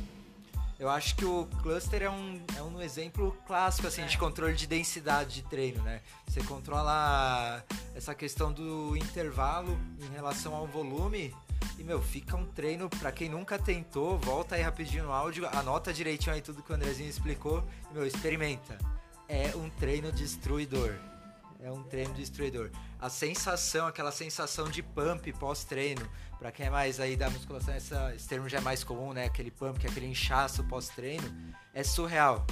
Eu 0.79 0.91
acho 0.91 1.17
que 1.17 1.25
o 1.25 1.47
cluster 1.62 2.03
é 2.03 2.11
um, 2.11 2.41
é 2.55 2.62
um 2.62 2.83
exemplo 2.83 3.35
clássico 3.47 3.87
assim, 3.87 4.05
de 4.05 4.19
controle 4.19 4.55
de 4.55 4.67
densidade 4.67 5.37
de 5.37 5.43
treino, 5.43 5.83
né? 5.83 6.03
Você 6.27 6.43
controla 6.43 7.65
essa 7.95 8.15
questão 8.15 8.53
do 8.53 8.95
intervalo 8.95 9.79
em 9.99 10.15
relação 10.15 10.55
ao 10.55 10.67
volume 10.67 11.35
e, 11.79 11.83
meu, 11.83 12.03
fica 12.03 12.37
um 12.37 12.45
treino 12.45 12.91
para 12.91 13.11
quem 13.11 13.29
nunca 13.29 13.59
tentou, 13.59 14.19
volta 14.19 14.55
aí 14.55 14.62
rapidinho 14.62 15.05
no 15.05 15.12
áudio, 15.12 15.49
anota 15.49 15.95
direitinho 15.95 16.35
aí 16.35 16.43
tudo 16.43 16.62
que 16.62 16.71
o 16.71 16.75
Andrezinho 16.75 17.09
explicou 17.09 17.67
e, 17.91 17.95
meu, 17.95 18.07
experimenta. 18.07 18.77
É 19.29 19.57
um 19.57 19.71
treino 19.71 20.12
destruidor. 20.12 20.95
É 21.61 21.71
um 21.71 21.83
treino 21.83 22.14
destruidor. 22.14 22.71
A 23.01 23.09
sensação, 23.09 23.87
aquela 23.87 24.12
sensação 24.12 24.69
de 24.69 24.83
pump 24.83 25.33
pós-treino, 25.35 26.09
para 26.38 26.53
quem 26.53 26.66
é 26.66 26.71
mais 26.71 27.01
aí 27.01 27.16
da 27.16 27.31
musculação, 27.31 27.75
essa, 27.75 28.14
esse 28.14 28.29
termo 28.29 28.49
já 28.49 28.59
é 28.59 28.61
mais 28.61 28.85
comum, 28.85 29.12
né? 29.12 29.25
Aquele 29.25 29.51
pump, 29.51 29.78
que 29.78 29.87
é 29.87 29.91
aquele 29.91 30.07
inchaço 30.07 30.62
pós-treino, 30.64 31.55
é 31.72 31.83
surreal. 31.83 32.47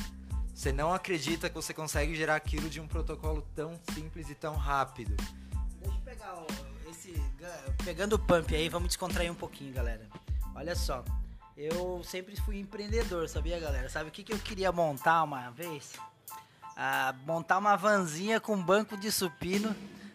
Você 0.55 0.72
não 0.72 0.95
acredita 0.95 1.49
que 1.49 1.55
você 1.55 1.74
consegue 1.74 2.14
gerar 2.14 2.37
aquilo 2.37 2.70
de 2.70 2.81
um 2.81 2.87
protocolo 2.87 3.43
tão 3.55 3.79
simples 3.93 4.31
e 4.31 4.35
tão 4.35 4.55
rápido. 4.55 5.16
Deixa 5.81 5.97
eu 5.97 6.01
pegar 6.03 6.35
esse. 6.89 7.14
Pegando 7.85 8.14
o 8.14 8.18
pump 8.18 8.55
aí, 8.55 8.68
vamos 8.68 8.89
descontrair 8.89 9.31
um 9.31 9.35
pouquinho, 9.35 9.72
galera. 9.74 10.09
Olha 10.55 10.76
só. 10.76 11.05
Eu 11.57 12.03
sempre 12.05 12.37
fui 12.37 12.59
empreendedor, 12.59 13.29
sabia, 13.29 13.59
galera? 13.61 13.89
Sabe 13.89 14.09
o 14.09 14.12
que, 14.12 14.24
que 14.24 14.33
eu 14.33 14.39
queria 14.39 14.72
montar 14.72 15.22
uma 15.22 15.51
vez? 15.51 15.93
Ah, 16.77 17.14
montar 17.27 17.59
uma 17.59 17.77
vanzinha 17.77 18.41
com 18.41 18.61
banco 18.61 18.97
de 18.97 19.12
supino 19.12 19.75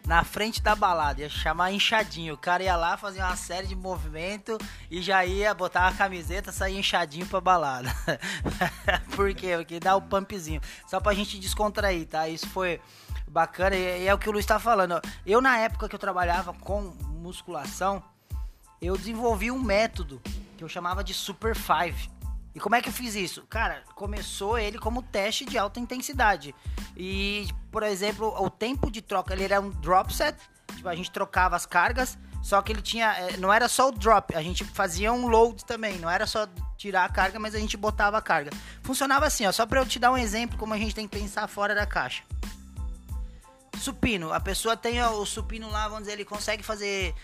na 0.10 0.24
frente 0.24 0.60
da 0.60 0.76
balada, 0.76 1.22
ia 1.22 1.30
chamar 1.30 1.72
inchadinho. 1.72 2.34
O 2.34 2.38
cara 2.38 2.64
ia 2.64 2.76
lá 2.76 2.98
fazer 2.98 3.22
uma 3.22 3.36
série 3.36 3.68
de 3.68 3.76
movimento 3.76 4.58
e 4.90 5.04
já 5.04 5.24
ia 5.24 5.54
botar 5.54 5.82
uma 5.82 5.94
camiseta, 5.94 6.52
sair 6.52 6.80
inchadinho 6.80 7.28
pra 7.28 7.40
balada. 7.40 7.90
Por 9.16 9.34
quê? 9.36 9.56
Porque 9.56 9.80
dá 9.80 9.96
o 9.96 10.02
pumpzinho. 10.02 10.62
Só 10.88 11.00
pra 11.00 11.14
gente 11.14 11.40
descontrair, 11.40 12.08
tá? 12.08 12.28
Isso 12.28 12.50
foi 12.50 12.82
bacana, 13.28 13.76
e 13.76 14.08
é 14.08 14.14
o 14.14 14.18
que 14.18 14.28
o 14.28 14.32
Luiz 14.32 14.48
tá 14.48 14.58
falando. 14.58 15.00
Eu, 15.24 15.42
na 15.42 15.60
época 15.60 15.88
que 15.88 15.94
eu 15.94 16.00
trabalhava 16.00 16.54
com 16.54 16.82
musculação, 17.22 18.02
eu 18.82 18.98
desenvolvi 18.98 19.52
um 19.52 19.62
método 19.62 20.20
que 20.58 20.64
eu 20.64 20.68
chamava 20.68 21.04
de 21.04 21.14
Super 21.14 21.56
Five. 21.56 22.10
E 22.60 22.62
como 22.62 22.76
é 22.76 22.82
que 22.82 22.90
eu 22.90 22.94
fiz 22.94 23.16
isso? 23.16 23.46
Cara, 23.50 23.86
começou 23.96 24.60
ele 24.60 24.78
como 24.78 25.02
teste 25.02 25.46
de 25.46 25.58
alta 25.58 25.80
intensidade. 25.80 26.54
E, 26.98 27.48
por 27.72 27.84
exemplo, 27.84 28.36
o 28.38 28.50
tempo 28.50 28.92
de 28.92 29.02
troca, 29.02 29.34
ele 29.34 29.46
era 29.46 29.62
um 29.62 29.70
drop 29.70 30.14
set, 30.14 30.38
tipo, 30.76 30.90
a 30.90 30.94
gente 30.94 31.10
trocava 31.10 31.56
as 31.56 31.66
cargas, 31.66 32.18
só 32.44 32.62
que 32.62 32.74
ele 32.74 32.82
tinha, 32.82 33.14
é, 33.14 33.38
não 33.38 33.54
era 33.54 33.70
só 33.70 33.88
o 33.88 33.94
drop, 33.94 34.36
a 34.36 34.42
gente 34.42 34.66
fazia 34.66 35.14
um 35.14 35.28
load 35.28 35.64
também, 35.64 36.00
não 36.00 36.10
era 36.10 36.28
só 36.28 36.50
tirar 36.76 37.06
a 37.06 37.10
carga, 37.10 37.40
mas 37.40 37.56
a 37.56 37.60
gente 37.60 37.78
botava 37.78 38.18
a 38.18 38.22
carga. 38.22 38.52
Funcionava 38.84 39.26
assim, 39.26 39.46
ó, 39.46 39.54
só 39.54 39.66
para 39.66 39.80
eu 39.80 39.86
te 39.86 39.98
dar 39.98 40.12
um 40.12 40.18
exemplo 40.18 40.58
como 40.58 40.74
a 40.74 40.78
gente 40.78 40.94
tem 40.94 41.08
que 41.08 41.18
pensar 41.18 41.48
fora 41.48 41.74
da 41.74 41.86
caixa. 41.86 42.24
Supino, 43.78 44.34
a 44.34 44.40
pessoa 44.42 44.76
tem 44.76 45.02
ó, 45.02 45.12
o 45.12 45.26
supino 45.26 45.70
lá, 45.70 45.88
vamos 45.88 46.04
dizer, 46.04 46.12
ele 46.12 46.26
consegue 46.26 46.62
fazer 46.62 47.16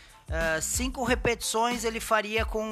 5 0.62 1.02
uh, 1.02 1.04
repetições 1.04 1.84
ele 1.84 2.00
faria 2.00 2.46
com 2.46 2.66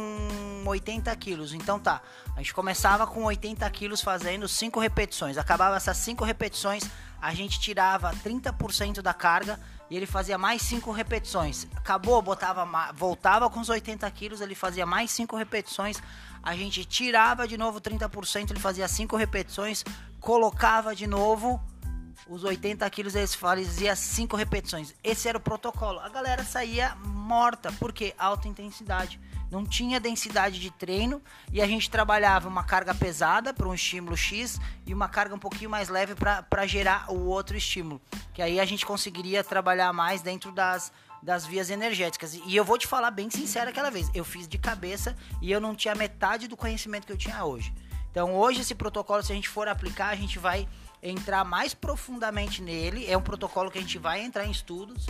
80 0.65 1.15
quilos. 1.15 1.53
Então 1.53 1.79
tá, 1.79 2.01
a 2.35 2.39
gente 2.39 2.53
começava 2.53 3.05
com 3.05 3.23
80 3.23 3.69
quilos 3.69 4.01
fazendo 4.01 4.47
5 4.47 4.79
repetições. 4.79 5.37
Acabava 5.37 5.75
essas 5.75 5.97
5 5.97 6.23
repetições, 6.25 6.83
a 7.21 7.33
gente 7.33 7.59
tirava 7.59 8.11
30% 8.23 9.01
da 9.01 9.13
carga 9.13 9.59
e 9.89 9.95
ele 9.95 10.07
fazia 10.07 10.37
mais 10.37 10.61
5 10.63 10.91
repetições. 10.91 11.67
Acabou, 11.75 12.21
botava, 12.21 12.67
voltava 12.93 13.49
com 13.49 13.59
os 13.59 13.69
80 13.69 14.09
quilos, 14.11 14.41
ele 14.41 14.55
fazia 14.55 14.85
mais 14.85 15.11
5 15.11 15.35
repetições. 15.35 16.01
A 16.41 16.55
gente 16.55 16.83
tirava 16.83 17.47
de 17.47 17.57
novo 17.57 17.79
30%, 17.79 18.49
ele 18.51 18.59
fazia 18.59 18.87
5 18.87 19.15
repetições, 19.15 19.85
colocava 20.19 20.95
de 20.95 21.05
novo 21.05 21.61
os 22.27 22.43
80 22.43 22.89
quilos 22.89 23.15
eles 23.15 23.35
faziam 23.35 23.95
5 23.95 24.35
repetições. 24.35 24.93
Esse 25.03 25.27
era 25.27 25.37
o 25.37 25.41
protocolo. 25.41 25.99
A 25.99 26.09
galera 26.09 26.43
saía 26.43 26.95
morta, 26.95 27.71
porque 27.73 28.13
alta 28.17 28.47
intensidade. 28.47 29.19
Não 29.51 29.65
tinha 29.65 29.99
densidade 29.99 30.59
de 30.59 30.71
treino 30.71 31.21
e 31.51 31.61
a 31.61 31.67
gente 31.67 31.89
trabalhava 31.89 32.47
uma 32.49 32.63
carga 32.63 32.95
pesada 32.95 33.53
para 33.53 33.67
um 33.67 33.73
estímulo 33.73 34.17
X 34.17 34.59
e 34.85 34.93
uma 34.93 35.07
carga 35.07 35.35
um 35.35 35.39
pouquinho 35.39 35.69
mais 35.69 35.89
leve 35.89 36.15
para 36.15 36.65
gerar 36.65 37.11
o 37.11 37.27
outro 37.27 37.55
estímulo. 37.55 38.01
Que 38.33 38.41
aí 38.41 38.59
a 38.59 38.65
gente 38.65 38.83
conseguiria 38.83 39.43
trabalhar 39.43 39.93
mais 39.93 40.23
dentro 40.23 40.51
das, 40.51 40.91
das 41.21 41.45
vias 41.45 41.69
energéticas. 41.69 42.33
E 42.33 42.55
eu 42.55 42.65
vou 42.65 42.79
te 42.79 42.87
falar 42.87 43.11
bem 43.11 43.29
sincero 43.29 43.69
aquela 43.69 43.91
vez, 43.91 44.09
eu 44.15 44.25
fiz 44.25 44.47
de 44.47 44.57
cabeça 44.57 45.15
e 45.39 45.51
eu 45.51 45.61
não 45.61 45.75
tinha 45.75 45.93
metade 45.93 46.47
do 46.47 46.57
conhecimento 46.57 47.05
que 47.05 47.13
eu 47.13 47.17
tinha 47.17 47.45
hoje. 47.45 47.71
Então 48.09 48.35
hoje 48.35 48.61
esse 48.61 48.73
protocolo, 48.73 49.21
se 49.21 49.31
a 49.31 49.35
gente 49.35 49.49
for 49.49 49.67
aplicar, 49.67 50.09
a 50.09 50.15
gente 50.15 50.39
vai 50.39 50.67
entrar 51.03 51.43
mais 51.43 51.73
profundamente 51.73 52.61
nele. 52.61 53.05
É 53.05 53.17
um 53.17 53.21
protocolo 53.21 53.69
que 53.69 53.77
a 53.77 53.81
gente 53.81 53.97
vai 53.97 54.21
entrar 54.21 54.45
em 54.45 54.51
estudos 54.51 55.05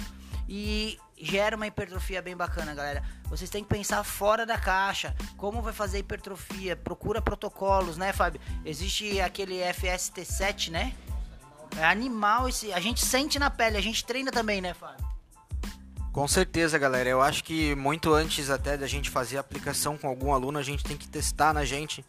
e 0.49 0.99
gera 1.17 1.55
uma 1.55 1.67
hipertrofia 1.67 2.21
bem 2.21 2.35
bacana, 2.35 2.73
galera. 2.73 3.03
Vocês 3.29 3.49
têm 3.49 3.63
que 3.63 3.69
pensar 3.69 4.03
fora 4.03 4.45
da 4.45 4.57
caixa. 4.57 5.15
Como 5.37 5.61
vai 5.61 5.71
fazer 5.71 5.99
hipertrofia? 5.99 6.75
Procura 6.75 7.21
protocolos, 7.21 7.95
né, 7.95 8.11
Fábio? 8.11 8.41
Existe 8.65 9.21
aquele 9.21 9.59
FST7, 9.59 10.69
né? 10.69 10.93
É 11.77 11.85
animal 11.85 12.49
esse. 12.49 12.73
A 12.73 12.79
gente 12.79 13.03
sente 13.05 13.39
na 13.39 13.49
pele, 13.49 13.77
a 13.77 13.81
gente 13.81 14.03
treina 14.03 14.31
também, 14.31 14.61
né, 14.61 14.73
Fábio? 14.73 15.13
Com 16.11 16.27
certeza, 16.27 16.77
galera. 16.77 17.09
Eu 17.09 17.21
acho 17.21 17.43
que 17.43 17.73
muito 17.73 18.13
antes 18.13 18.51
até 18.51 18.77
da 18.77 18.85
gente 18.85 19.09
fazer 19.09 19.37
a 19.37 19.39
aplicação 19.39 19.97
com 19.97 20.07
algum 20.07 20.31
aluno, 20.31 20.59
a 20.59 20.63
gente 20.63 20.83
tem 20.83 20.95
que 20.95 21.07
testar 21.07 21.53
na 21.53 21.65
gente 21.65 22.05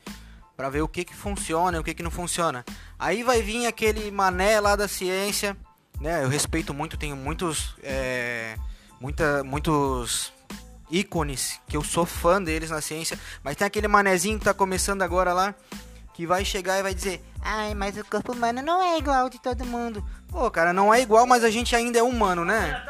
para 0.56 0.68
ver 0.68 0.82
o 0.82 0.88
que 0.88 1.04
que 1.04 1.14
funciona 1.14 1.76
e 1.76 1.80
o 1.80 1.84
que 1.84 1.94
que 1.94 2.02
não 2.02 2.10
funciona. 2.10 2.64
Aí 2.98 3.22
vai 3.22 3.42
vir 3.42 3.66
aquele 3.66 4.10
mané 4.10 4.60
lá 4.60 4.76
da 4.76 4.86
ciência, 4.86 5.56
né? 6.00 6.22
Eu 6.22 6.28
respeito 6.28 6.72
muito, 6.72 6.96
tenho 6.96 7.16
muitos, 7.16 7.74
é, 7.82 8.56
muita, 9.00 9.42
muitos 9.42 10.32
ícones 10.90 11.60
que 11.66 11.76
eu 11.76 11.82
sou 11.82 12.06
fã 12.06 12.42
deles 12.42 12.70
na 12.70 12.80
ciência, 12.80 13.18
mas 13.42 13.56
tem 13.56 13.66
aquele 13.66 13.88
manezinho 13.88 14.38
que 14.38 14.44
tá 14.44 14.54
começando 14.54 15.02
agora 15.02 15.32
lá 15.32 15.54
que 16.12 16.26
vai 16.26 16.44
chegar 16.44 16.78
e 16.78 16.82
vai 16.82 16.94
dizer: 16.94 17.20
"Ai, 17.42 17.74
mas 17.74 17.96
o 17.96 18.04
corpo 18.04 18.32
humano 18.32 18.62
não 18.62 18.80
é 18.80 18.96
igual 18.98 19.28
de 19.28 19.40
todo 19.40 19.64
mundo". 19.64 20.04
Pô, 20.28 20.48
cara, 20.50 20.72
não 20.72 20.94
é 20.94 21.00
igual, 21.00 21.26
mas 21.26 21.42
a 21.42 21.50
gente 21.50 21.74
ainda 21.74 21.98
é 21.98 22.02
humano, 22.02 22.44
né? 22.44 22.80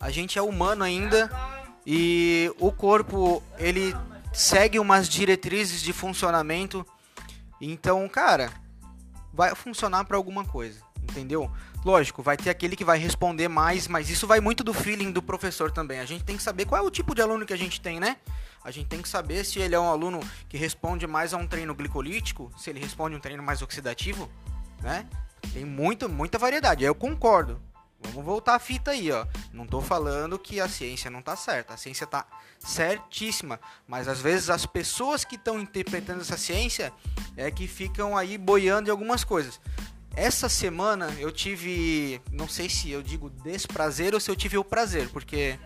A 0.00 0.10
gente 0.10 0.38
é 0.38 0.42
humano 0.42 0.82
ainda 0.84 1.30
e 1.86 2.52
o 2.58 2.72
corpo 2.72 3.42
ele 3.58 3.94
segue 4.34 4.78
umas 4.78 5.08
diretrizes 5.08 5.80
de 5.80 5.92
funcionamento. 5.92 6.84
Então, 7.60 8.06
cara, 8.08 8.52
vai 9.32 9.54
funcionar 9.54 10.04
para 10.04 10.16
alguma 10.16 10.44
coisa, 10.44 10.80
entendeu? 11.02 11.50
Lógico, 11.84 12.22
vai 12.22 12.36
ter 12.36 12.50
aquele 12.50 12.76
que 12.76 12.84
vai 12.84 12.98
responder 12.98 13.46
mais, 13.46 13.86
mas 13.86 14.10
isso 14.10 14.26
vai 14.26 14.40
muito 14.40 14.64
do 14.64 14.74
feeling 14.74 15.12
do 15.12 15.22
professor 15.22 15.70
também. 15.70 16.00
A 16.00 16.04
gente 16.04 16.24
tem 16.24 16.36
que 16.36 16.42
saber 16.42 16.66
qual 16.66 16.82
é 16.82 16.86
o 16.86 16.90
tipo 16.90 17.14
de 17.14 17.22
aluno 17.22 17.46
que 17.46 17.52
a 17.52 17.58
gente 17.58 17.80
tem, 17.80 18.00
né? 18.00 18.16
A 18.64 18.70
gente 18.70 18.88
tem 18.88 19.02
que 19.02 19.08
saber 19.08 19.44
se 19.44 19.60
ele 19.60 19.74
é 19.74 19.80
um 19.80 19.88
aluno 19.88 20.20
que 20.48 20.56
responde 20.56 21.06
mais 21.06 21.34
a 21.34 21.36
um 21.36 21.46
treino 21.46 21.74
glicolítico, 21.74 22.50
se 22.56 22.70
ele 22.70 22.80
responde 22.80 23.14
a 23.14 23.18
um 23.18 23.20
treino 23.20 23.42
mais 23.42 23.60
oxidativo, 23.60 24.30
né? 24.80 25.06
Tem 25.52 25.64
muito, 25.64 26.08
muita 26.08 26.38
variedade. 26.38 26.82
Eu 26.82 26.94
concordo. 26.94 27.60
Vamos 28.08 28.24
voltar 28.24 28.54
a 28.54 28.58
fita 28.58 28.92
aí, 28.92 29.10
ó. 29.10 29.26
Não 29.52 29.66
tô 29.66 29.80
falando 29.80 30.38
que 30.38 30.60
a 30.60 30.68
ciência 30.68 31.10
não 31.10 31.22
tá 31.22 31.36
certa. 31.36 31.74
A 31.74 31.76
ciência 31.76 32.06
tá 32.06 32.26
certíssima, 32.58 33.58
mas 33.86 34.08
às 34.08 34.20
vezes 34.20 34.50
as 34.50 34.66
pessoas 34.66 35.24
que 35.24 35.36
estão 35.36 35.60
interpretando 35.60 36.20
essa 36.20 36.36
ciência 36.36 36.92
é 37.36 37.50
que 37.50 37.66
ficam 37.66 38.16
aí 38.16 38.38
boiando 38.38 38.88
em 38.88 38.90
algumas 38.90 39.24
coisas. 39.24 39.60
Essa 40.16 40.48
semana 40.48 41.12
eu 41.18 41.32
tive, 41.32 42.20
não 42.30 42.48
sei 42.48 42.68
se 42.68 42.90
eu 42.90 43.02
digo 43.02 43.28
desprazer 43.28 44.14
ou 44.14 44.20
se 44.20 44.30
eu 44.30 44.36
tive 44.36 44.56
o 44.56 44.64
prazer, 44.64 45.08
porque 45.08 45.58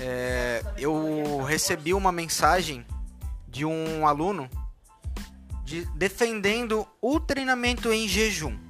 é, 0.00 0.62
eu 0.78 1.42
recebi 1.42 1.92
uma 1.92 2.10
mensagem 2.10 2.86
de 3.46 3.66
um 3.66 4.06
aluno 4.06 4.48
de, 5.64 5.84
defendendo 5.96 6.86
o 7.02 7.20
treinamento 7.20 7.92
em 7.92 8.08
jejum 8.08 8.67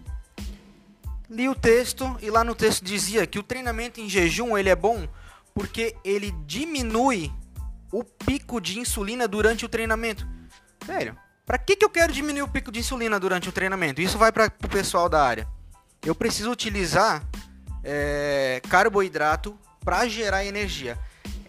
li 1.29 1.49
o 1.49 1.55
texto 1.55 2.16
e 2.20 2.31
lá 2.31 2.43
no 2.43 2.55
texto 2.55 2.85
dizia 2.85 3.26
que 3.26 3.39
o 3.39 3.43
treinamento 3.43 4.01
em 4.01 4.09
jejum 4.09 4.57
ele 4.57 4.68
é 4.68 4.76
bom 4.76 5.07
porque 5.55 5.95
ele 6.05 6.31
diminui 6.47 7.33
o 7.93 8.05
pico 8.05 8.61
de 8.61 8.79
insulina 8.79 9.26
durante 9.26 9.64
o 9.64 9.68
treinamento. 9.68 10.26
Velho, 10.87 11.16
para 11.45 11.59
que, 11.59 11.76
que 11.76 11.85
eu 11.85 11.91
quero 11.91 12.12
diminuir 12.12 12.43
o 12.43 12.49
pico 12.49 12.70
de 12.70 12.81
insulina 12.81 13.18
durante 13.18 13.49
o 13.49 13.53
treinamento? 13.53 14.01
Isso 14.01 14.18
vai 14.18 14.31
para 14.31 14.53
o 14.62 14.68
pessoal 14.68 15.09
da 15.09 15.22
área. 15.22 15.49
Eu 16.05 16.14
preciso 16.14 16.51
utilizar 16.51 17.26
é, 17.83 18.61
carboidrato 18.68 19.59
para 19.85 20.07
gerar 20.07 20.45
energia. 20.45 20.99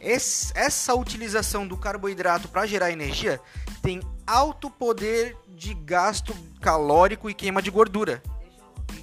Esse, 0.02 0.52
essa 0.56 0.96
utilização 0.96 1.68
do 1.68 1.78
carboidrato 1.78 2.48
para 2.48 2.66
gerar 2.66 2.92
energia 2.92 3.40
tem 3.82 4.02
alto 4.26 4.70
poder 4.70 5.36
de 5.50 5.74
gasto 5.74 6.34
calórico 6.62 7.30
e 7.30 7.34
queima 7.34 7.62
de 7.62 7.70
gordura. 7.70 8.24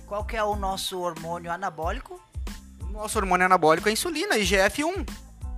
Qual 0.07 0.24
que 0.24 0.36
é 0.36 0.44
o 0.44 0.54
nosso 0.54 1.00
hormônio 1.00 1.50
anabólico? 1.50 2.20
O 2.80 2.92
nosso 2.92 3.18
hormônio 3.18 3.44
anabólico 3.44 3.88
é 3.88 3.90
a 3.90 3.92
insulina, 3.92 4.38
IGF-1, 4.38 5.09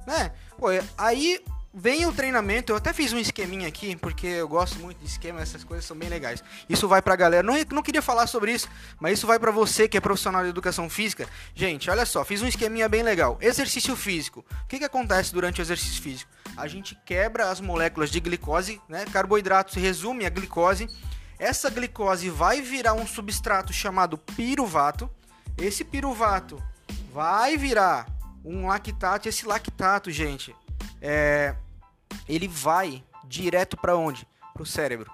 né? 0.07 0.33
Pô, 0.57 0.69
aí 0.97 1.45
vem 1.73 2.07
o 2.07 2.13
treinamento, 2.13 2.73
eu 2.73 2.77
até 2.77 2.95
fiz 2.95 3.13
um 3.13 3.19
esqueminha 3.19 3.69
aqui, 3.69 3.95
porque 3.95 4.27
eu 4.27 4.49
gosto 4.49 4.79
muito 4.79 4.99
de 4.99 5.07
esquema, 5.07 5.43
essas 5.43 5.63
coisas 5.63 5.85
são 5.85 5.95
bem 5.95 6.09
legais. 6.09 6.43
Isso 6.67 6.89
vai 6.89 7.03
pra 7.03 7.15
galera, 7.15 7.43
não, 7.43 7.55
não 7.71 7.83
queria 7.83 8.01
falar 8.01 8.27
sobre 8.27 8.53
isso, 8.53 8.69
mas 8.99 9.19
isso 9.19 9.27
vai 9.27 9.39
para 9.39 9.51
você 9.51 9.87
que 9.87 9.99
é 9.99 10.01
profissional 10.01 10.43
de 10.43 10.49
educação 10.49 10.89
física. 10.89 11.29
Gente, 11.55 11.91
olha 11.91 12.07
só, 12.07 12.25
fiz 12.25 12.41
um 12.41 12.47
esqueminha 12.47 12.89
bem 12.89 13.03
legal. 13.03 13.37
Exercício 13.43 13.95
físico. 13.95 14.45
O 14.65 14.67
que, 14.67 14.79
que 14.79 14.85
acontece 14.85 15.31
durante 15.31 15.61
o 15.61 15.63
exercício 15.63 16.03
físico? 16.03 16.31
A 16.57 16.67
gente 16.67 16.99
quebra 17.05 17.51
as 17.51 17.61
moléculas 17.61 18.11
de 18.11 18.19
glicose, 18.19 18.81
né? 18.89 19.05
Carboidrato 19.13 19.75
se 19.75 19.79
resume 19.79 20.25
a 20.25 20.31
glicose 20.31 20.89
essa 21.39 21.71
glicose 21.71 22.29
vai 22.29 22.61
virar 22.61 22.95
um 22.95 23.07
substrato 23.07 23.73
chamado 23.73 24.19
piruvato. 24.19 25.09
Esse 25.57 25.85
piruvato 25.85 26.61
vai 27.13 27.57
virar 27.57 28.07
um 28.45 28.67
lactato. 28.67 29.29
Esse 29.29 29.47
lactato, 29.47 30.11
gente, 30.11 30.55
é, 31.01 31.55
ele 32.29 32.49
vai 32.49 33.05
direto 33.25 33.77
para 33.77 33.97
onde? 33.97 34.27
Para 34.53 34.63
o 34.63 34.67
cérebro. 34.67 35.11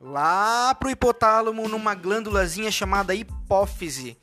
Lá 0.00 0.74
para 0.74 0.88
o 0.88 0.90
hipotálamo, 0.90 1.68
numa 1.68 1.94
glândulazinha 1.94 2.70
chamada 2.70 3.14
hipófise. 3.14 4.18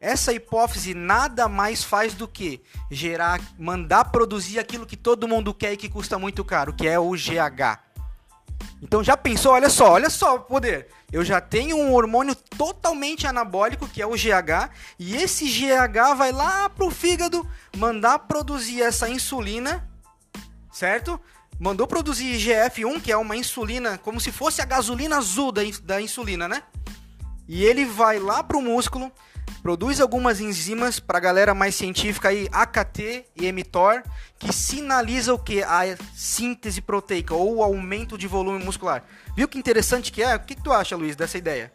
Essa 0.00 0.32
hipófise 0.32 0.94
nada 0.94 1.48
mais 1.48 1.84
faz 1.84 2.12
do 2.12 2.26
que 2.26 2.60
gerar, 2.90 3.40
mandar 3.56 4.06
produzir 4.06 4.58
aquilo 4.58 4.84
que 4.84 4.96
todo 4.96 5.28
mundo 5.28 5.54
quer 5.54 5.72
e 5.72 5.76
que 5.76 5.88
custa 5.88 6.18
muito 6.18 6.44
caro, 6.44 6.74
que 6.74 6.88
é 6.88 6.98
o 6.98 7.12
GH. 7.12 7.91
Então 8.82 9.02
já 9.02 9.16
pensou, 9.16 9.52
olha 9.52 9.70
só, 9.70 9.92
olha 9.92 10.10
só 10.10 10.34
o 10.34 10.40
poder. 10.40 10.88
Eu 11.12 11.24
já 11.24 11.40
tenho 11.40 11.76
um 11.76 11.94
hormônio 11.94 12.34
totalmente 12.34 13.26
anabólico, 13.26 13.88
que 13.88 14.02
é 14.02 14.06
o 14.06 14.16
GH, 14.16 14.70
e 14.98 15.14
esse 15.16 15.46
GH 15.46 16.16
vai 16.16 16.32
lá 16.32 16.68
pro 16.68 16.90
fígado 16.90 17.46
mandar 17.76 18.18
produzir 18.20 18.82
essa 18.82 19.08
insulina, 19.08 19.88
certo? 20.72 21.20
Mandou 21.60 21.86
produzir 21.86 22.34
IGF-1, 22.34 23.00
que 23.00 23.12
é 23.12 23.16
uma 23.16 23.36
insulina, 23.36 23.98
como 23.98 24.20
se 24.20 24.32
fosse 24.32 24.60
a 24.60 24.64
gasolina 24.64 25.18
azul 25.18 25.52
da, 25.52 25.62
da 25.84 26.00
insulina, 26.00 26.48
né? 26.48 26.62
e 27.48 27.64
ele 27.64 27.84
vai 27.84 28.18
lá 28.18 28.42
pro 28.42 28.62
músculo, 28.62 29.12
produz 29.62 30.00
algumas 30.00 30.40
enzimas 30.40 30.98
para 30.98 31.18
a 31.18 31.20
galera 31.20 31.54
mais 31.54 31.74
científica 31.74 32.28
aí, 32.28 32.48
AKT 32.50 33.26
e 33.36 33.52
mTOR, 33.52 34.02
que 34.38 34.52
sinaliza 34.52 35.32
o 35.32 35.38
que? 35.38 35.62
A 35.62 35.96
síntese 36.14 36.80
proteica 36.80 37.34
ou 37.34 37.56
o 37.56 37.62
aumento 37.62 38.18
de 38.18 38.26
volume 38.26 38.62
muscular. 38.62 39.04
Viu 39.36 39.48
que 39.48 39.58
interessante 39.58 40.10
que 40.10 40.22
é? 40.22 40.34
O 40.34 40.40
que, 40.40 40.56
que 40.56 40.62
tu 40.62 40.72
acha, 40.72 40.96
Luiz, 40.96 41.14
dessa 41.14 41.38
ideia? 41.38 41.72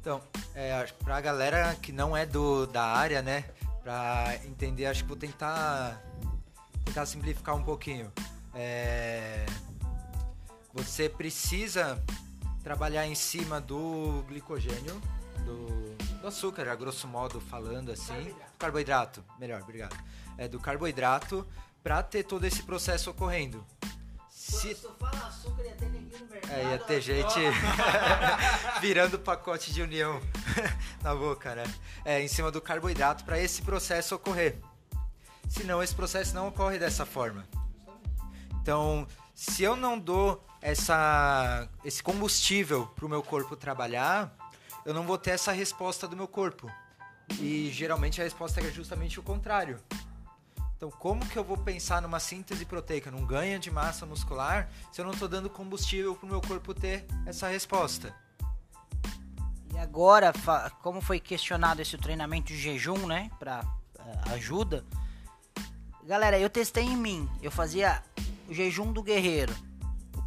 Então, 0.00 0.20
é, 0.54 0.86
pra 1.02 1.20
galera 1.20 1.74
que 1.82 1.90
não 1.90 2.16
é 2.16 2.24
do, 2.24 2.66
da 2.66 2.84
área, 2.84 3.20
né, 3.20 3.44
pra 3.82 4.36
entender, 4.44 4.86
acho 4.86 5.02
que 5.02 5.08
vou 5.08 5.16
tentar, 5.16 6.00
tentar 6.84 7.06
simplificar 7.06 7.56
um 7.56 7.64
pouquinho. 7.64 8.12
É, 8.54 9.44
você 10.72 11.08
precisa 11.08 12.00
trabalhar 12.62 13.06
em 13.06 13.14
cima 13.14 13.60
do 13.60 14.24
glicogênio, 14.28 15.00
do, 15.44 15.96
do 16.20 16.26
açúcar, 16.26 16.68
a 16.68 16.74
grosso 16.74 17.06
modo 17.06 17.40
falando 17.40 17.90
assim. 17.90 18.12
Carboidrato, 18.12 18.52
carboidrato 18.58 19.24
melhor, 19.38 19.62
obrigado. 19.62 19.96
É 20.36 20.48
do 20.48 20.58
carboidrato 20.58 21.46
para 21.82 22.02
ter 22.02 22.24
todo 22.24 22.44
esse 22.44 22.62
processo 22.62 23.10
ocorrendo. 23.10 23.64
Se... 24.30 24.74
tu 24.74 24.90
fala 24.98 25.26
açúcar, 25.26 25.62
ia 25.62 25.74
ter 25.74 25.90
ninguém 25.90 26.20
no 26.20 26.26
mercado. 26.26 26.52
É, 26.52 26.64
ia 26.72 26.78
ter 26.78 27.00
gente 27.00 27.40
virando 28.80 29.18
pacote 29.18 29.72
de 29.72 29.82
união 29.82 30.20
na 31.02 31.14
boca, 31.14 31.54
né? 31.54 31.64
É, 32.04 32.20
em 32.20 32.28
cima 32.28 32.50
do 32.50 32.60
carboidrato 32.60 33.24
para 33.24 33.38
esse 33.38 33.62
processo 33.62 34.14
ocorrer. 34.14 34.58
Senão 35.48 35.82
esse 35.82 35.94
processo 35.94 36.34
não 36.34 36.48
ocorre 36.48 36.78
dessa 36.78 37.04
forma. 37.06 37.46
Então, 38.60 39.06
se 39.34 39.62
eu 39.62 39.76
não 39.76 39.98
dou 39.98 40.44
essa, 40.60 41.68
esse 41.84 42.02
combustível 42.02 42.86
para 42.86 43.04
o 43.04 43.08
meu 43.08 43.22
corpo 43.22 43.54
trabalhar, 43.54 44.34
eu 44.84 44.94
não 44.94 45.04
vou 45.04 45.18
ter 45.18 45.30
essa 45.30 45.52
resposta 45.52 46.06
do 46.06 46.16
meu 46.16 46.28
corpo. 46.28 46.70
E 47.40 47.70
geralmente 47.72 48.20
a 48.20 48.24
resposta 48.24 48.60
é 48.60 48.70
justamente 48.70 49.18
o 49.18 49.22
contrário. 49.22 49.80
Então, 50.76 50.90
como 50.90 51.26
que 51.26 51.38
eu 51.38 51.44
vou 51.44 51.56
pensar 51.56 52.02
numa 52.02 52.20
síntese 52.20 52.64
proteica, 52.64 53.10
num 53.10 53.24
ganho 53.24 53.58
de 53.58 53.70
massa 53.70 54.04
muscular, 54.04 54.68
se 54.92 55.00
eu 55.00 55.04
não 55.04 55.12
estou 55.12 55.28
dando 55.28 55.48
combustível 55.48 56.14
para 56.14 56.26
o 56.26 56.28
meu 56.28 56.40
corpo 56.40 56.74
ter 56.74 57.06
essa 57.24 57.48
resposta? 57.48 58.14
E 59.72 59.78
agora, 59.78 60.32
como 60.82 61.00
foi 61.00 61.18
questionado 61.18 61.80
esse 61.80 61.96
treinamento 61.96 62.48
de 62.48 62.58
jejum, 62.58 63.06
né, 63.06 63.30
para 63.38 63.62
uh, 63.62 64.32
ajuda, 64.34 64.84
galera, 66.04 66.38
eu 66.38 66.50
testei 66.50 66.84
em 66.84 66.96
mim. 66.96 67.28
Eu 67.42 67.50
fazia 67.50 68.02
o 68.48 68.52
jejum 68.52 68.92
do 68.92 69.02
guerreiro 69.02 69.54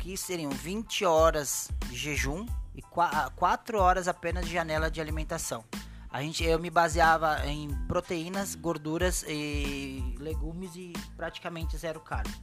aqui 0.08 0.16
seriam 0.16 0.52
20 0.52 1.04
horas 1.04 1.70
de 1.90 1.98
jejum 1.98 2.46
e 2.78 2.82
4 2.82 3.80
horas 3.80 4.08
apenas 4.08 4.46
de 4.46 4.54
janela 4.54 4.90
de 4.90 5.02
alimentação. 5.02 5.66
A 6.10 6.22
gente, 6.22 6.44
eu 6.44 6.58
me 6.60 6.70
baseava 6.70 7.46
em 7.46 7.70
proteínas, 7.88 8.56
gorduras 8.56 9.26
e 9.28 10.16
legumes 10.20 10.76
e 10.76 10.94
praticamente 11.18 11.76
zero 11.78 12.00
carne. 12.00 12.34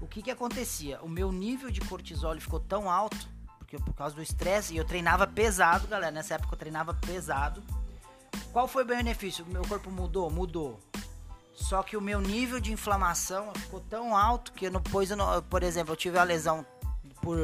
O 0.00 0.06
que 0.06 0.22
que 0.22 0.30
acontecia? 0.30 1.00
O 1.02 1.08
meu 1.08 1.32
nível 1.32 1.70
de 1.70 1.80
cortisol 1.80 2.38
ficou 2.38 2.60
tão 2.60 2.90
alto, 2.90 3.28
porque 3.58 3.78
por 3.78 3.94
causa 3.94 4.14
do 4.14 4.22
estresse, 4.22 4.74
e 4.74 4.76
eu 4.76 4.84
treinava 4.84 5.26
pesado, 5.26 5.88
galera. 5.88 6.12
Nessa 6.12 6.34
época 6.34 6.54
eu 6.54 6.58
treinava 6.58 6.94
pesado. 6.94 7.62
Qual 8.52 8.68
foi 8.68 8.84
o 8.84 8.86
benefício? 8.86 9.44
O 9.44 9.48
meu 9.48 9.62
corpo 9.62 9.90
mudou? 9.90 10.30
Mudou. 10.30 10.78
Só 11.54 11.82
que 11.82 11.96
o 11.96 12.00
meu 12.00 12.20
nível 12.20 12.60
de 12.60 12.72
inflamação 12.72 13.52
ficou 13.54 13.80
tão 13.80 14.16
alto 14.16 14.52
que 14.52 14.66
eu 14.66 14.70
não 14.70 14.82
pus, 14.82 15.08
por 15.48 15.62
exemplo, 15.62 15.92
eu 15.92 15.96
tive 15.96 16.18
a 16.18 16.24
lesão 16.24 16.64
por 17.20 17.38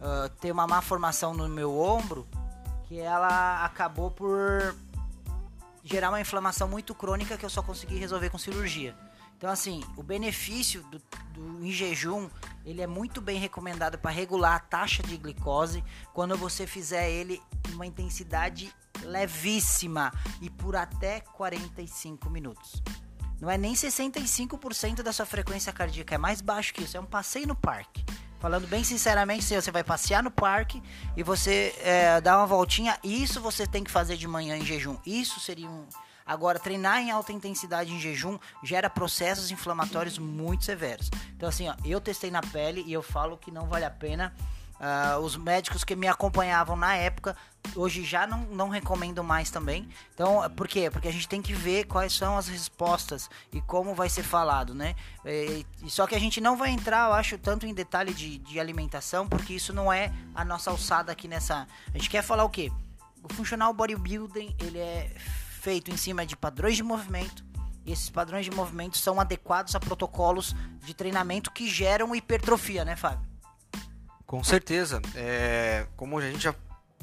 uh, 0.00 0.28
ter 0.40 0.52
uma 0.52 0.66
má 0.66 0.80
formação 0.80 1.34
no 1.34 1.48
meu 1.48 1.78
ombro, 1.78 2.26
que 2.88 2.98
ela 2.98 3.64
acabou 3.64 4.10
por 4.10 4.74
gerar 5.82 6.08
uma 6.08 6.20
inflamação 6.20 6.68
muito 6.68 6.94
crônica 6.94 7.36
que 7.36 7.44
eu 7.44 7.50
só 7.50 7.62
consegui 7.62 7.96
resolver 7.96 8.30
com 8.30 8.38
cirurgia. 8.38 8.96
Então, 9.36 9.50
assim, 9.50 9.82
o 9.96 10.02
benefício 10.02 10.82
do, 10.84 11.02
do 11.34 11.66
em 11.66 11.70
jejum, 11.70 12.30
ele 12.64 12.80
é 12.80 12.86
muito 12.86 13.20
bem 13.20 13.38
recomendado 13.38 13.98
para 13.98 14.10
regular 14.10 14.54
a 14.54 14.58
taxa 14.58 15.02
de 15.02 15.16
glicose 15.16 15.84
quando 16.12 16.36
você 16.36 16.66
fizer 16.66 17.10
ele 17.10 17.42
em 17.68 17.74
uma 17.74 17.84
intensidade 17.84 18.74
levíssima 19.02 20.12
e 20.40 20.48
por 20.48 20.76
até 20.76 21.20
45 21.20 22.30
minutos. 22.30 22.82
Não 23.40 23.50
é 23.50 23.58
nem 23.58 23.74
65% 23.74 25.02
da 25.02 25.12
sua 25.12 25.26
frequência 25.26 25.72
cardíaca, 25.72 26.14
é 26.14 26.18
mais 26.18 26.40
baixo 26.40 26.72
que 26.72 26.82
isso, 26.82 26.96
é 26.96 27.00
um 27.00 27.04
passeio 27.04 27.46
no 27.46 27.54
parque. 27.54 28.02
Falando 28.44 28.66
bem 28.66 28.84
sinceramente, 28.84 29.42
você 29.42 29.70
vai 29.70 29.82
passear 29.82 30.22
no 30.22 30.30
parque 30.30 30.82
e 31.16 31.22
você 31.22 31.74
é, 31.82 32.20
dá 32.20 32.36
uma 32.36 32.46
voltinha, 32.46 32.98
isso 33.02 33.40
você 33.40 33.66
tem 33.66 33.82
que 33.82 33.90
fazer 33.90 34.18
de 34.18 34.28
manhã 34.28 34.54
em 34.54 34.62
jejum. 34.62 34.98
Isso 35.06 35.40
seria 35.40 35.66
um. 35.66 35.86
Agora, 36.26 36.58
treinar 36.58 36.98
em 36.98 37.10
alta 37.10 37.32
intensidade 37.32 37.90
em 37.90 37.98
jejum 37.98 38.38
gera 38.62 38.90
processos 38.90 39.50
inflamatórios 39.50 40.18
muito 40.18 40.62
severos. 40.62 41.10
Então, 41.34 41.48
assim, 41.48 41.70
ó, 41.70 41.74
eu 41.86 42.02
testei 42.02 42.30
na 42.30 42.42
pele 42.42 42.84
e 42.86 42.92
eu 42.92 43.02
falo 43.02 43.38
que 43.38 43.50
não 43.50 43.66
vale 43.66 43.86
a 43.86 43.90
pena 43.90 44.30
Uh, 44.74 45.18
os 45.20 45.36
médicos 45.36 45.84
que 45.84 45.94
me 45.94 46.08
acompanhavam 46.08 46.76
na 46.76 46.96
época, 46.96 47.36
hoje 47.76 48.04
já 48.04 48.26
não, 48.26 48.40
não 48.46 48.68
recomendo 48.68 49.22
mais 49.22 49.50
também. 49.50 49.88
Então, 50.12 50.48
por 50.50 50.66
quê? 50.66 50.90
Porque 50.90 51.08
a 51.08 51.12
gente 51.12 51.28
tem 51.28 51.40
que 51.40 51.54
ver 51.54 51.84
quais 51.84 52.12
são 52.12 52.36
as 52.36 52.48
respostas 52.48 53.30
e 53.52 53.60
como 53.60 53.94
vai 53.94 54.08
ser 54.08 54.24
falado, 54.24 54.74
né? 54.74 54.94
E, 55.24 55.64
só 55.88 56.06
que 56.06 56.14
a 56.14 56.18
gente 56.18 56.40
não 56.40 56.56
vai 56.56 56.70
entrar, 56.70 57.08
eu 57.08 57.14
acho, 57.14 57.38
tanto 57.38 57.66
em 57.66 57.72
detalhe 57.72 58.12
de, 58.12 58.38
de 58.38 58.60
alimentação, 58.60 59.28
porque 59.28 59.54
isso 59.54 59.72
não 59.72 59.92
é 59.92 60.12
a 60.34 60.44
nossa 60.44 60.70
alçada 60.70 61.12
aqui 61.12 61.28
nessa. 61.28 61.66
A 61.88 61.96
gente 61.96 62.10
quer 62.10 62.22
falar 62.22 62.44
o 62.44 62.50
quê? 62.50 62.70
O 63.22 63.32
funcional 63.32 63.72
bodybuilding 63.72 64.54
ele 64.60 64.78
é 64.78 65.14
feito 65.60 65.90
em 65.90 65.96
cima 65.96 66.26
de 66.26 66.36
padrões 66.36 66.76
de 66.76 66.82
movimento. 66.82 67.44
E 67.86 67.92
esses 67.92 68.10
padrões 68.10 68.44
de 68.44 68.50
movimento 68.50 68.98
são 68.98 69.20
adequados 69.20 69.74
a 69.74 69.80
protocolos 69.80 70.54
de 70.84 70.94
treinamento 70.94 71.50
que 71.50 71.68
geram 71.68 72.14
hipertrofia, 72.14 72.84
né, 72.84 72.96
Fábio? 72.96 73.33
Com 74.26 74.42
certeza. 74.42 75.00
É, 75.14 75.86
como 75.96 76.18
a 76.18 76.22
gente 76.22 76.42
já 76.42 76.54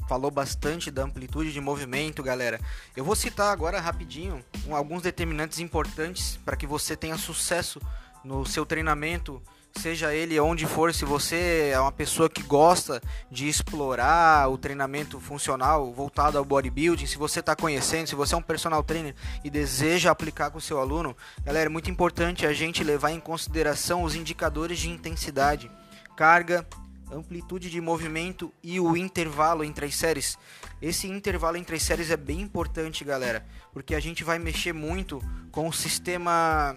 falou 0.08 0.30
bastante 0.30 0.90
da 0.90 1.04
amplitude 1.04 1.52
de 1.52 1.60
movimento, 1.60 2.22
galera. 2.22 2.60
Eu 2.96 3.04
vou 3.04 3.16
citar 3.16 3.52
agora 3.52 3.80
rapidinho 3.80 4.44
alguns 4.70 5.02
determinantes 5.02 5.58
importantes 5.58 6.38
para 6.44 6.56
que 6.56 6.66
você 6.66 6.96
tenha 6.96 7.16
sucesso 7.16 7.80
no 8.24 8.44
seu 8.44 8.64
treinamento, 8.66 9.42
seja 9.74 10.14
ele 10.14 10.38
onde 10.38 10.66
for, 10.66 10.92
se 10.92 11.04
você 11.04 11.70
é 11.72 11.80
uma 11.80 11.90
pessoa 11.90 12.28
que 12.28 12.42
gosta 12.42 13.00
de 13.30 13.48
explorar 13.48 14.48
o 14.50 14.58
treinamento 14.58 15.18
funcional 15.18 15.92
voltado 15.92 16.38
ao 16.38 16.44
bodybuilding, 16.44 17.06
se 17.06 17.16
você 17.16 17.40
está 17.40 17.56
conhecendo, 17.56 18.06
se 18.06 18.14
você 18.14 18.34
é 18.34 18.38
um 18.38 18.42
personal 18.42 18.82
trainer 18.82 19.14
e 19.42 19.50
deseja 19.50 20.10
aplicar 20.10 20.50
com 20.50 20.58
o 20.58 20.60
seu 20.60 20.78
aluno, 20.78 21.16
galera, 21.42 21.66
é 21.66 21.72
muito 21.72 21.90
importante 21.90 22.46
a 22.46 22.52
gente 22.52 22.84
levar 22.84 23.10
em 23.10 23.20
consideração 23.20 24.02
os 24.02 24.14
indicadores 24.14 24.78
de 24.78 24.90
intensidade, 24.90 25.70
carga, 26.16 26.66
amplitude 27.12 27.70
de 27.70 27.80
movimento 27.80 28.52
e 28.62 28.80
o 28.80 28.96
intervalo 28.96 29.62
entre 29.62 29.86
as 29.86 29.94
séries. 29.94 30.38
Esse 30.80 31.06
intervalo 31.06 31.56
entre 31.56 31.76
as 31.76 31.82
séries 31.82 32.10
é 32.10 32.16
bem 32.16 32.40
importante, 32.40 33.04
galera, 33.04 33.46
porque 33.72 33.94
a 33.94 34.00
gente 34.00 34.24
vai 34.24 34.38
mexer 34.38 34.72
muito 34.72 35.22
com 35.50 35.68
o 35.68 35.72
sistema 35.72 36.76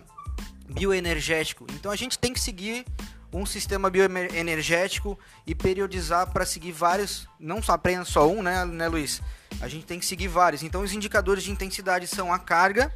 bioenergético. 0.69 1.65
Então 1.73 1.91
a 1.91 1.95
gente 1.95 2.19
tem 2.19 2.33
que 2.33 2.39
seguir 2.39 2.85
um 3.33 3.45
sistema 3.45 3.89
bioenergético 3.89 5.19
e 5.45 5.53
periodizar 5.53 6.31
para 6.31 6.45
seguir 6.45 6.71
vários, 6.71 7.27
não 7.39 7.61
só 7.61 7.73
apenas 7.73 8.07
só 8.07 8.29
um, 8.29 8.41
né, 8.41 8.63
né, 8.65 8.87
Luiz? 8.87 9.21
A 9.59 9.67
gente 9.67 9.85
tem 9.85 9.99
que 9.99 10.05
seguir 10.05 10.27
vários. 10.27 10.63
Então 10.63 10.81
os 10.81 10.93
indicadores 10.93 11.43
de 11.43 11.51
intensidade 11.51 12.07
são 12.07 12.33
a 12.33 12.39
carga, 12.39 12.93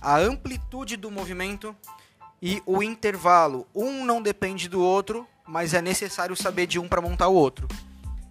a 0.00 0.18
amplitude 0.18 0.96
do 0.96 1.10
movimento 1.10 1.74
e 2.42 2.62
o 2.66 2.82
intervalo. 2.82 3.66
Um 3.74 4.04
não 4.04 4.20
depende 4.22 4.68
do 4.68 4.80
outro, 4.80 5.26
mas 5.50 5.74
é 5.74 5.82
necessário 5.82 6.36
saber 6.36 6.68
de 6.68 6.78
um 6.78 6.86
para 6.86 7.00
montar 7.00 7.26
o 7.26 7.34
outro. 7.34 7.66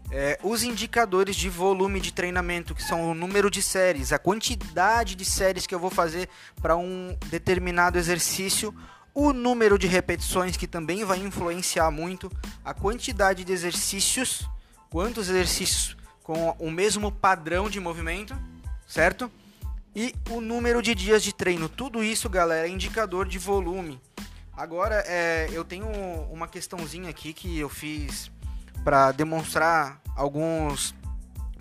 É, 0.09 0.39
os 0.41 0.63
indicadores 0.63 1.36
de 1.36 1.49
volume 1.49 1.99
de 1.99 2.13
treinamento, 2.13 2.74
que 2.74 2.82
são 2.82 3.11
o 3.11 3.13
número 3.13 3.51
de 3.51 3.61
séries, 3.61 4.13
a 4.13 4.17
quantidade 4.17 5.15
de 5.15 5.26
séries 5.26 5.67
que 5.67 5.76
eu 5.76 5.80
vou 5.80 5.91
fazer 5.91 6.30
para 6.61 6.78
um 6.78 7.15
determinado 7.26 7.97
exercício, 7.97 8.74
o 9.13 9.34
número 9.34 9.78
de 9.78 9.86
repetições, 9.86 10.55
que 10.55 10.65
também 10.65 11.03
vai 11.03 11.20
influenciar 11.20 11.91
muito, 11.91 12.32
a 12.63 12.74
quantidade 12.74 13.43
de 13.43 13.51
exercícios, 13.51 14.49
quantos 14.89 15.30
exercícios 15.30 15.97
com 16.24 16.55
o 16.57 16.72
mesmo 16.72 17.11
padrão 17.11 17.70
de 17.70 17.80
movimento, 17.80 18.36
certo? 18.88 19.30
E 19.93 20.15
o 20.30 20.39
número 20.39 20.82
de 20.82 20.95
dias 20.95 21.22
de 21.22 21.34
treino. 21.34 21.67
Tudo 21.67 22.01
isso, 22.01 22.30
galera, 22.30 22.67
é 22.67 22.72
indicador 22.72 23.28
de 23.28 23.38
volume. 23.38 23.99
Agora, 24.60 25.01
é, 25.07 25.47
eu 25.53 25.64
tenho 25.64 25.88
uma 26.30 26.45
questãozinha 26.45 27.10
aqui 27.10 27.32
que 27.32 27.57
eu 27.57 27.70
fiz 27.70 28.30
para 28.84 29.14
demonstrar 29.14 30.01
alguns 30.18 30.93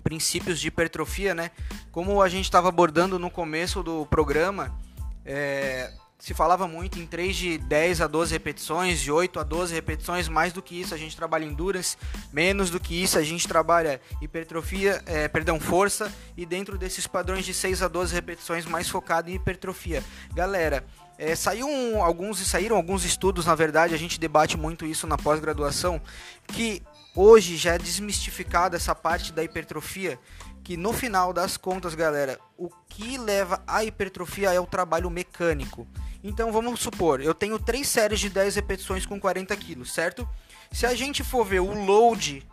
princípios 0.03 0.59
de 0.59 0.67
hipertrofia, 0.67 1.33
né? 1.33 1.49
Como 1.93 2.21
a 2.21 2.27
gente 2.27 2.43
estava 2.43 2.67
abordando 2.67 3.17
no 3.17 3.31
começo 3.31 3.81
do 3.81 4.05
programa, 4.07 4.77
é, 5.25 5.93
se 6.17 6.33
falava 6.33 6.67
muito 6.67 6.99
em 6.99 7.07
3 7.07 7.33
de 7.33 7.57
10 7.57 8.01
a 8.01 8.07
12 8.07 8.33
repetições, 8.33 8.99
de 8.99 9.09
8 9.09 9.39
a 9.39 9.43
12 9.43 9.73
repetições, 9.73 10.27
mais 10.27 10.51
do 10.51 10.61
que 10.61 10.81
isso 10.81 10.93
a 10.93 10.97
gente 10.97 11.15
trabalha 11.15 11.45
endurance, 11.45 11.95
menos 12.33 12.69
do 12.69 12.81
que 12.81 13.01
isso 13.01 13.17
a 13.17 13.23
gente 13.23 13.47
trabalha 13.47 14.01
hipertrofia, 14.21 15.01
é, 15.05 15.29
perdão, 15.29 15.57
força, 15.57 16.13
e 16.35 16.45
dentro 16.45 16.77
desses 16.77 17.07
padrões 17.07 17.45
de 17.45 17.53
6 17.53 17.81
a 17.81 17.87
12 17.87 18.13
repetições 18.13 18.65
mais 18.65 18.89
focado 18.89 19.29
em 19.29 19.35
hipertrofia. 19.35 20.03
Galera, 20.33 20.83
é, 21.19 21.35
saiu 21.35 21.67
um, 21.67 22.01
alguns 22.01 22.39
saíram 22.47 22.77
alguns 22.77 23.03
estudos, 23.03 23.45
na 23.45 23.53
verdade, 23.53 23.93
a 23.93 23.97
gente 23.97 24.17
debate 24.17 24.55
muito 24.55 24.85
isso 24.85 25.05
na 25.05 25.17
pós-graduação, 25.17 26.01
que 26.47 26.81
hoje 27.13 27.57
já 27.57 27.73
é 27.73 27.77
desmistificada 27.77 28.77
essa 28.77 28.95
parte 28.95 29.33
da 29.33 29.43
hipertrofia, 29.43 30.17
que 30.63 30.77
no 30.77 30.93
final 30.93 31.33
das 31.33 31.57
contas, 31.57 31.93
galera, 31.93 32.39
o 32.57 32.69
que 32.87 33.17
leva 33.17 33.61
à 33.67 33.83
hipertrofia 33.83 34.53
é 34.53 34.59
o 34.61 34.65
trabalho 34.65 35.09
mecânico. 35.09 35.85
Então 36.23 36.53
vamos 36.53 36.79
supor, 36.79 37.19
eu 37.19 37.33
tenho 37.33 37.59
três 37.59 37.89
séries 37.89 38.21
de 38.21 38.29
10 38.29 38.55
repetições 38.55 39.05
com 39.05 39.19
40 39.19 39.53
quilos, 39.57 39.91
certo? 39.91 40.27
Se 40.71 40.85
a 40.85 40.95
gente 40.95 41.21
for 41.21 41.43
ver 41.43 41.59
o 41.59 41.73
load 41.73 42.47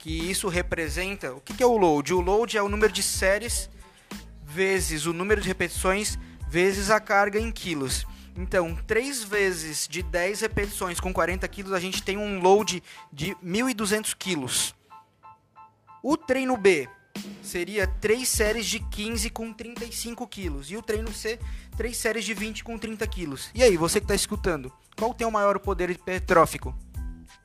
que 0.00 0.30
isso 0.30 0.48
representa, 0.48 1.32
o 1.32 1.40
que, 1.40 1.54
que 1.54 1.62
é 1.62 1.66
o 1.66 1.76
load? 1.76 2.12
O 2.12 2.20
load 2.20 2.58
é 2.58 2.62
o 2.62 2.68
número 2.68 2.92
de 2.92 3.04
séries 3.04 3.70
vezes 4.44 5.06
o 5.06 5.12
número 5.12 5.40
de 5.40 5.48
repetições 5.48 6.18
vezes 6.54 6.88
a 6.88 7.00
carga 7.00 7.40
em 7.40 7.50
quilos. 7.50 8.06
Então, 8.36 8.76
3 8.86 9.24
vezes 9.24 9.88
de 9.88 10.04
10 10.04 10.42
repetições 10.42 11.00
com 11.00 11.12
40 11.12 11.48
quilos, 11.48 11.72
a 11.72 11.80
gente 11.80 12.00
tem 12.00 12.16
um 12.16 12.38
load 12.38 12.80
de 13.12 13.34
1.200 13.44 14.14
quilos. 14.16 14.72
O 16.00 16.16
treino 16.16 16.56
B 16.56 16.88
seria 17.42 17.88
3 17.88 18.28
séries 18.28 18.66
de 18.66 18.78
15 18.78 19.30
com 19.30 19.52
35 19.52 20.28
quilos. 20.28 20.70
E 20.70 20.76
o 20.76 20.82
treino 20.82 21.12
C, 21.12 21.40
3 21.76 21.96
séries 21.96 22.24
de 22.24 22.34
20 22.34 22.62
com 22.62 22.78
30 22.78 23.04
quilos. 23.08 23.50
E 23.52 23.60
aí, 23.60 23.76
você 23.76 23.98
que 23.98 24.04
está 24.04 24.14
escutando, 24.14 24.72
qual 24.96 25.12
tem 25.12 25.26
o 25.26 25.32
maior 25.32 25.58
poder 25.58 25.90
hipertrófico? 25.90 26.72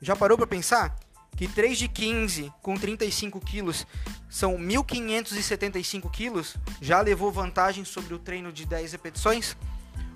Já 0.00 0.14
parou 0.14 0.38
para 0.38 0.46
pensar? 0.46 0.96
Que 1.40 1.48
3 1.48 1.78
de 1.78 1.88
15 1.88 2.52
com 2.60 2.76
35 2.76 3.40
quilos 3.40 3.86
são 4.28 4.58
1.575 4.58 6.10
quilos? 6.10 6.54
Já 6.82 7.00
levou 7.00 7.32
vantagem 7.32 7.82
sobre 7.82 8.12
o 8.12 8.18
treino 8.18 8.52
de 8.52 8.66
10 8.66 8.92
repetições? 8.92 9.56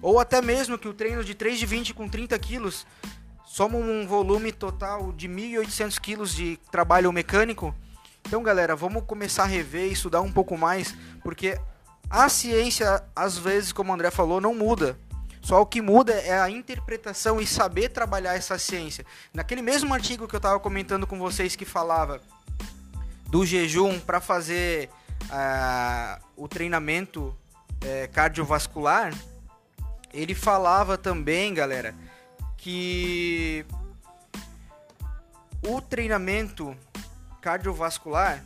Ou 0.03 0.21
até 0.21 0.43
mesmo 0.43 0.77
que 0.77 0.87
o 0.87 0.93
treino 0.93 1.25
de 1.25 1.35
3 1.35 1.59
de 1.59 1.65
20 1.65 1.95
com 1.95 2.07
30 2.11 2.39
quilos 2.39 2.87
soma 3.47 3.79
um 3.79 4.07
volume 4.07 4.53
total 4.53 5.15
de 5.15 5.27
1.800 5.27 5.99
quilos 5.99 6.35
de 6.35 6.59
trabalho 6.71 7.11
mecânico? 7.11 7.75
Então, 8.29 8.43
galera, 8.43 8.77
vamos 8.77 9.03
começar 9.07 9.45
a 9.45 9.47
rever, 9.47 9.91
estudar 9.91 10.21
um 10.21 10.31
pouco 10.31 10.59
mais, 10.59 10.95
porque 11.23 11.59
a 12.11 12.29
ciência, 12.29 13.03
às 13.17 13.39
vezes, 13.39 13.73
como 13.73 13.91
o 13.91 13.95
André 13.95 14.11
falou, 14.11 14.43
não 14.43 14.55
muda. 14.55 14.99
Só 15.45 15.61
o 15.61 15.67
que 15.67 15.83
muda 15.83 16.15
é 16.15 16.41
a 16.41 16.49
interpretação 16.49 17.39
e 17.39 17.47
saber 17.47 17.91
trabalhar 17.91 18.35
essa 18.35 18.59
ciência. 18.59 19.05
Naquele 19.31 19.61
mesmo 19.61 19.93
artigo 19.93 20.27
que 20.27 20.35
eu 20.35 20.39
estava 20.39 20.59
comentando 20.59 21.07
com 21.07 21.19
vocês 21.19 21.55
que 21.55 21.67
falava 21.67 22.23
do 23.29 23.45
jejum 23.45 24.01
para 24.01 24.23
fazer 24.23 24.89
uh, 25.25 26.25
o 26.35 26.49
treinamento 26.49 27.25
uh, 27.27 28.13
cardiovascular, 28.15 29.13
ele 30.15 30.35
falava 30.35 30.97
também, 30.97 31.53
galera, 31.53 31.95
que 32.57 33.67
o 35.61 35.79
treinamento 35.83 36.75
cardiovascular, 37.43 38.43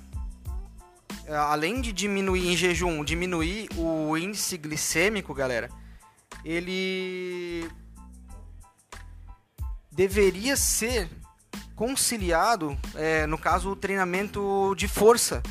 é, 1.27 1.37
além 1.37 1.81
de 1.81 1.93
diminuir 1.93 2.49
em 2.49 2.57
jejum, 2.57 3.05
diminuir 3.05 3.69
o 3.77 4.17
índice 4.17 4.57
glicêmico, 4.57 5.33
galera, 5.33 5.71
ele 6.45 7.71
deveria 9.91 10.57
ser 10.57 11.09
conciliado, 11.75 12.77
é, 12.95 13.27
no 13.27 13.39
caso, 13.39 13.71
o 13.71 13.77
treinamento 13.77 14.75
de 14.77 14.87
força. 14.89 15.43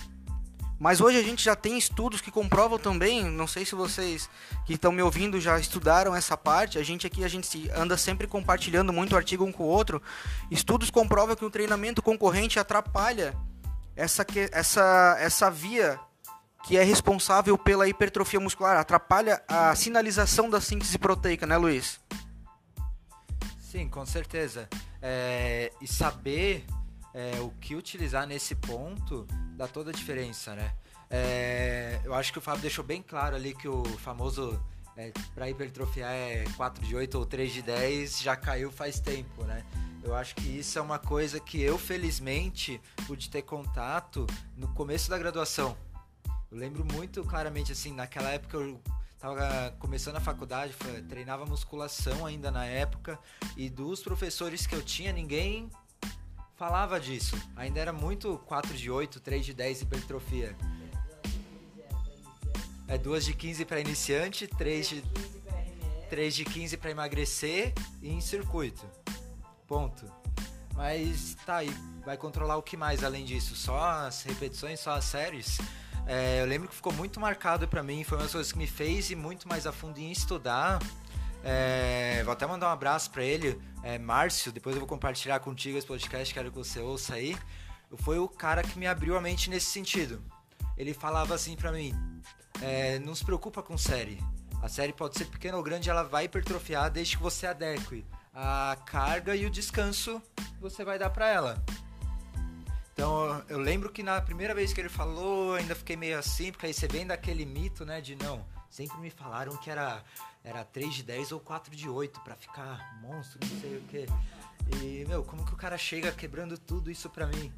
Mas 0.80 1.02
hoje 1.02 1.18
a 1.18 1.24
gente 1.24 1.44
já 1.44 1.56
tem 1.56 1.78
estudos 1.78 2.22
que 2.22 2.30
comprovam 2.30 2.78
também, 2.78 3.26
não 3.26 3.48
sei 3.48 3.66
se 3.66 3.74
vocês 3.74 4.30
que 4.66 4.74
estão 4.74 4.92
me 4.92 5.02
ouvindo 5.02 5.42
já 5.42 5.60
estudaram 5.60 6.16
essa 6.16 6.38
parte, 6.38 6.78
a 6.78 6.84
gente 6.84 7.08
aqui 7.08 7.24
a 7.24 7.28
gente 7.28 7.70
anda 7.72 7.98
sempre 7.98 8.28
compartilhando 8.28 8.94
muito 8.94 9.16
artigo 9.16 9.44
um 9.44 9.52
com 9.52 9.64
o 9.64 9.68
outro. 9.68 10.02
Estudos 10.52 10.92
comprovam 10.92 11.36
que 11.36 11.46
o 11.46 11.50
treinamento 11.50 12.02
concorrente 12.02 12.60
atrapalha 12.60 13.34
essa, 13.96 14.26
essa, 14.52 15.18
essa 15.20 15.50
via 15.50 16.00
que 16.68 16.76
é 16.76 16.84
responsável 16.84 17.58
pela 17.58 17.88
hipertrofia 17.88 18.42
muscular, 18.42 18.78
atrapalha 18.78 19.42
a 19.48 19.74
sinalização 19.74 20.50
da 20.50 20.60
síntese 20.60 20.98
proteica, 20.98 21.48
né, 21.48 21.56
Luiz? 21.56 21.98
Sim, 23.58 23.88
com 23.88 24.06
certeza. 24.06 24.68
É, 25.02 25.72
e 25.80 25.88
saber 25.88 26.66
é, 27.14 27.40
o 27.40 27.52
que 27.62 27.74
utilizar 27.74 28.28
nesse 28.28 28.54
ponto 28.54 29.26
dá 29.56 29.66
toda 29.66 29.92
a 29.92 29.94
diferença, 29.94 30.56
né? 30.56 30.74
É, 31.10 32.02
eu 32.04 32.14
acho 32.14 32.34
que 32.34 32.40
o 32.40 32.42
Fábio 32.42 32.62
deixou 32.62 32.84
bem 32.84 33.02
claro 33.02 33.38
ali 33.38 33.56
que 33.56 33.70
o 33.70 33.86
famoso 34.00 34.62
é, 34.98 35.14
para 35.34 35.50
hipertrofiar 35.50 36.12
é 36.12 36.44
4 36.58 36.86
de 36.86 36.94
8 36.94 37.18
ou 37.18 37.26
3 37.26 37.54
de 37.54 37.62
10 37.62 38.20
já 38.20 38.36
caiu 38.36 38.70
faz 38.74 39.00
tempo, 39.00 39.46
né? 39.46 39.64
Eu 40.04 40.16
acho 40.16 40.36
que 40.36 40.60
isso 40.60 40.78
é 40.78 40.82
uma 40.82 41.00
coisa 41.00 41.40
que 41.40 41.62
eu, 41.62 41.78
felizmente, 41.78 42.82
pude 43.06 43.30
ter 43.30 43.42
contato 43.42 44.28
no 44.56 44.68
começo 44.70 45.10
da 45.10 45.18
graduação. 45.18 45.78
Eu 46.52 46.58
lembro 46.58 46.86
muito 46.86 47.24
claramente, 47.24 47.72
assim, 47.72 47.92
naquela 47.92 48.30
época 48.30 48.58
eu 48.58 48.82
tava 49.20 49.76
começando 49.80 50.16
a 50.16 50.22
faculdade, 50.22 50.74
treinava 51.10 51.46
musculação 51.46 52.26
ainda 52.26 52.50
na 52.50 52.66
época, 52.66 53.20
e 53.58 53.70
dos 53.70 54.02
professores 54.02 54.66
que 54.66 54.74
eu 54.74 54.82
tinha, 54.82 55.12
ninguém 55.12 55.70
falava 56.56 57.00
disso. 57.00 57.36
Ainda 57.56 57.80
era 57.80 57.92
muito 57.92 58.38
4 58.46 58.76
de 58.76 58.90
8, 58.90 59.20
3 59.20 59.46
de 59.46 59.54
10 59.54 59.82
hipertrofia. 59.82 60.56
É 62.88 62.98
2 62.98 63.26
de 63.26 63.34
15 63.34 63.66
para 63.66 63.82
iniciante, 63.82 64.48
3 64.48 64.90
de 64.90 65.04
3 66.10 66.34
de 66.34 66.46
15 66.46 66.78
para 66.78 66.90
emagrecer 66.90 67.74
e 68.02 68.10
em 68.10 68.22
circuito. 68.22 68.90
Ponto. 69.68 70.10
Mas 70.74 71.36
tá 71.46 71.58
aí, 71.58 71.70
vai 72.06 72.16
controlar 72.16 72.56
o 72.56 72.64
que 72.64 72.78
mais 72.78 73.04
além 73.04 73.26
disso? 73.26 73.56
Só 73.56 73.78
as 73.78 74.24
repetições, 74.24 74.80
só 74.80 74.92
as 74.92 75.04
séries? 75.04 75.58
É, 76.08 76.42
eu 76.42 76.46
lembro 76.46 76.70
que 76.70 76.76
ficou 76.76 76.94
muito 76.94 77.20
marcado 77.20 77.68
para 77.68 77.84
mim, 77.84 78.04
foi 78.06 78.18
uma 78.18 78.24
das 78.24 78.32
coisas 78.32 78.52
que 78.52 78.58
me 78.58 78.66
fez 78.66 79.12
ir 79.12 79.16
muito 79.16 79.48
mais 79.48 79.68
a 79.68 79.74
fundo 79.74 80.00
em 80.00 80.10
estudar. 80.10 80.80
É, 81.44 82.22
vou 82.24 82.32
até 82.32 82.48
mandar 82.48 82.70
um 82.70 82.72
abraço 82.72 83.12
para 83.12 83.24
ele, 83.24 83.62
é, 83.84 84.00
Márcio. 84.00 84.52
Depois 84.52 84.76
eu 84.76 84.80
vou 84.80 84.88
compartilhar 84.88 85.40
contigo 85.40 85.78
esse 85.78 85.86
podcast, 85.86 86.34
quero 86.34 86.50
que 86.50 86.58
você 86.58 86.80
ouça 86.80 87.16
aí. 87.16 87.38
Foi 87.98 88.18
o 88.20 88.28
cara 88.28 88.64
que 88.64 88.80
me 88.80 88.88
abriu 88.88 89.18
a 89.18 89.22
mente 89.22 89.50
nesse 89.50 89.68
sentido. 89.68 90.22
Ele 90.78 90.94
falava 90.94 91.36
assim 91.36 91.56
para 91.56 91.72
mim: 91.72 91.94
é, 92.62 93.00
não 93.00 93.14
se 93.14 93.26
preocupa 93.26 93.62
com 93.62 93.78
série. 93.78 94.24
A 94.62 94.70
série 94.70 94.94
pode 94.94 95.18
ser 95.18 95.26
pequena 95.26 95.58
ou 95.58 95.64
grande, 95.64 95.90
ela 95.90 96.04
vai 96.04 96.26
hipertrofiar 96.26 96.90
desde 96.90 97.18
que 97.18 97.24
você 97.24 97.48
adeque 97.48 98.06
a 98.34 98.78
carga 98.86 99.36
e 99.36 99.46
o 99.46 99.50
descanso 99.50 100.22
que 100.36 100.62
você 100.62 100.84
vai 100.84 100.98
dar 100.98 101.10
para 101.10 101.28
ela. 101.28 101.64
Então 102.98 103.46
eu 103.48 103.60
lembro 103.60 103.92
que 103.92 104.02
na 104.02 104.20
primeira 104.20 104.56
vez 104.56 104.74
que 104.74 104.82
ele 104.82 104.90
falou, 104.90 105.54
ainda 105.54 105.76
fiquei 105.76 105.96
meio 105.96 106.18
assim, 106.18 106.52
porque 106.52 106.66
aí 106.66 106.74
você 106.74 106.88
vem 106.88 107.06
daquele 107.06 107.46
mito, 107.46 107.86
né, 107.86 108.02
de 108.02 108.16
não, 108.16 108.44
sempre 108.72 108.98
me 108.98 109.12
falaram 109.12 109.56
que 109.58 109.70
era 109.70 110.04
era 110.44 110.64
3 110.64 110.96
de 110.96 111.04
10 111.04 111.34
ou 111.34 111.40
4 111.40 111.76
de 111.76 111.88
8 111.88 112.22
para 112.22 112.36
ficar 112.36 113.00
monstro, 113.02 113.38
não 113.48 113.60
sei 113.60 113.78
o 113.78 113.82
que. 113.84 114.06
E, 114.82 115.06
meu, 115.06 115.24
como 115.24 115.46
que 115.46 115.54
o 115.54 115.58
cara 115.58 115.78
chega 115.78 116.12
quebrando 116.12 116.58
tudo 116.58 116.90
isso 116.90 117.08
pra 117.08 117.28
mim? 117.28 117.54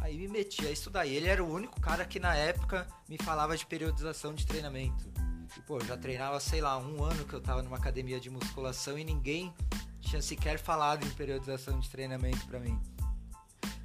Aí 0.00 0.18
me 0.18 0.28
meti 0.28 0.66
a 0.66 0.70
estudar. 0.70 1.06
E 1.06 1.14
ele 1.14 1.28
era 1.28 1.42
o 1.42 1.50
único 1.50 1.80
cara 1.80 2.04
que 2.04 2.18
na 2.18 2.34
época 2.34 2.86
me 3.08 3.16
falava 3.16 3.56
de 3.56 3.64
periodização 3.64 4.34
de 4.34 4.44
treinamento. 4.44 5.08
E, 5.56 5.60
pô, 5.60 5.78
já 5.80 5.96
treinava, 5.96 6.38
sei 6.40 6.60
lá, 6.60 6.76
um 6.76 7.02
ano 7.04 7.24
que 7.24 7.32
eu 7.32 7.40
tava 7.40 7.62
numa 7.62 7.76
academia 7.76 8.18
de 8.18 8.28
musculação 8.28 8.98
e 8.98 9.04
ninguém 9.04 9.54
tinha 10.00 10.20
sequer 10.20 10.58
falado 10.58 11.06
em 11.06 11.10
periodização 11.10 11.78
de 11.78 11.88
treinamento 11.88 12.44
para 12.46 12.58
mim. 12.58 12.76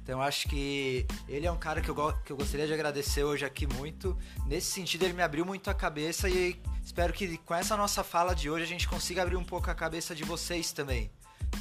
Então 0.08 0.22
acho 0.22 0.48
que 0.48 1.06
ele 1.28 1.46
é 1.46 1.52
um 1.52 1.58
cara 1.58 1.82
que 1.82 1.88
eu, 1.90 1.94
que 2.24 2.32
eu 2.32 2.36
gostaria 2.38 2.66
de 2.66 2.72
agradecer 2.72 3.24
hoje 3.24 3.44
aqui 3.44 3.66
muito. 3.66 4.16
Nesse 4.46 4.68
sentido, 4.70 5.02
ele 5.02 5.12
me 5.12 5.22
abriu 5.22 5.44
muito 5.44 5.68
a 5.68 5.74
cabeça 5.74 6.30
e 6.30 6.58
espero 6.82 7.12
que 7.12 7.36
com 7.36 7.54
essa 7.54 7.76
nossa 7.76 8.02
fala 8.02 8.34
de 8.34 8.48
hoje 8.48 8.64
a 8.64 8.66
gente 8.66 8.88
consiga 8.88 9.20
abrir 9.20 9.36
um 9.36 9.44
pouco 9.44 9.70
a 9.70 9.74
cabeça 9.74 10.14
de 10.14 10.24
vocês 10.24 10.72
também. 10.72 11.10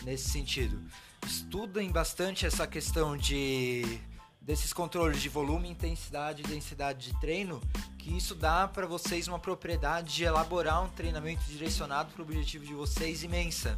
Nesse 0.06 0.30
sentido. 0.30 0.82
Estudem 1.26 1.92
bastante 1.92 2.46
essa 2.46 2.66
questão 2.66 3.18
de 3.18 4.00
desses 4.40 4.72
controles 4.72 5.22
de 5.22 5.28
volume, 5.28 5.70
intensidade 5.70 6.42
e 6.42 6.48
densidade 6.48 7.12
de 7.12 7.20
treino, 7.20 7.62
que 8.00 8.16
isso 8.16 8.34
dá 8.34 8.66
para 8.66 8.88
vocês 8.88 9.28
uma 9.28 9.40
propriedade 9.40 10.16
de 10.16 10.24
elaborar 10.24 10.86
um 10.86 10.88
treinamento 10.88 11.44
direcionado 11.50 12.14
para 12.14 12.22
o 12.22 12.24
objetivo 12.24 12.64
de 12.64 12.74
vocês 12.74 13.24
imensa. 13.24 13.78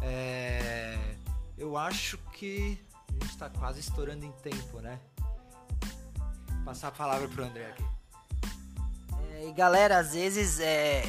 É, 0.00 0.96
eu 1.58 1.76
acho 1.76 2.16
que 2.32 2.78
a 3.20 3.24
gente 3.24 3.32
está 3.32 3.50
quase 3.50 3.80
estourando 3.80 4.24
em 4.24 4.32
tempo, 4.42 4.80
né? 4.80 4.98
Vou 6.48 6.64
passar 6.64 6.88
a 6.88 6.92
palavra 6.92 7.28
pro 7.28 7.44
André 7.44 7.66
aqui. 7.66 7.84
É, 9.34 9.48
e 9.48 9.52
galera, 9.52 9.98
às 9.98 10.14
vezes 10.14 10.58
é, 10.60 11.04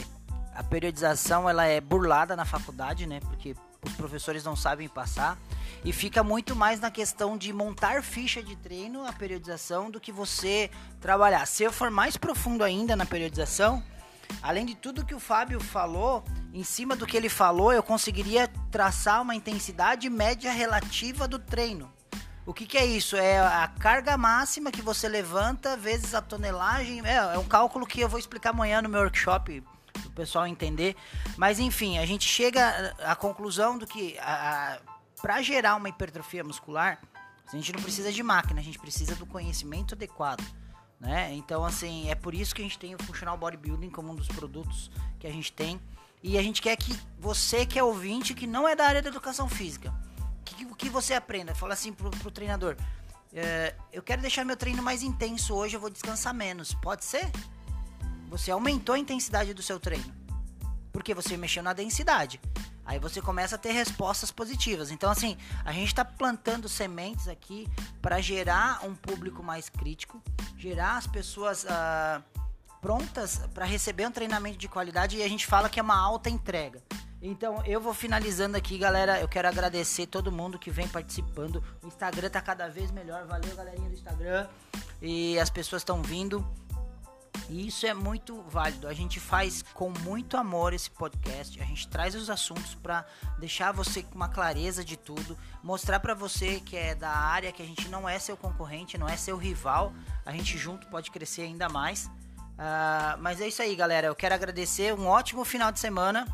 a 0.53 0.63
periodização 0.63 1.49
ela 1.49 1.65
é 1.65 1.79
burlada 1.79 2.35
na 2.35 2.45
faculdade, 2.45 3.07
né? 3.07 3.19
Porque 3.21 3.55
os 3.83 3.93
professores 3.93 4.43
não 4.43 4.55
sabem 4.55 4.87
passar. 4.87 5.37
E 5.83 5.91
fica 5.91 6.23
muito 6.23 6.55
mais 6.55 6.79
na 6.79 6.91
questão 6.91 7.35
de 7.35 7.51
montar 7.51 8.03
ficha 8.03 8.43
de 8.43 8.55
treino, 8.55 9.05
a 9.05 9.13
periodização, 9.13 9.89
do 9.89 9.99
que 9.99 10.11
você 10.11 10.69
trabalhar. 10.99 11.45
Se 11.47 11.63
eu 11.63 11.71
for 11.71 11.89
mais 11.89 12.15
profundo 12.15 12.63
ainda 12.63 12.95
na 12.95 13.05
periodização, 13.05 13.83
além 14.43 14.65
de 14.65 14.75
tudo 14.75 15.05
que 15.05 15.15
o 15.15 15.19
Fábio 15.19 15.59
falou, 15.59 16.23
em 16.53 16.63
cima 16.63 16.95
do 16.95 17.07
que 17.07 17.17
ele 17.17 17.29
falou, 17.29 17.73
eu 17.73 17.81
conseguiria 17.81 18.47
traçar 18.69 19.21
uma 19.21 19.33
intensidade 19.33 20.07
média 20.09 20.51
relativa 20.51 21.27
do 21.27 21.39
treino. 21.39 21.91
O 22.45 22.53
que, 22.53 22.65
que 22.65 22.77
é 22.77 22.85
isso? 22.85 23.15
É 23.15 23.39
a 23.39 23.67
carga 23.67 24.17
máxima 24.17 24.71
que 24.71 24.81
você 24.81 25.07
levanta 25.07 25.77
vezes 25.77 26.15
a 26.15 26.21
tonelagem. 26.21 27.01
É, 27.05 27.15
é 27.15 27.37
um 27.37 27.45
cálculo 27.45 27.85
que 27.85 28.01
eu 28.01 28.09
vou 28.09 28.19
explicar 28.19 28.49
amanhã 28.49 28.81
no 28.81 28.89
meu 28.89 29.01
workshop 29.01 29.63
para 29.93 30.07
o 30.07 30.11
pessoal 30.11 30.47
entender. 30.47 30.95
Mas 31.37 31.59
enfim, 31.59 31.99
a 31.99 32.05
gente 32.05 32.27
chega 32.27 32.95
à 33.03 33.15
conclusão 33.15 33.77
do 33.77 33.85
que 33.85 34.17
para 35.21 35.41
gerar 35.41 35.75
uma 35.75 35.89
hipertrofia 35.89 36.43
muscular, 36.43 36.99
a 37.47 37.55
gente 37.55 37.71
não 37.73 37.81
precisa 37.81 38.11
de 38.11 38.23
máquina, 38.23 38.59
a 38.59 38.63
gente 38.63 38.79
precisa 38.79 39.15
do 39.15 39.25
conhecimento 39.25 39.93
adequado. 39.93 40.43
Né? 40.99 41.33
Então, 41.33 41.65
assim, 41.65 42.09
é 42.09 42.15
por 42.15 42.33
isso 42.33 42.55
que 42.55 42.61
a 42.61 42.63
gente 42.63 42.79
tem 42.79 42.95
o 42.95 43.03
Functional 43.03 43.37
Bodybuilding 43.37 43.89
como 43.89 44.11
um 44.11 44.15
dos 44.15 44.27
produtos 44.27 44.89
que 45.19 45.27
a 45.27 45.31
gente 45.31 45.51
tem. 45.51 45.79
E 46.23 46.37
a 46.37 46.43
gente 46.43 46.61
quer 46.61 46.75
que 46.75 46.97
você 47.19 47.65
que 47.65 47.77
é 47.77 47.83
ouvinte, 47.83 48.33
que 48.33 48.47
não 48.47 48.67
é 48.67 48.75
da 48.75 48.85
área 48.85 49.01
da 49.01 49.09
educação 49.09 49.49
física, 49.49 49.93
que, 50.55 50.65
que 50.75 50.89
você 50.89 51.13
aprenda. 51.13 51.53
Fala 51.55 51.73
assim 51.73 51.93
pro, 51.93 52.09
pro 52.09 52.31
treinador: 52.31 52.75
é, 53.33 53.75
Eu 53.91 54.01
quero 54.01 54.21
deixar 54.21 54.45
meu 54.45 54.57
treino 54.57 54.81
mais 54.81 55.03
intenso 55.03 55.53
hoje, 55.53 55.75
eu 55.75 55.79
vou 55.79 55.89
descansar 55.89 56.33
menos. 56.33 56.73
Pode 56.73 57.05
ser? 57.05 57.29
Você 58.29 58.51
aumentou 58.51 58.95
a 58.95 58.99
intensidade 58.99 59.53
do 59.53 59.61
seu 59.61 59.79
treino. 59.79 60.13
Porque 60.91 61.13
você 61.13 61.37
mexeu 61.37 61.63
na 61.63 61.73
densidade. 61.73 62.39
Aí 62.85 62.99
você 62.99 63.21
começa 63.21 63.55
a 63.55 63.57
ter 63.57 63.71
respostas 63.71 64.31
positivas. 64.31 64.91
Então, 64.91 65.09
assim, 65.09 65.37
a 65.63 65.71
gente 65.71 65.87
está 65.87 66.03
plantando 66.03 66.67
sementes 66.67 67.27
aqui 67.27 67.67
para 68.01 68.19
gerar 68.19 68.85
um 68.85 68.95
público 68.95 69.43
mais 69.43 69.69
crítico, 69.69 70.21
gerar 70.57 70.97
as 70.97 71.07
pessoas 71.07 71.63
uh, 71.63 72.21
prontas 72.81 73.37
para 73.53 73.65
receber 73.65 74.07
um 74.07 74.11
treinamento 74.11 74.57
de 74.57 74.67
qualidade 74.67 75.15
e 75.17 75.23
a 75.23 75.29
gente 75.29 75.45
fala 75.45 75.69
que 75.69 75.79
é 75.79 75.83
uma 75.83 75.97
alta 75.97 76.29
entrega. 76.29 76.81
Então 77.21 77.63
eu 77.65 77.79
vou 77.79 77.93
finalizando 77.93 78.57
aqui, 78.57 78.77
galera. 78.77 79.19
Eu 79.19 79.27
quero 79.27 79.47
agradecer 79.47 80.07
todo 80.07 80.31
mundo 80.31 80.57
que 80.57 80.71
vem 80.71 80.87
participando. 80.87 81.63
O 81.83 81.87
Instagram 81.87 82.29
tá 82.29 82.41
cada 82.41 82.67
vez 82.67 82.89
melhor. 82.91 83.25
Valeu, 83.27 83.55
galerinha 83.55 83.89
do 83.89 83.93
Instagram. 83.93 84.47
E 85.01 85.39
as 85.39 85.49
pessoas 85.49 85.81
estão 85.81 86.01
vindo. 86.01 86.45
E 87.47 87.67
isso 87.67 87.85
é 87.85 87.93
muito 87.93 88.41
válido. 88.43 88.87
A 88.87 88.93
gente 88.93 89.19
faz 89.19 89.61
com 89.73 89.89
muito 89.89 90.37
amor 90.37 90.73
esse 90.73 90.89
podcast. 90.89 91.61
A 91.61 91.65
gente 91.65 91.87
traz 91.87 92.15
os 92.15 92.29
assuntos 92.29 92.75
para 92.75 93.05
deixar 93.39 93.71
você 93.71 94.01
com 94.01 94.15
uma 94.15 94.29
clareza 94.29 94.83
de 94.83 94.97
tudo, 94.97 95.37
mostrar 95.61 95.99
para 95.99 96.13
você 96.13 96.59
que 96.59 96.77
é 96.77 96.95
da 96.95 97.09
área 97.09 97.51
que 97.51 97.61
a 97.61 97.65
gente 97.65 97.89
não 97.89 98.07
é 98.07 98.17
seu 98.19 98.37
concorrente, 98.37 98.97
não 98.97 99.07
é 99.07 99.17
seu 99.17 99.37
rival. 99.37 99.93
A 100.25 100.31
gente 100.31 100.57
junto 100.57 100.87
pode 100.87 101.11
crescer 101.11 101.43
ainda 101.43 101.67
mais. 101.67 102.05
Uh, 102.05 103.19
mas 103.19 103.41
é 103.41 103.47
isso 103.47 103.61
aí, 103.61 103.75
galera. 103.75 104.07
Eu 104.07 104.15
quero 104.15 104.33
agradecer. 104.33 104.93
Um 104.93 105.07
ótimo 105.07 105.43
final 105.43 105.71
de 105.71 105.79
semana. 105.79 106.25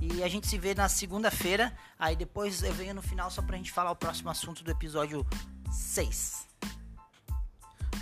E 0.00 0.22
a 0.22 0.28
gente 0.28 0.46
se 0.46 0.56
vê 0.56 0.74
na 0.74 0.88
segunda-feira. 0.88 1.72
Aí 1.98 2.16
depois 2.16 2.62
eu 2.62 2.72
venho 2.72 2.94
no 2.94 3.02
final 3.02 3.30
só 3.30 3.42
pra 3.42 3.56
gente 3.56 3.70
falar 3.70 3.90
o 3.90 3.96
próximo 3.96 4.30
assunto 4.30 4.64
do 4.64 4.70
episódio 4.70 5.26
6. 5.70 6.48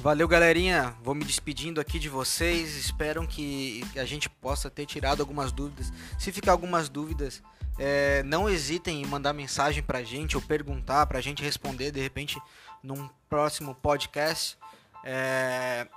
Valeu, 0.00 0.28
galerinha. 0.28 0.94
Vou 1.02 1.12
me 1.12 1.24
despedindo 1.24 1.80
aqui 1.80 1.98
de 1.98 2.08
vocês. 2.08 2.76
Espero 2.76 3.26
que 3.26 3.84
a 3.96 4.04
gente 4.04 4.30
possa 4.30 4.70
ter 4.70 4.86
tirado 4.86 5.20
algumas 5.20 5.50
dúvidas. 5.50 5.92
Se 6.16 6.30
ficar 6.30 6.52
algumas 6.52 6.88
dúvidas, 6.88 7.42
é, 7.76 8.22
não 8.22 8.48
hesitem 8.48 9.02
em 9.02 9.06
mandar 9.06 9.32
mensagem 9.32 9.82
pra 9.82 10.04
gente 10.04 10.36
ou 10.36 10.42
perguntar 10.42 11.04
pra 11.06 11.20
gente 11.20 11.42
responder 11.42 11.90
de 11.90 12.00
repente 12.00 12.40
num 12.80 13.08
próximo 13.28 13.74
podcast. 13.74 14.56
É, 15.04 15.88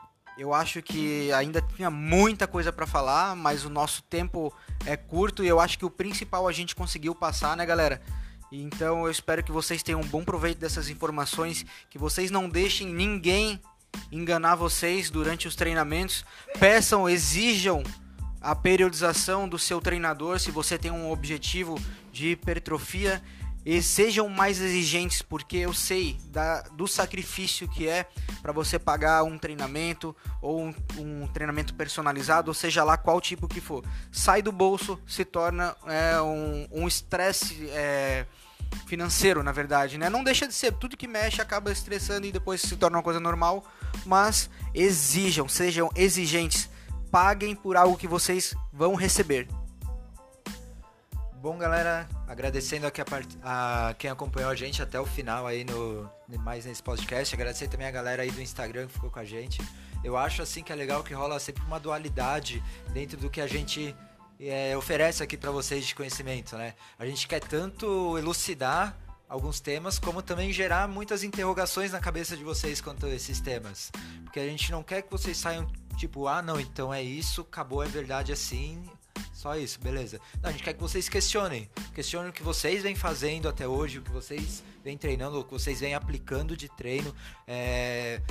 eu 0.42 0.56
acho 0.56 0.82
que 0.82 1.32
ainda 1.34 1.62
tinha 1.62 1.92
muita 1.92 2.48
coisa 2.48 2.74
para 2.74 2.88
falar, 2.88 3.36
mas 3.36 3.64
o 3.64 3.70
nosso 3.70 4.02
tempo 4.02 4.52
é 4.88 4.98
curto 4.98 5.44
e 5.44 5.48
eu 5.48 5.60
acho 5.60 5.78
que 5.78 5.86
o 5.86 5.90
principal 5.90 6.48
a 6.48 6.52
gente 6.52 6.76
conseguiu 6.76 7.14
passar, 7.14 7.56
né, 7.56 7.64
galera? 7.64 8.02
Então 8.52 9.06
eu 9.06 9.12
espero 9.12 9.44
que 9.44 9.52
vocês 9.52 9.84
tenham 9.84 10.02
um 10.02 10.08
bom 10.08 10.24
proveito 10.24 10.58
dessas 10.58 10.90
informações, 10.90 11.64
que 11.92 12.00
vocês 12.00 12.32
não 12.32 12.50
deixem 12.50 12.88
ninguém 12.88 13.62
enganar 14.12 14.56
vocês 14.56 15.12
durante 15.12 15.48
os 15.48 15.56
treinamentos. 15.56 16.26
Peçam, 16.60 17.08
exijam 17.08 17.84
a 18.42 18.56
periodização 18.56 19.48
do 19.48 19.60
seu 19.60 19.80
treinador 19.80 20.40
se 20.40 20.50
você 20.50 20.76
tem 20.76 20.90
um 20.90 21.12
objetivo 21.12 21.80
de 22.12 22.30
hipertrofia 22.30 23.22
e 23.66 23.82
sejam 23.82 24.28
mais 24.28 24.60
exigentes, 24.60 25.22
porque 25.22 25.58
eu 25.58 25.74
sei 25.74 26.18
da, 26.26 26.62
do 26.74 26.88
sacrifício 26.88 27.68
que 27.68 27.88
é 27.88 28.08
para 28.42 28.52
você 28.52 28.80
pagar 28.80 29.24
um 29.24 29.38
treinamento 29.38 30.16
ou 30.42 30.66
um, 30.66 30.74
um, 30.98 31.28
treinamento 31.28 31.74
personalizado, 31.76 32.50
ou 32.50 32.54
seja 32.54 32.84
lá 32.84 32.98
qual 32.98 33.22
tipo 33.22 33.48
que 33.48 33.62
for. 33.62 33.84
Sai 34.12 34.42
do 34.42 34.52
bolso, 34.52 35.00
se 35.08 35.24
torna 35.24 35.76
é, 35.86 36.20
um 36.72 36.88
estresse 36.88 37.70
é, 37.70 38.26
financeiro, 38.88 39.44
na 39.44 39.52
verdade. 39.52 39.98
Né? 39.98 40.10
Não 40.10 40.24
deixa 40.24 40.48
de 40.48 40.54
ser, 40.54 40.74
tudo 40.74 40.98
que 40.98 41.08
mexe 41.08 41.42
acaba 41.42 41.72
estressando 41.72 42.26
e 42.26 42.32
depois 42.32 42.62
se 42.62 42.76
torna 42.76 42.98
uma 42.98 43.04
coisa 43.04 43.20
normal, 43.20 43.64
mas 44.06 44.50
exijam, 44.74 45.48
sejam 45.48 45.90
exigentes, 45.96 46.70
paguem 47.12 47.56
por 47.56 47.78
algo 47.78 47.98
que 47.98 48.08
vocês 48.08 48.56
vão 48.72 48.96
receber. 48.96 49.48
Bom, 51.42 51.58
galera, 51.58 52.08
agradecendo 52.32 52.88
aqui 52.88 53.02
a, 53.02 53.06
part... 53.06 53.28
a, 53.44 53.94
quem 54.00 54.10
acompanhou 54.10 54.50
a 54.50 54.56
gente 54.56 54.82
até 54.82 54.98
o 54.98 55.06
final 55.06 55.46
aí 55.46 55.66
no 55.66 56.10
mais 56.40 56.66
nesse 56.66 56.82
podcast. 56.82 57.36
Agradecer 57.36 57.68
também 57.68 57.86
a 57.86 57.92
galera 57.92 58.24
aí 58.24 58.32
do 58.32 58.42
Instagram 58.42 58.88
que 58.88 58.94
ficou 58.94 59.12
com 59.12 59.20
a 59.20 59.26
gente. 59.26 59.62
Eu 60.02 60.16
acho 60.16 60.42
assim 60.42 60.64
que 60.64 60.72
é 60.72 60.76
legal 60.76 61.04
que 61.04 61.14
rola 61.14 61.38
sempre 61.40 61.62
uma 61.64 61.78
dualidade 61.78 62.64
dentro 62.94 63.18
do 63.18 63.30
que 63.30 63.42
a 63.42 63.48
gente 63.48 63.94
é, 64.40 64.76
oferece 64.78 65.22
aqui 65.22 65.36
para 65.36 65.52
vocês 65.52 65.86
de 65.86 65.94
conhecimento, 65.94 66.56
né? 66.56 66.74
A 66.98 67.06
gente 67.06 67.28
quer 67.28 67.42
tanto 67.42 68.18
elucidar 68.18 68.98
alguns 69.28 69.60
temas, 69.60 70.00
como 70.00 70.22
também 70.22 70.54
gerar 70.54 70.88
muitas 70.88 71.24
interrogações 71.24 71.92
na 71.92 72.00
cabeça 72.00 72.38
de 72.38 72.46
vocês 72.46 72.80
quanto 72.80 73.08
a 73.08 73.10
esses 73.10 73.42
temas. 73.42 73.92
Porque 74.24 74.40
a 74.40 74.48
gente 74.48 74.72
não 74.72 74.84
quer 74.84 75.02
que 75.02 75.12
vocês 75.12 75.38
saiam 75.38 75.68
tipo, 75.98 76.28
ah, 76.28 76.42
não, 76.42 76.60
então 76.60 76.94
é 76.94 77.04
isso, 77.04 77.42
acabou, 77.42 77.84
é 77.84 77.88
verdade 77.88 78.32
assim, 78.32 78.82
só 79.34 79.56
isso, 79.56 79.80
beleza. 79.80 80.20
Não, 80.42 80.50
a 80.50 80.52
gente 80.52 80.64
quer 80.64 80.74
que 80.74 80.80
vocês 80.80 81.10
questionem. 81.10 81.70
Questionem 81.96 82.30
o 82.30 82.34
que 82.34 82.44
vocês 82.44 82.84
vêm 82.84 82.96
fazendo 82.96 83.50
até 83.50 83.68
hoje, 83.68 83.98
o 83.98 84.02
que 84.02 84.12
vocês 84.12 84.64
vêm 84.84 84.98
treinando, 84.98 85.40
o 85.40 85.44
que 85.44 85.52
vocês 85.52 85.80
vêm 85.80 85.96
aplicando 85.96 86.56
de 86.56 86.70
treino. 86.70 87.14
É... 87.48 88.22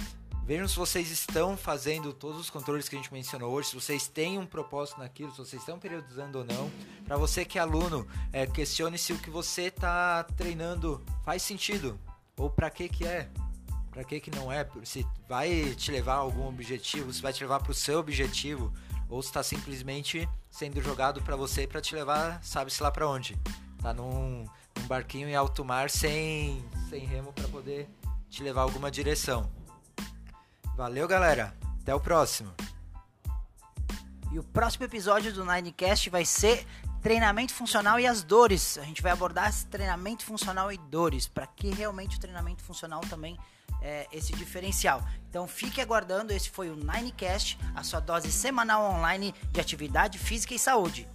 Vejam 0.44 0.66
se 0.66 0.76
vocês 0.76 1.10
estão 1.10 1.56
fazendo 1.56 2.12
todos 2.12 2.40
os 2.40 2.50
controles 2.50 2.88
que 2.88 2.96
a 2.96 2.98
gente 2.98 3.12
mencionou 3.12 3.52
hoje, 3.52 3.68
se 3.68 3.74
vocês 3.74 4.08
têm 4.08 4.38
um 4.38 4.46
propósito 4.46 4.98
naquilo, 4.98 5.30
se 5.30 5.38
vocês 5.38 5.62
estão 5.62 5.78
periodizando 5.78 6.38
ou 6.38 6.44
não. 6.44 6.70
Para 7.04 7.16
você 7.16 7.44
que 7.44 7.58
é 7.58 7.60
aluno, 7.60 8.06
é, 8.32 8.46
questione 8.46 8.98
se 8.98 9.12
o 9.12 9.18
que 9.18 9.30
você 9.30 9.62
está 9.62 10.24
treinando 10.24 11.04
faz 11.24 11.42
sentido 11.42 11.98
ou 12.36 12.50
para 12.50 12.70
que 12.70 12.88
que 12.88 13.04
é. 13.04 13.28
Para 13.90 14.04
que 14.04 14.20
que 14.20 14.30
não 14.30 14.50
é? 14.50 14.66
Se 14.84 15.06
vai 15.28 15.74
te 15.76 15.90
levar 15.90 16.14
a 16.14 16.18
algum 16.18 16.48
objetivo, 16.48 17.12
se 17.12 17.20
vai 17.20 17.32
te 17.32 17.42
levar 17.42 17.60
para 17.60 17.72
o 17.72 17.74
seu 17.74 17.98
objetivo 17.98 18.72
ou 19.10 19.18
está 19.20 19.42
simplesmente 19.42 20.28
sendo 20.50 20.80
jogado 20.80 21.20
para 21.22 21.36
você 21.36 21.66
para 21.66 21.80
te 21.80 21.94
levar, 21.94 22.42
sabe-se 22.42 22.82
lá 22.82 22.90
para 22.90 23.08
onde. 23.08 23.36
Tá 23.82 23.92
num, 23.92 24.44
num, 24.76 24.86
barquinho 24.86 25.28
em 25.28 25.34
alto 25.34 25.64
mar 25.64 25.90
sem, 25.90 26.64
sem 26.88 27.04
remo 27.04 27.32
para 27.32 27.48
poder 27.48 27.88
te 28.28 28.42
levar 28.42 28.62
alguma 28.62 28.90
direção. 28.90 29.50
Valeu, 30.76 31.08
galera. 31.08 31.56
Até 31.82 31.94
o 31.94 32.00
próximo. 32.00 32.54
E 34.30 34.38
o 34.38 34.44
próximo 34.44 34.84
episódio 34.84 35.32
do 35.32 35.44
Ninecast 35.44 36.08
vai 36.08 36.24
ser 36.24 36.64
treinamento 37.02 37.52
funcional 37.52 37.98
e 37.98 38.06
as 38.06 38.22
dores. 38.22 38.78
A 38.78 38.82
gente 38.82 39.02
vai 39.02 39.10
abordar 39.10 39.48
esse 39.48 39.66
treinamento 39.66 40.24
funcional 40.24 40.70
e 40.70 40.78
dores, 40.78 41.26
para 41.26 41.46
que 41.46 41.70
realmente 41.70 42.16
o 42.16 42.20
treinamento 42.20 42.62
funcional 42.62 43.00
também 43.00 43.36
é, 43.80 44.06
esse 44.12 44.32
diferencial. 44.32 45.02
Então 45.28 45.46
fique 45.46 45.80
aguardando, 45.80 46.32
esse 46.32 46.50
foi 46.50 46.70
o 46.70 46.76
Ninecast, 46.76 47.58
a 47.74 47.82
sua 47.82 48.00
dose 48.00 48.32
semanal 48.32 48.92
online 48.92 49.34
de 49.52 49.60
atividade 49.60 50.18
física 50.18 50.54
e 50.54 50.58
saúde. 50.58 51.08